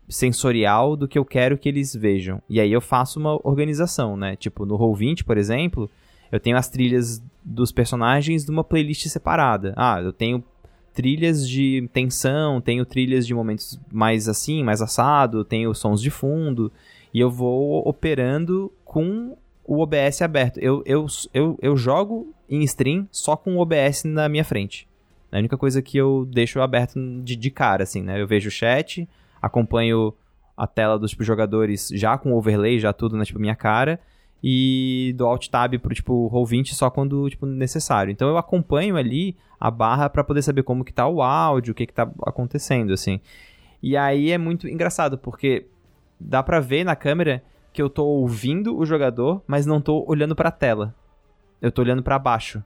[0.09, 2.42] sensorial do que eu quero que eles vejam.
[2.48, 4.34] E aí eu faço uma organização, né?
[4.34, 5.88] Tipo, no Roll20, por exemplo,
[6.32, 9.72] eu tenho as trilhas dos personagens numa playlist separada.
[9.76, 10.44] Ah, eu tenho
[10.92, 16.70] trilhas de tensão, tenho trilhas de momentos mais assim, mais assado, tenho sons de fundo,
[17.14, 20.58] e eu vou operando com o OBS aberto.
[20.58, 24.88] Eu, eu, eu, eu jogo em stream só com o OBS na minha frente.
[25.30, 28.20] É a única coisa que eu deixo aberto de, de cara, assim, né?
[28.20, 29.08] Eu vejo o chat,
[29.40, 30.14] acompanho
[30.56, 34.00] a tela dos tipo, jogadores já com overlay, já tudo na tipo, minha cara,
[34.43, 38.10] e do Alt Tab pro tipo Roll20 só quando tipo necessário.
[38.10, 41.74] Então eu acompanho ali a barra para poder saber como que tá o áudio, o
[41.74, 43.20] que que tá acontecendo assim.
[43.82, 45.66] E aí é muito engraçado porque
[46.19, 47.43] dá para ver na câmera
[47.73, 50.94] que eu tô ouvindo o jogador, mas não tô olhando para a tela.
[51.60, 52.62] Eu tô olhando para baixo.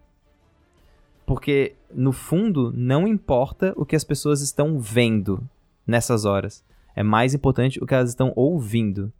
[1.26, 5.42] Porque no fundo não importa o que as pessoas estão vendo
[5.86, 6.64] nessas horas.
[6.94, 9.12] É mais importante o que elas estão ouvindo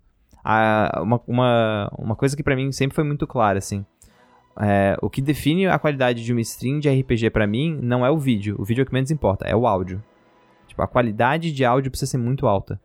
[0.45, 3.85] a, uma, uma, uma coisa que para mim sempre foi muito clara, assim.
[4.61, 8.11] É, o que define a qualidade de uma stream de RPG para mim não é
[8.11, 8.57] o vídeo.
[8.59, 10.03] O vídeo é o que menos importa, é o áudio.
[10.67, 12.81] Tipo, a qualidade de áudio precisa ser muito alta.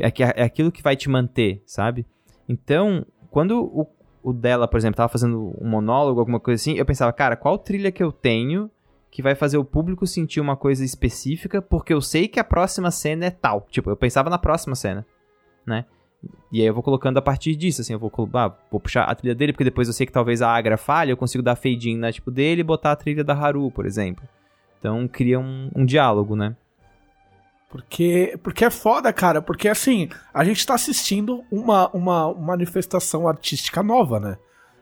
[0.00, 2.06] É, que, é aquilo que vai te manter, sabe?
[2.48, 3.86] Então, quando o,
[4.22, 7.58] o dela, por exemplo, tava fazendo um monólogo, alguma coisa assim, eu pensava, cara, qual
[7.58, 8.70] trilha que eu tenho
[9.12, 12.90] que vai fazer o público sentir uma coisa específica, porque eu sei que a próxima
[12.90, 13.66] cena é tal.
[13.70, 15.06] Tipo, eu pensava na próxima cena,
[15.66, 15.84] né?
[16.50, 19.14] E aí eu vou colocando a partir disso, assim, eu vou, ah, vou puxar a
[19.14, 21.90] trilha dele, porque depois eu sei que talvez a Agra falhe, eu consigo dar fade
[21.90, 24.28] in na tipo dele e botar a trilha da Haru, por exemplo.
[24.78, 26.56] Então cria um, um diálogo, né?
[27.70, 29.40] Porque, porque é foda, cara.
[29.40, 34.36] Porque assim, a gente tá assistindo uma, uma manifestação artística nova, né?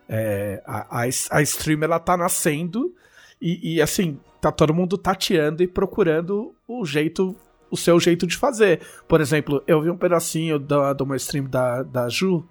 [0.08, 2.92] É, a, a, a stream ela tá nascendo
[3.40, 7.36] e, e, assim, tá todo mundo tateando e procurando o jeito,
[7.70, 8.80] o seu jeito de fazer.
[9.06, 12.44] Por exemplo, eu vi um pedacinho da, de uma stream da, da Ju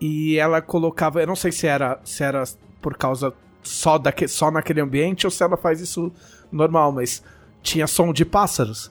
[0.00, 2.44] e ela colocava, eu não sei se era, se era
[2.80, 3.32] por causa
[3.62, 6.12] só, daque, só naquele ambiente ou se ela faz isso
[6.50, 7.22] normal, mas
[7.62, 8.90] tinha som de pássaros.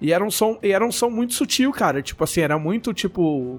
[0.00, 2.02] E era um som, e era um som muito sutil, cara.
[2.02, 3.58] Tipo assim, era muito tipo.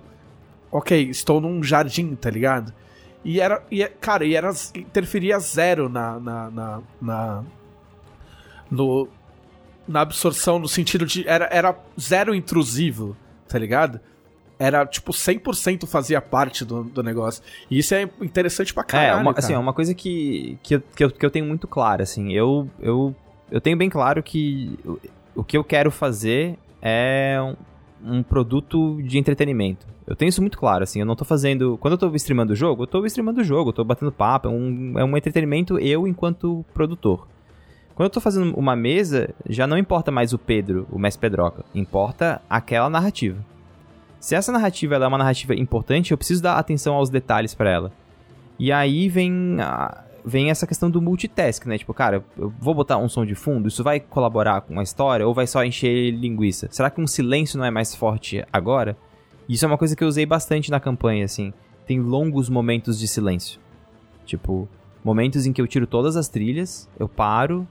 [0.71, 2.73] Ok, estou num jardim, tá ligado?
[3.23, 3.63] E era.
[3.71, 4.51] E, cara, e era.
[4.75, 6.19] Interferia zero na.
[6.19, 7.43] na, na, na
[8.69, 9.07] no,
[9.87, 11.27] na absorção, no sentido de.
[11.27, 13.15] Era, era zero intrusivo,
[13.47, 13.99] tá ligado?
[14.59, 17.43] Era, tipo, 100% fazia parte do, do negócio.
[17.69, 19.45] E isso é interessante pra caralho, É, uma, cara.
[19.45, 22.33] assim, é uma coisa que, que, eu, que, eu, que eu tenho muito clara, assim.
[22.33, 23.15] Eu, eu,
[23.51, 24.77] eu tenho bem claro que
[25.35, 27.37] o que eu quero fazer é
[28.03, 29.85] um, um, produto de entretenimento.
[30.07, 31.77] Eu tenho isso muito claro, assim, eu não tô fazendo...
[31.77, 34.47] Quando eu tô streamando o jogo, eu tô streamando o jogo, eu tô batendo papo,
[34.47, 37.27] é um, é um entretenimento eu enquanto produtor.
[37.97, 41.65] Quando eu tô fazendo uma mesa, já não importa mais o Pedro, o Mestre Pedroca,
[41.73, 43.43] importa aquela narrativa.
[44.19, 47.91] Se essa narrativa é uma narrativa importante, eu preciso dar atenção aos detalhes para ela.
[48.59, 51.75] E aí vem a, vem essa questão do multitask, né?
[51.75, 55.27] Tipo, cara, eu vou botar um som de fundo, isso vai colaborar com a história
[55.27, 56.67] ou vai só encher linguiça?
[56.69, 58.95] Será que um silêncio não é mais forte agora?
[59.49, 61.51] Isso é uma coisa que eu usei bastante na campanha, assim.
[61.87, 63.59] Tem longos momentos de silêncio.
[64.23, 64.69] Tipo,
[65.03, 67.67] momentos em que eu tiro todas as trilhas, eu paro,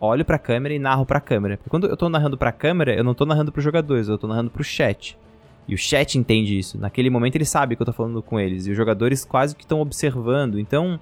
[0.00, 1.56] olho pra câmera e narro pra câmera.
[1.56, 4.26] Porque quando eu tô narrando pra câmera, eu não tô narrando pros jogadores, eu tô
[4.26, 5.18] narrando pro chat.
[5.68, 6.78] E o chat entende isso.
[6.78, 8.66] Naquele momento ele sabe que eu tô falando com eles.
[8.66, 10.60] E os jogadores quase que estão observando.
[10.60, 11.00] Então,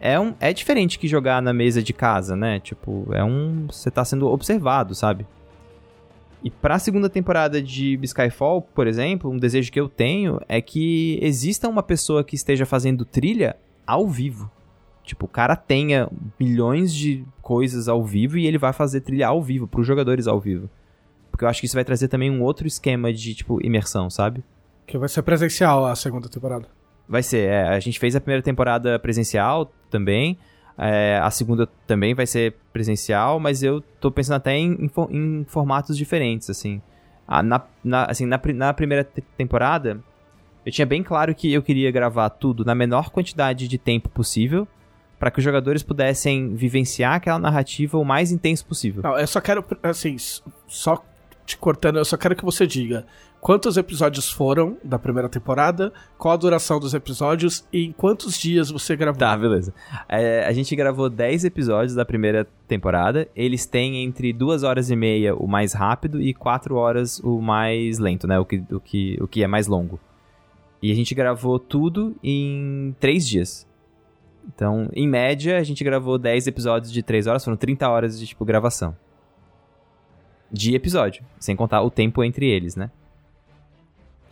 [0.00, 2.58] é, um, é diferente que jogar na mesa de casa, né?
[2.58, 3.66] Tipo, é um.
[3.70, 5.26] Você tá sendo observado, sabe?
[6.42, 11.18] E pra segunda temporada de Skyfall, por exemplo, um desejo que eu tenho é que
[11.20, 13.56] exista uma pessoa que esteja fazendo trilha
[13.86, 14.50] ao vivo.
[15.02, 16.08] Tipo, o cara tenha
[16.38, 20.40] milhões de coisas ao vivo e ele vai fazer trilha ao vivo, pros jogadores ao
[20.40, 20.68] vivo.
[21.30, 24.44] Porque eu acho que isso vai trazer também um outro esquema de, tipo, imersão, sabe?
[24.86, 26.68] Que vai ser presencial a segunda temporada.
[27.08, 27.68] Vai ser, é.
[27.68, 30.38] A gente fez a primeira temporada presencial também.
[30.78, 35.44] É, a segunda também vai ser presencial, mas eu tô pensando até em, em, em
[35.44, 36.80] formatos diferentes, assim.
[37.26, 39.04] Ah, na, na, assim na, na primeira
[39.36, 40.02] temporada,
[40.64, 44.66] eu tinha bem claro que eu queria gravar tudo na menor quantidade de tempo possível,
[45.20, 49.02] para que os jogadores pudessem vivenciar aquela narrativa o mais intenso possível.
[49.02, 50.16] Não, eu só quero, assim,
[50.66, 51.04] só
[51.44, 53.04] te cortando, eu só quero que você diga
[53.38, 58.70] quantos episódios foram da primeira temporada, qual a duração dos episódios e em quantos dias
[58.70, 59.18] você gravou.
[59.18, 59.74] Tá, beleza.
[60.08, 63.28] É, a gente gravou 10 episódios da primeira temporada.
[63.36, 67.98] Eles têm entre 2 horas e meia o mais rápido e 4 horas o mais
[67.98, 68.38] lento, né?
[68.38, 70.00] O que, o que, o que é mais longo.
[70.82, 73.69] E a gente gravou tudo em 3 dias.
[74.46, 78.26] Então, em média, a gente gravou 10 episódios de 3 horas, foram 30 horas de,
[78.26, 78.96] tipo, gravação.
[80.50, 82.90] De episódio, sem contar o tempo entre eles, né?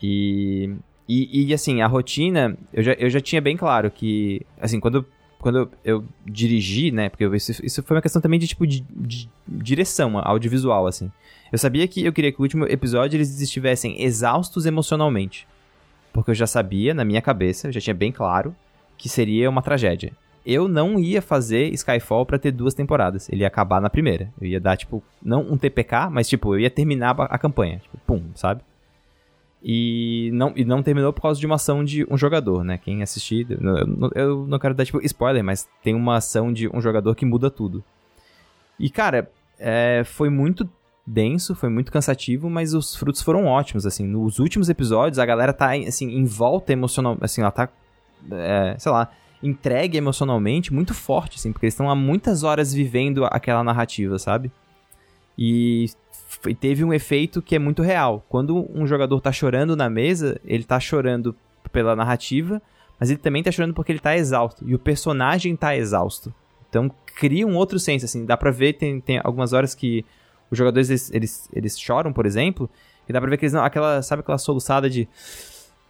[0.02, 0.74] E,
[1.09, 5.06] e, e, assim, a rotina, eu já, eu já tinha bem claro que, assim, quando,
[5.39, 9.28] quando eu, dirigi, né, porque isso, isso foi uma questão também de, tipo, de, de,
[9.47, 11.10] direção audiovisual, assim.
[11.51, 15.47] Eu sabia que eu queria que o último episódio eles estivessem exaustos emocionalmente.
[16.12, 18.55] Porque eu já sabia, na minha cabeça, eu já tinha bem claro,
[18.98, 20.12] que seria uma tragédia.
[20.44, 23.28] Eu não ia fazer Skyfall para ter duas temporadas.
[23.28, 24.32] Ele ia acabar na primeira.
[24.40, 27.78] Eu ia dar, tipo, não um TPK, mas, tipo, eu ia terminar a, campanha.
[27.78, 28.62] Tipo, pum, sabe?
[29.62, 32.78] E não, e não terminou por causa de uma ação de um jogador, né?
[32.78, 36.80] Quem assistir, eu, eu não quero dar tipo spoiler, mas tem uma ação de um
[36.80, 37.82] jogador que muda tudo.
[38.78, 40.68] E cara, é, foi muito
[41.04, 44.06] denso, foi muito cansativo, mas os frutos foram ótimos, assim.
[44.06, 47.68] Nos últimos episódios, a galera tá, assim, em volta emocional, assim, ela tá,
[48.31, 49.11] é, sei lá,
[49.43, 54.51] entregue emocionalmente muito forte, assim, porque eles estão há muitas horas vivendo aquela narrativa, sabe?
[55.36, 55.86] E
[56.61, 58.24] teve um efeito que é muito real.
[58.28, 61.35] Quando um jogador tá chorando na mesa, ele tá chorando
[61.70, 62.61] pela narrativa,
[62.99, 64.69] mas ele também tá chorando porque ele tá exausto.
[64.69, 66.35] E o personagem tá exausto.
[66.69, 68.27] Então cria um outro senso, assim.
[68.27, 70.05] Dá pra ver, tem, tem algumas horas que
[70.51, 72.69] os jogadores eles, eles, eles choram, por exemplo,
[73.09, 73.65] e dá pra ver que eles não.
[73.65, 75.09] Aquela, sabe aquela soluçada de.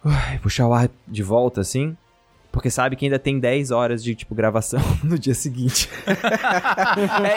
[0.05, 1.97] Uh, puxar o ar de volta, assim?
[2.51, 5.89] Porque sabe que ainda tem 10 horas de, tipo, gravação no dia seguinte.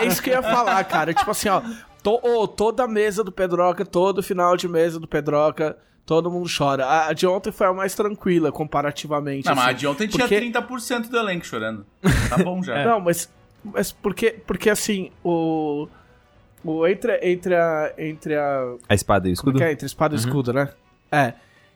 [0.01, 1.13] É isso que eu ia falar, cara.
[1.13, 1.61] Tipo assim, ó.
[2.03, 6.49] To, ô, toda a mesa do Pedroca, todo final de mesa do Pedroca, todo mundo
[6.57, 6.85] chora.
[6.87, 9.47] A, a de ontem foi a mais tranquila, comparativamente.
[9.47, 9.77] Não, mas a assim.
[9.79, 11.87] de ontem Porque- tinha 30% do elenco chorando.
[12.29, 12.83] Tá bom já.
[12.85, 13.31] Não, mas,
[13.63, 15.87] mas porque, porque assim, o.
[16.65, 17.93] O entre, entre a.
[17.99, 18.75] Entre a.
[18.89, 19.59] A espada e o escudo?
[19.59, 19.73] que é?
[19.73, 20.71] Entre espada e escudo, né?
[21.11, 21.35] É.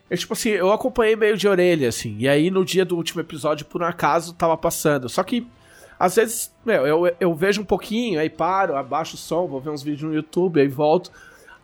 [0.09, 2.15] Eu, tipo assim, eu acompanhei meio de orelha, assim.
[2.17, 5.09] E aí, no dia do último episódio, por um acaso, tava passando.
[5.09, 5.45] Só que,
[5.99, 9.69] às vezes, meu, eu, eu vejo um pouquinho, aí paro, abaixo o som, vou ver
[9.69, 11.11] uns vídeos no YouTube, aí volto.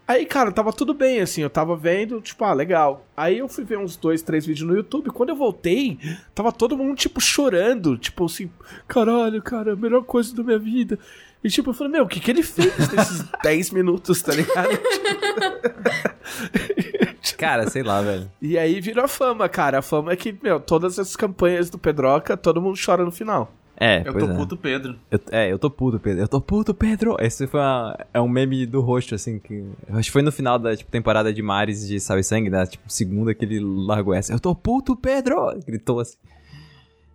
[0.06, 3.06] Aí, cara, tava tudo bem, assim, eu tava vendo, tipo, ah, legal.
[3.15, 5.10] Aí eu fui ver uns dois, três vídeos no YouTube.
[5.11, 5.98] Quando eu voltei,
[6.36, 7.98] tava todo mundo, tipo, chorando.
[7.98, 8.52] Tipo assim,
[8.86, 10.99] caralho, cara, a melhor coisa da minha vida.
[11.41, 14.70] E tipo, eu falei, meu, o que que ele fez nesses 10 minutos, tá ligado?
[17.38, 18.30] Cara, sei lá, velho.
[18.41, 19.80] E aí virou a fama, cara.
[19.80, 23.51] A fama é que, meu, todas as campanhas do Pedroca, todo mundo chora no final.
[23.76, 24.35] É, Eu pois tô é.
[24.35, 24.95] puto, Pedro.
[25.10, 26.22] Eu- é, eu tô puto, Pedro.
[26.22, 27.18] Eu tô puto, Pedro.
[27.19, 29.65] Esse foi uma- é um meme do rosto, assim, que.
[29.89, 32.65] Acho que foi no final da tipo, temporada de Mares de Sal e Sangue, né?
[32.68, 34.31] Tipo, segunda que ele largou essa.
[34.31, 35.35] Eu tô puto, Pedro!
[35.65, 36.18] Gritou assim.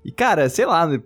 [0.05, 1.01] E, cara, sei lá, né,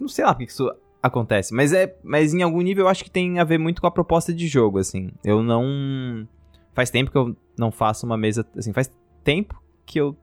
[0.00, 0.72] não sei lá por que que isso
[1.02, 1.52] acontece.
[1.52, 1.94] Mas é.
[2.02, 4.46] Mas em algum nível eu acho que tem a ver muito com a proposta de
[4.46, 5.10] jogo, assim.
[5.24, 6.26] Eu não.
[6.72, 8.46] Faz tempo que eu não faço uma mesa.
[8.56, 8.90] Assim, faz
[9.22, 10.16] tempo que eu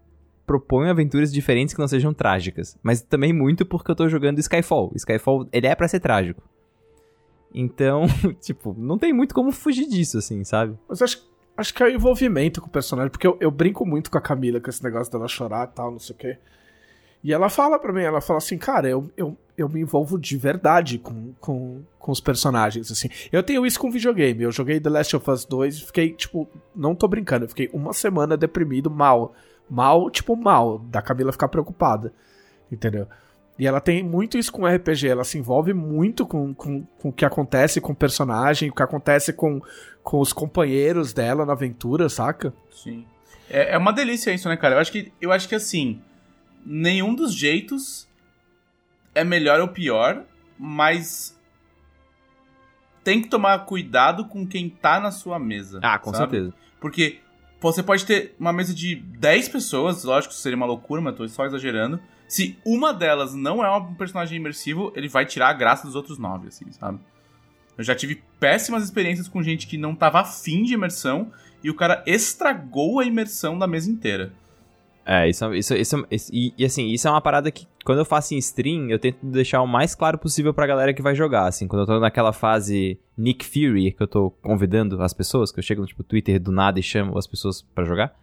[0.45, 2.77] proponho aventuras diferentes que não sejam trágicas.
[2.81, 4.91] Mas também muito porque eu tô jogando Skyfall.
[4.95, 6.41] Skyfall, ele é pra ser trágico.
[7.53, 8.05] Então,
[8.41, 10.77] tipo, não tem muito como fugir disso, assim, sabe?
[10.88, 14.09] Mas acho, acho que é o envolvimento com o personagem, porque eu, eu brinco muito
[14.09, 16.38] com a Camila com esse negócio dela chorar e tal, não sei o quê.
[17.24, 20.38] E ela fala pra mim, ela fala assim, cara, eu, eu, eu me envolvo de
[20.38, 23.10] verdade com, com, com os personagens, assim.
[23.32, 26.50] Eu tenho isso com videogame, eu joguei The Last of Us 2 e fiquei, tipo,
[26.74, 29.34] não tô brincando, eu fiquei uma semana deprimido, mal.
[29.70, 32.12] Mal, tipo, mal, da Camila ficar preocupada,
[32.72, 33.08] entendeu?
[33.60, 37.14] E ela tem muito isso com RPG, ela se envolve muito com, com, com o
[37.14, 39.62] que acontece com o personagem, o que acontece com,
[40.02, 42.54] com os companheiros dela na aventura, saca?
[42.72, 43.06] Sim.
[43.50, 44.76] É, é uma delícia isso, né, cara?
[44.76, 46.02] Eu acho que, eu acho que assim,
[46.65, 48.07] nenhum dos jeitos
[49.14, 50.23] é melhor ou pior,
[50.57, 51.38] mas
[53.03, 55.80] tem que tomar cuidado com quem tá na sua mesa.
[55.81, 56.31] Ah, com sabe?
[56.31, 56.53] certeza.
[56.80, 57.19] Porque
[57.60, 61.45] você pode ter uma mesa de 10 pessoas, lógico, seria uma loucura, mas tô só
[61.45, 61.99] exagerando.
[62.27, 66.18] Se uma delas não é um personagem imersivo, ele vai tirar a graça dos outros
[66.18, 66.99] nove, assim, sabe?
[67.77, 71.31] Eu já tive péssimas experiências com gente que não tava afim de imersão
[71.64, 74.34] e o cara estragou a imersão da mesa inteira.
[75.05, 78.05] É, isso, isso, isso, isso- e, e, assim, isso é uma parada que quando eu
[78.05, 81.47] faço em stream, eu tento deixar o mais claro possível pra galera que vai jogar,
[81.47, 85.57] assim, quando eu tô naquela fase Nick Fury, que eu tô convidando as pessoas, que
[85.57, 88.13] eu chego no tipo Twitter do nada e chamo as pessoas pra jogar,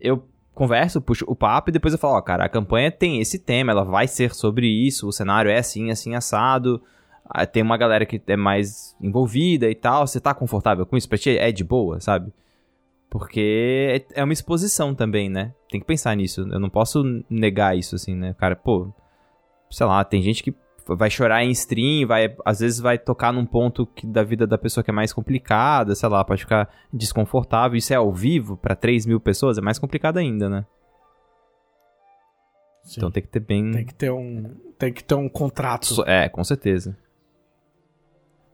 [0.00, 0.22] eu
[0.54, 3.72] converso, puxo o papo e depois eu falo, ó, cara, a campanha tem esse tema,
[3.72, 6.80] ela vai ser sobre isso, o cenário é assim, assim, assado,
[7.24, 11.08] ah, tem uma galera que é mais envolvida e tal, você tá confortável com isso?
[11.08, 12.32] Pra ti é de boa, sabe?
[13.10, 15.54] Porque é é uma exposição também, né?
[15.70, 16.42] Tem que pensar nisso.
[16.42, 18.34] Eu não posso negar isso, assim, né?
[18.38, 18.92] Cara, pô,
[19.70, 20.54] sei lá, tem gente que
[20.86, 24.56] vai chorar em stream, vai, às vezes vai tocar num ponto que, da vida da
[24.58, 27.76] pessoa que é mais complicada, sei lá, pode ficar desconfortável.
[27.78, 30.66] Isso é ao vivo pra 3 mil pessoas, é mais complicado ainda, né?
[32.96, 33.70] Então tem que ter bem.
[33.70, 36.02] Tem que ter um, tem que ter um contrato.
[36.06, 36.96] É, com certeza.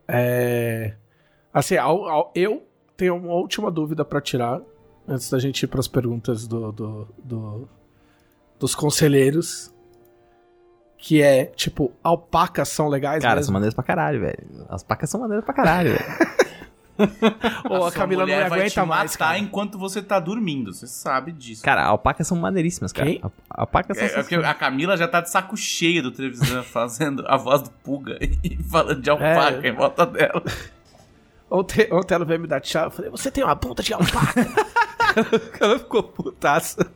[0.08, 0.94] É,
[1.52, 2.62] assim, ao- ao- eu
[2.96, 4.60] tenho uma última dúvida pra tirar
[5.06, 7.68] antes da gente ir pras perguntas do, do- do-
[8.58, 9.72] dos conselheiros.
[10.96, 13.46] Que é, tipo, alpacas são legais Cara, mesmo?
[13.46, 14.66] são maneiras pra caralho, velho.
[14.70, 16.04] As pacas são maneiras pra caralho, velho.
[17.68, 19.38] Ou a, sua Camila não vai aguenta te mais, matar cara.
[19.38, 21.62] enquanto você tá dormindo, você sabe disso.
[21.62, 23.06] Cara, alpacas são maneiríssimas, cara.
[23.10, 23.20] Quem?
[23.22, 26.62] Al- Alpacas são É, é porque a Camila já tá de saco cheio do televisão
[26.64, 29.68] fazendo a voz do Puga e falando de alpaca É.
[29.68, 30.42] em volta dela.
[31.54, 32.84] Ontem, ontem ela veio me dar tchau.
[32.84, 34.46] Eu falei, você tem uma bunda de alpaca.
[35.60, 36.90] ela ficou putaça.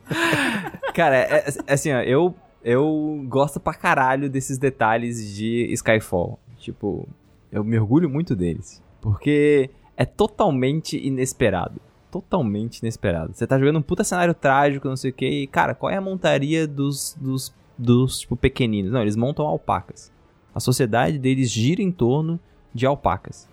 [0.93, 6.37] Cara, é, é- assim, ó, eu, eu gosto pra caralho desses detalhes de Skyfall.
[6.57, 7.07] Tipo,
[7.51, 8.83] eu me orgulho muito deles.
[9.01, 11.79] Porque é totalmente inesperado.
[12.11, 13.33] Totalmente inesperado.
[13.33, 15.95] Você tá jogando um puta cenário trágico, não sei o que, e, cara, qual é
[15.95, 18.91] a montaria dos, dos, dos, tipo, pequeninos?
[18.91, 20.11] Não, eles montam alpacas.
[20.53, 22.39] A sociedade deles gira em torno
[22.73, 23.48] de alpacas.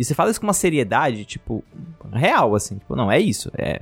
[0.00, 1.62] E você fala isso com uma seriedade, tipo,
[2.10, 2.78] real, assim.
[2.78, 3.50] Tipo, não, é isso.
[3.56, 3.78] É,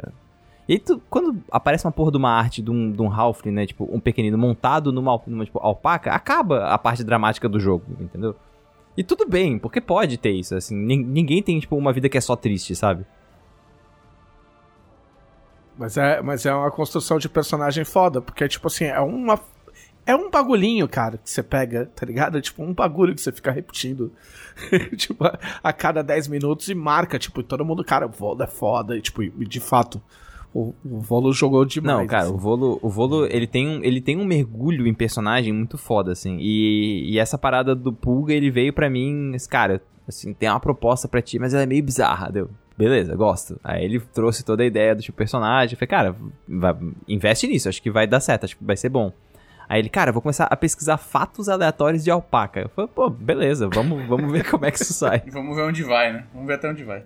[0.68, 3.52] e aí, tu, quando aparece uma porra de uma arte de um, de um Halfling,
[3.52, 3.64] né?
[3.66, 8.34] Tipo, um pequenino montado numa, numa tipo, alpaca, acaba a parte dramática do jogo, entendeu?
[8.96, 10.74] E tudo bem, porque pode ter isso, assim.
[10.76, 13.06] nin- Ninguém tem, tipo, uma vida que é só triste, sabe?
[15.76, 19.38] Mas é, mas é uma construção de personagem foda, porque, tipo assim, é uma.
[20.08, 22.38] É um bagulhinho, cara, que você pega, tá ligado?
[22.38, 24.10] É tipo um bagulho que você fica repetindo,
[24.96, 28.42] tipo, a, a cada 10 minutos e marca, tipo, e todo mundo, cara, o Volo
[28.42, 30.00] é foda, e tipo, e de fato,
[30.52, 31.98] o, o Volo jogou demais.
[31.98, 32.32] Não, cara, assim.
[32.32, 36.12] o Volo, o Volo ele, tem um, ele tem um mergulho em personagem muito foda,
[36.12, 36.38] assim.
[36.40, 41.06] E, e essa parada do Pulga, ele veio pra mim, cara, assim, tem uma proposta
[41.06, 42.48] pra ti, mas ela é meio bizarra, deu.
[42.78, 43.58] Beleza, gosto.
[43.62, 45.74] Aí ele trouxe toda a ideia do tipo personagem.
[45.74, 46.16] Eu falei, cara,
[46.48, 46.76] vai-
[47.08, 49.12] investe nisso, acho que vai dar certo, acho que vai ser bom.
[49.68, 52.60] Aí ele, cara, vou começar a pesquisar fatos aleatórios de alpaca.
[52.60, 55.22] Eu falei, pô, beleza, vamos, vamos ver como é que isso sai.
[55.30, 56.24] Vamos ver onde vai, né?
[56.32, 57.04] Vamos ver até onde vai.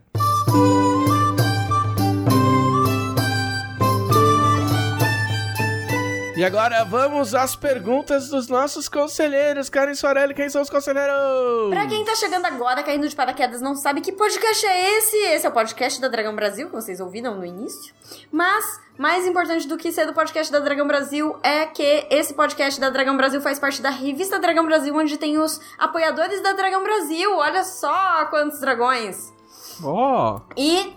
[6.43, 9.71] E agora vamos às perguntas dos nossos conselheiros.
[9.71, 11.71] Karen Soarelli, quem são os conselheiros?
[11.71, 15.17] Pra quem tá chegando agora, caindo de paraquedas, não sabe que podcast é esse?
[15.19, 17.95] Esse é o podcast da Dragão Brasil, que vocês ouviram no início.
[18.33, 22.81] Mas, mais importante do que ser do podcast da Dragão Brasil é que esse podcast
[22.81, 26.83] da Dragão Brasil faz parte da revista Dragão Brasil, onde tem os apoiadores da Dragão
[26.83, 27.37] Brasil.
[27.37, 29.33] Olha só quantos dragões!
[29.81, 30.93] Ó, E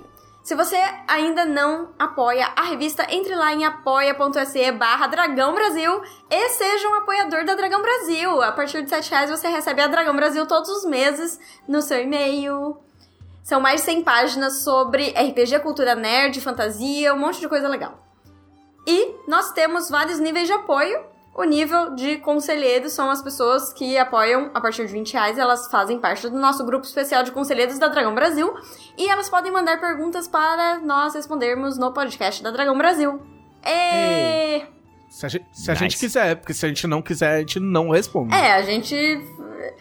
[0.45, 0.77] se você
[1.07, 6.93] ainda não apoia a revista, entre lá em apoia.se barra Dragão Brasil e seja um
[6.93, 8.43] apoiador da Dragão Brasil.
[8.43, 11.99] A partir de 7 reais você recebe a Dragão Brasil todos os meses no seu
[11.99, 12.77] e-mail.
[13.41, 18.05] São mais de 100 páginas sobre RPG, cultura nerd, fantasia, um monte de coisa legal.
[18.85, 21.14] E nós temos vários níveis de apoio.
[21.37, 25.37] O nível de conselheiros são as pessoas que apoiam a partir de 20 reais.
[25.37, 28.53] Elas fazem parte do nosso grupo especial de conselheiros da Dragão Brasil.
[28.97, 33.21] E elas podem mandar perguntas para nós respondermos no podcast da Dragão Brasil.
[33.65, 34.63] E...
[35.09, 35.83] se a, gente, se a Nice.
[35.83, 38.33] gente quiser, porque se a gente não quiser, a gente não responde.
[38.33, 38.95] É, a gente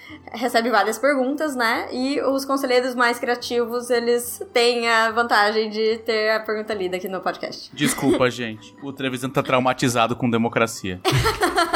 [0.32, 1.88] recebe várias perguntas, né?
[1.92, 7.08] E os conselheiros mais criativos, eles têm a vantagem de ter a pergunta lida aqui
[7.08, 7.74] no podcast.
[7.74, 8.74] Desculpa, gente.
[8.82, 11.00] O Trevisan tá traumatizado com democracia.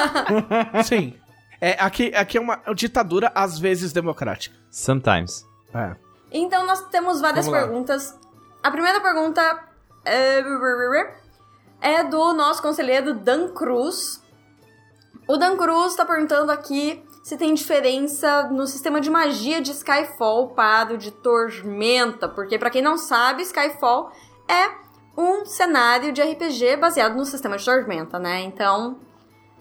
[0.84, 1.14] Sim.
[1.60, 4.54] É, aqui, aqui é uma ditadura, às vezes, democrática.
[4.70, 5.44] Sometimes.
[5.74, 5.96] É.
[6.30, 8.18] Então nós temos várias perguntas.
[8.62, 9.64] A primeira pergunta
[10.04, 10.42] é,
[11.80, 14.22] é do nosso conselheiro Dan Cruz.
[15.26, 20.48] O Dan Cruz tá perguntando aqui se tem diferença no sistema de magia de Skyfall
[20.48, 24.10] para o de Tormenta, porque pra quem não sabe, Skyfall
[24.48, 24.70] é
[25.14, 28.40] um cenário de RPG baseado no sistema de Tormenta, né?
[28.40, 28.96] Então,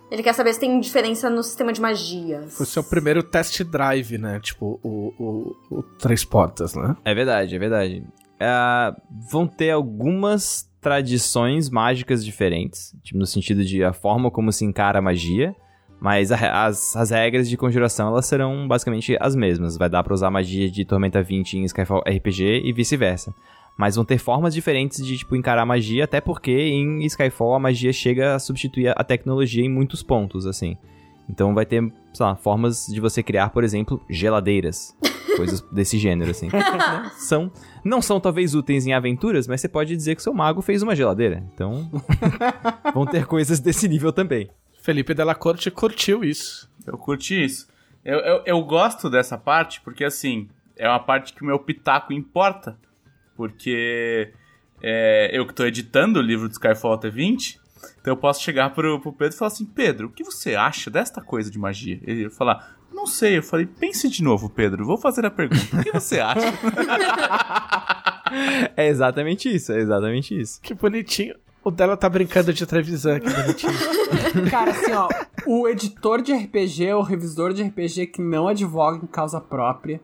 [0.09, 2.55] ele quer saber se tem diferença no sistema de magias.
[2.55, 4.39] Foi o seu primeiro test drive, né?
[4.39, 6.95] Tipo, o, o, o Três Portas, né?
[7.03, 8.07] É verdade, é verdade.
[8.39, 8.95] Ah,
[9.29, 14.99] vão ter algumas tradições mágicas diferentes, tipo, no sentido de a forma como se encara
[14.99, 15.53] a magia,
[15.99, 19.77] mas a- as, as regras de conjuração elas serão basicamente as mesmas.
[19.77, 23.33] Vai dar pra usar magia de Tormenta 20 em Skyfall RPG e vice-versa.
[23.77, 27.59] Mas vão ter formas diferentes de, tipo, encarar a magia, até porque em Skyfall a
[27.59, 30.75] magia chega a substituir a tecnologia em muitos pontos, assim.
[31.29, 31.81] Então vai ter,
[32.13, 34.95] sei lá, formas de você criar, por exemplo, geladeiras.
[35.35, 36.47] Coisas desse gênero, assim.
[36.47, 37.11] Né?
[37.19, 37.51] São,
[37.83, 40.95] não são talvez úteis em aventuras, mas você pode dizer que seu mago fez uma
[40.95, 41.43] geladeira.
[41.53, 41.91] Então,
[42.95, 44.49] vão ter coisas desse nível também.
[44.87, 46.71] Felipe Della Corte curtiu isso.
[46.85, 47.67] Eu curti isso.
[48.05, 50.47] Eu, eu, eu gosto dessa parte porque, assim,
[50.77, 52.79] é uma parte que o meu pitaco importa.
[53.35, 54.31] Porque
[54.81, 57.59] é, eu que tô editando o livro do Skyfall T20,
[57.99, 60.89] então eu posso chegar pro, pro Pedro e falar assim: Pedro, o que você acha
[60.89, 61.99] desta coisa de magia?
[62.03, 63.39] Ele ia falar: Não sei.
[63.39, 64.85] Eu falei: Pense de novo, Pedro.
[64.85, 65.65] Vou fazer a pergunta.
[65.75, 66.39] O que você acha?
[68.75, 70.61] É exatamente isso, é exatamente isso.
[70.61, 71.33] Que bonitinho.
[71.67, 73.73] O dela tá brincando de Trevisan, que bonitinho.
[74.49, 75.09] Cara, assim, ó,
[75.45, 79.99] o editor de RPG, o revisor de RPG que não advoga em causa própria,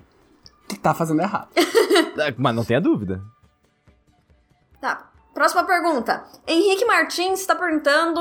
[0.68, 1.48] que tá fazendo errado.
[1.56, 3.23] Ah, Mas não tenha dúvida.
[4.81, 5.10] Tá.
[5.34, 6.26] Próxima pergunta.
[6.45, 8.19] Henrique Martins está perguntando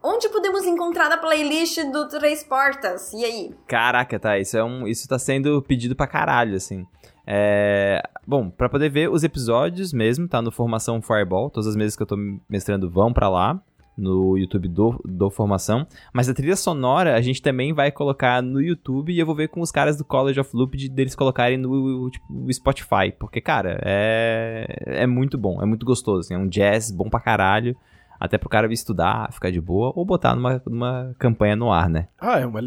[0.00, 3.12] onde podemos encontrar a playlist do Três Portas.
[3.12, 3.54] E aí?
[3.66, 6.86] Caraca, tá, isso é um, isso tá sendo pedido pra caralho, assim.
[7.32, 11.94] É, bom, pra poder ver os episódios mesmo, tá no Formação Fireball, todas as mesas
[11.94, 12.16] que eu tô
[12.48, 13.62] mestrando vão pra lá,
[13.96, 18.60] no YouTube do, do Formação, mas a trilha sonora a gente também vai colocar no
[18.60, 21.56] YouTube e eu vou ver com os caras do College of Loop de, deles colocarem
[21.56, 26.48] no tipo, Spotify, porque, cara, é, é muito bom, é muito gostoso, assim, é um
[26.48, 27.76] jazz bom pra caralho,
[28.18, 32.08] até pro cara estudar, ficar de boa, ou botar numa, numa campanha no ar, né?
[32.18, 32.60] Ah, é uma,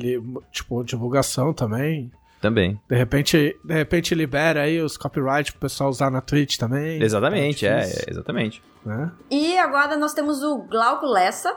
[0.51, 2.09] tipo, divulgação também.
[2.43, 2.77] Também.
[2.89, 7.01] De repente, de repente libera aí os copyright pro pessoal usar na Twitch também.
[7.01, 8.63] Exatamente, Tá é, difícil, exatamente.
[8.85, 9.13] né?
[9.31, 11.55] E agora nós temos o Glauco Lessa.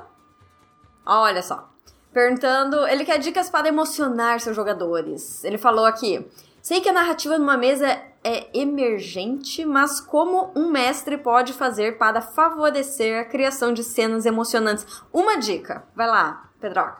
[1.05, 1.69] Olha só.
[2.13, 5.43] Perguntando, ele quer dicas para emocionar seus jogadores.
[5.43, 6.25] Ele falou aqui:
[6.63, 12.21] Sei que a narrativa numa mesa é emergente, mas como um mestre pode fazer para
[12.23, 14.87] favorecer a criação de cenas emocionantes?
[15.13, 15.83] Uma dica.
[15.97, 16.99] Vai lá, Pedroca.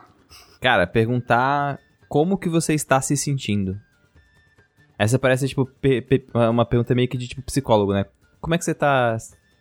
[0.61, 3.79] Cara, perguntar como que você está se sentindo.
[4.97, 5.69] Essa parece, tipo,
[6.33, 8.05] uma pergunta meio que de tipo psicólogo, né?
[8.41, 9.17] Como é que você tá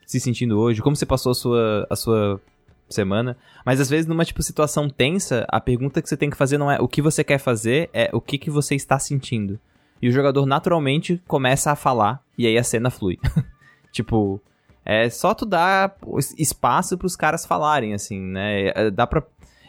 [0.06, 0.80] se sentindo hoje?
[0.80, 2.40] Como você passou a sua, a sua
[2.88, 3.36] semana?
[3.64, 6.70] Mas às vezes, numa, tipo, situação tensa, a pergunta que você tem que fazer não
[6.70, 9.58] é o que você quer fazer, é o que, que você está sentindo.
[10.00, 13.18] E o jogador naturalmente começa a falar, e aí a cena flui.
[13.92, 14.40] tipo,
[14.84, 18.68] é só tu dar es- espaço pros caras falarem, assim, né?
[18.68, 19.22] É, Dá pra.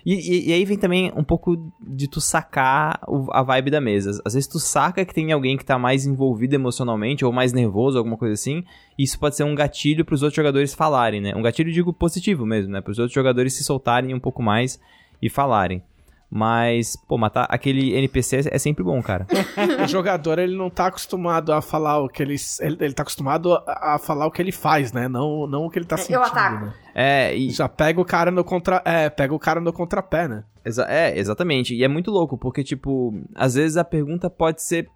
[0.09, 3.81] E, e- e aí vem também um pouco de tu sacar o- a vibe da
[3.81, 4.21] mesa.
[4.23, 7.97] Às vezes tu saca que tem alguém que tá mais envolvido emocionalmente ou mais nervoso,
[7.97, 8.63] alguma coisa assim.
[8.97, 11.35] E isso pode ser um gatilho pros outros jogadores falarem, né?
[11.35, 12.79] Um gatilho, digo, positivo mesmo, né?
[12.79, 14.79] Pros outros jogadores se soltarem um pouco mais
[15.21, 15.83] e falarem.
[16.29, 19.25] Mas, pô, matar aquele NPC é sempre bom, cara.
[19.83, 22.35] O jogador, ele não tá acostumado a falar o que ele...
[22.59, 25.07] Ele, ele tá acostumado a, a falar o que ele faz, né?
[25.07, 26.65] Não, não o que ele tá Eu sentindo, ataco.
[26.65, 26.73] né?
[26.93, 28.81] É, e, Já pega o cara no contra...
[28.83, 30.43] É, pega o cara no contrapé, né?
[30.65, 31.73] Exa- é, exatamente.
[31.73, 34.89] E é muito louco, porque, tipo, às vezes a pergunta pode ser.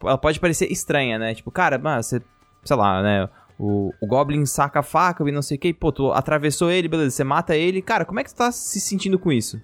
[0.00, 1.34] Ela pode parecer estranha, né?
[1.34, 2.22] Tipo, cara, mas você.
[2.64, 3.28] Sei lá, né?
[3.58, 5.74] O, o Goblin saca a faca e não sei o que.
[5.74, 7.82] Pô, tu atravessou ele, beleza, você mata ele.
[7.82, 9.60] Cara, como é que tu tá se sentindo com isso?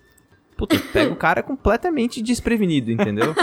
[0.59, 3.33] Puta, pega o cara completamente desprevenido, entendeu?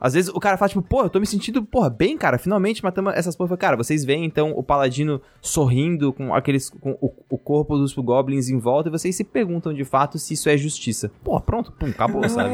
[0.00, 2.82] Às vezes o cara fala, tipo, pô, eu tô me sentindo, porra, bem, cara, finalmente
[2.82, 3.56] matamos essas porra.
[3.56, 8.48] Cara, vocês veem, então, o paladino sorrindo com aqueles, com o, o corpo dos goblins
[8.48, 11.08] em volta e vocês se perguntam, de fato, se isso é justiça.
[11.22, 12.52] Pô, pronto, pum, acabou, sabe?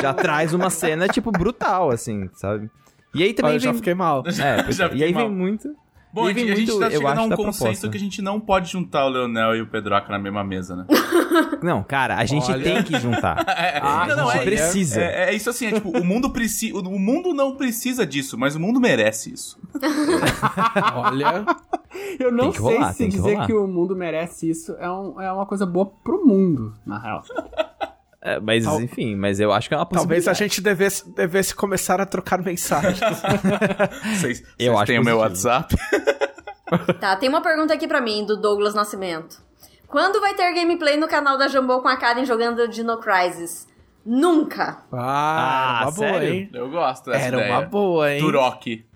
[0.00, 2.70] já traz uma cena, tipo, brutal, assim, sabe?
[3.12, 3.78] E aí também Olha, eu já vem...
[3.78, 4.22] fiquei mal.
[4.24, 4.62] É, Já é.
[4.62, 5.24] fiquei e aí mal.
[5.24, 5.74] vem muito...
[6.12, 7.88] Bom, E a gente, a gente muito, tá chegando a um consenso proposta.
[7.88, 10.84] que a gente não pode juntar o Leonel e o Pedroca na mesma mesa, né?
[11.62, 12.62] Não, cara, a gente Olha.
[12.62, 13.44] tem que juntar.
[13.84, 15.00] Ah, não, a gente é, precisa.
[15.00, 16.76] É, é isso assim, é tipo, o mundo precisa.
[16.76, 19.58] O mundo não precisa disso, mas o mundo merece isso.
[20.94, 21.44] Olha...
[22.18, 23.46] Eu não que sei rolar, se que dizer rolar.
[23.46, 27.22] que o mundo merece isso é, um- é uma coisa boa pro mundo, na real.
[28.24, 30.42] É, mas, Tal- enfim, mas eu acho que é uma Talvez possibilidade.
[30.44, 33.00] a gente devesse, devesse começar a trocar mensagens.
[34.16, 35.18] Vocês, Eu vocês acho têm o meu.
[35.18, 35.74] WhatsApp?
[36.98, 39.42] Tá, tem uma pergunta aqui pra mim, do Douglas Nascimento.
[39.86, 43.68] Quando vai ter gameplay no canal da Jambô com a Karen jogando Dino Crisis?
[44.06, 44.78] Nunca.
[44.90, 46.32] Ah, era uma boa, sério?
[46.34, 46.50] hein?
[46.54, 47.52] Eu gosto dessa Era ideia.
[47.58, 48.20] uma boa, hein?
[48.20, 48.86] Turok.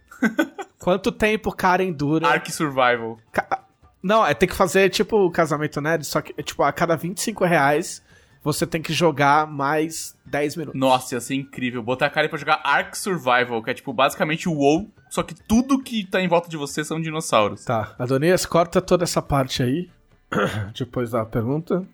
[0.78, 2.26] Quanto tempo Karen dura?
[2.28, 3.18] Ark Survival.
[3.30, 3.60] Ca-
[4.02, 7.44] Não, é ter que fazer tipo o casamento nerd, só que tipo, a cada 25
[7.44, 8.02] reais
[8.46, 10.80] você tem que jogar mais 10 minutos.
[10.80, 11.82] Nossa, ia ser incrível.
[11.82, 15.34] Botar a cara pra jogar Ark Survival, que é tipo basicamente o WoW, só que
[15.34, 17.64] tudo que tá em volta de você são dinossauros.
[17.64, 19.90] Tá, Adonias, corta toda essa parte aí.
[20.78, 21.84] Depois da pergunta.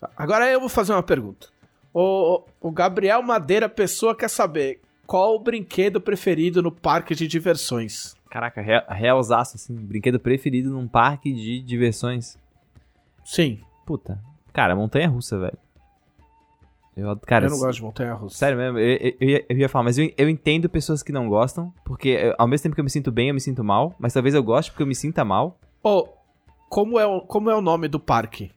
[0.00, 1.48] Tá, Agora eu vou fazer uma pergunta.
[1.92, 8.14] O, o Gabriel Madeira Pessoa quer saber qual o brinquedo preferido no parque de diversões.
[8.30, 9.74] Caraca, real- realzaço, assim.
[9.74, 12.36] Brinquedo preferido num parque de diversões.
[13.24, 14.20] Sim, Puta.
[14.56, 15.58] Cara, montanha russa, velho.
[16.96, 18.38] Eu, cara, eu não gosto de montanha-russa.
[18.38, 21.12] Sério mesmo, eu, eu- eu ia, eu ia falar, mas eu, eu entendo pessoas que
[21.12, 23.62] não gostam, porque eu- ao mesmo tempo que eu me sinto bem, eu me sinto
[23.62, 25.60] mal, mas talvez eu goste porque eu me sinta mal.
[25.82, 26.08] Ô,
[26.70, 28.50] como, é o, como é o nome do parque?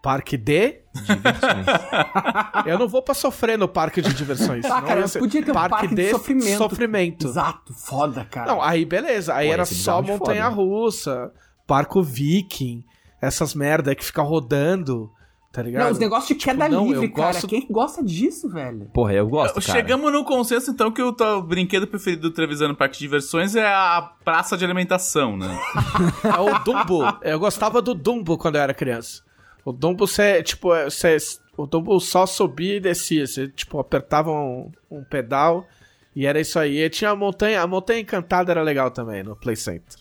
[0.00, 0.82] Parque de?
[0.94, 1.66] Diversões.
[2.64, 4.64] Eu não vou pra sofrer no parque de diversões.
[4.64, 6.58] Ah, cara, ser podia ter um parque de sofrimento.
[6.58, 7.26] sofrimento.
[7.26, 8.52] Exato, foda, cara.
[8.52, 9.34] Não, aí beleza.
[9.34, 10.54] Aí Pô, era só bizarro de montanha foda.
[10.54, 11.32] russa,
[11.66, 12.84] parco viking,
[13.20, 15.10] essas merda que fica rodando,
[15.52, 15.84] tá ligado?
[15.84, 17.32] Não, os negócios de queda Tipo, não, livre, cara.
[17.32, 18.86] gosto- Quem gosta disso, velho?
[18.92, 19.78] Porra, eu gosto, cara.
[19.78, 23.54] Chegamos no consenso, então, que o teu brinquedo preferido do Trevisan no Parque de Diversões
[23.56, 25.58] é a praça de alimentação, né?
[26.24, 27.02] É o Dumbo.
[27.22, 29.22] Eu gostava do Dumbo quando eu era criança.
[29.64, 31.16] O Dumbo, você, tipo, você,
[31.56, 33.26] o Dumbo só subia e descia.
[33.26, 35.66] Você, tipo, apertava um, um pedal
[36.14, 36.78] e era isso aí.
[36.78, 39.98] E tinha a montanha, a montanha encantada era legal também no Play Center.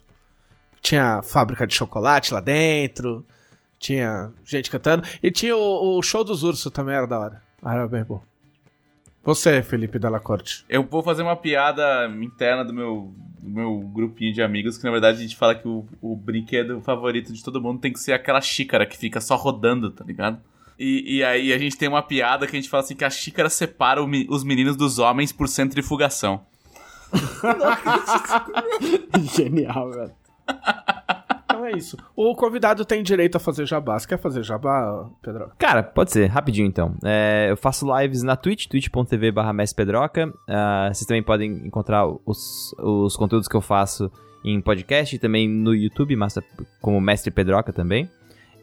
[0.85, 3.25] Tinha fábrica de chocolate lá dentro.
[3.79, 5.03] Tinha gente cantando.
[5.21, 7.41] E tinha o, o show dos ursos também, era da hora.
[7.65, 8.21] Era bem bom.
[9.23, 10.63] Você, Felipe Della Corte.
[10.69, 14.91] Eu vou fazer uma piada interna do meu, do meu grupinho de amigos, que na
[14.91, 18.13] verdade a gente fala que o, o brinquedo favorito de todo mundo tem que ser
[18.13, 20.39] aquela xícara que fica só rodando, tá ligado?
[20.77, 23.09] E, e aí a gente tem uma piada que a gente fala assim que a
[23.09, 26.45] xícara separa o os meninos dos homens por centrifugação.
[29.35, 30.24] Genial, velho.
[31.45, 31.97] Então é isso.
[32.15, 33.97] O convidado tem direito a fazer jabá.
[33.97, 35.51] Você quer fazer jabá, Pedro?
[35.57, 36.95] Cara, pode ser, rapidinho então.
[37.03, 39.53] É, eu faço lives na Twitch, twitch.tv barra.
[40.49, 44.11] Ah, vocês também podem encontrar os, os conteúdos que eu faço
[44.43, 46.43] em podcast e também no YouTube, massa-
[46.81, 48.09] como Mestre Pedroca também.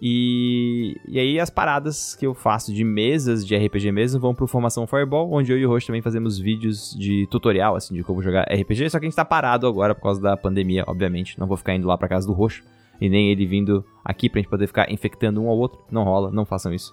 [0.04, 4.48] E, e aí as paradas que eu faço de mesas de RPG mesmo vão pro
[4.48, 8.20] Formação Fireball, onde eu e o Roxo também fazemos vídeos de tutorial, assim, de como
[8.20, 11.38] jogar RPG, só que a gente tá parado agora por causa da pandemia, obviamente.
[11.38, 12.64] Não vou ficar indo lá pra casa do Roxo.
[13.00, 15.78] e nem ele vindo aqui pra gente poder ficar infectando um ao outro.
[15.88, 16.92] Não rola, não façam isso.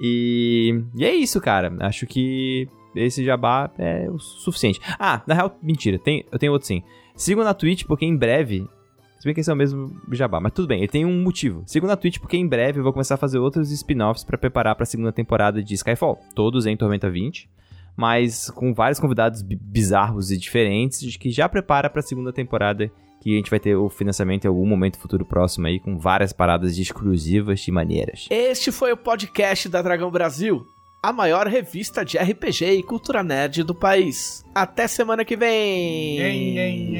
[0.00, 1.74] E, e é isso, cara.
[1.80, 4.80] Acho que esse jabá é o suficiente.
[4.98, 6.82] Ah, na real, mentira, tem, eu tenho outro sim.
[7.14, 8.66] Sigam na Twitch, porque em breve.
[9.18, 11.62] Se bem que esse é o mesmo jabá, mas tudo bem, ele tem um motivo.
[11.66, 14.74] Sigam na Twitch, porque em breve eu vou começar a fazer outros spin-offs pra preparar
[14.76, 16.18] pra segunda temporada de Skyfall.
[16.34, 17.48] Todos em Tormenta 20
[17.98, 22.90] mas com vários convidados bi- bizarros e diferentes, de que já prepara pra segunda temporada,
[23.22, 26.30] que a gente vai ter o financiamento em algum momento futuro próximo aí, com várias
[26.30, 28.26] paradas exclusivas e maneiras.
[28.28, 30.62] Este foi o podcast da Dragão Brasil,
[31.02, 34.44] a maior revista de RPG e cultura nerd do país.
[34.54, 36.18] Até semana que vem!
[36.18, 36.96] Ei, ei,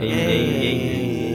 [0.00, 1.33] ei.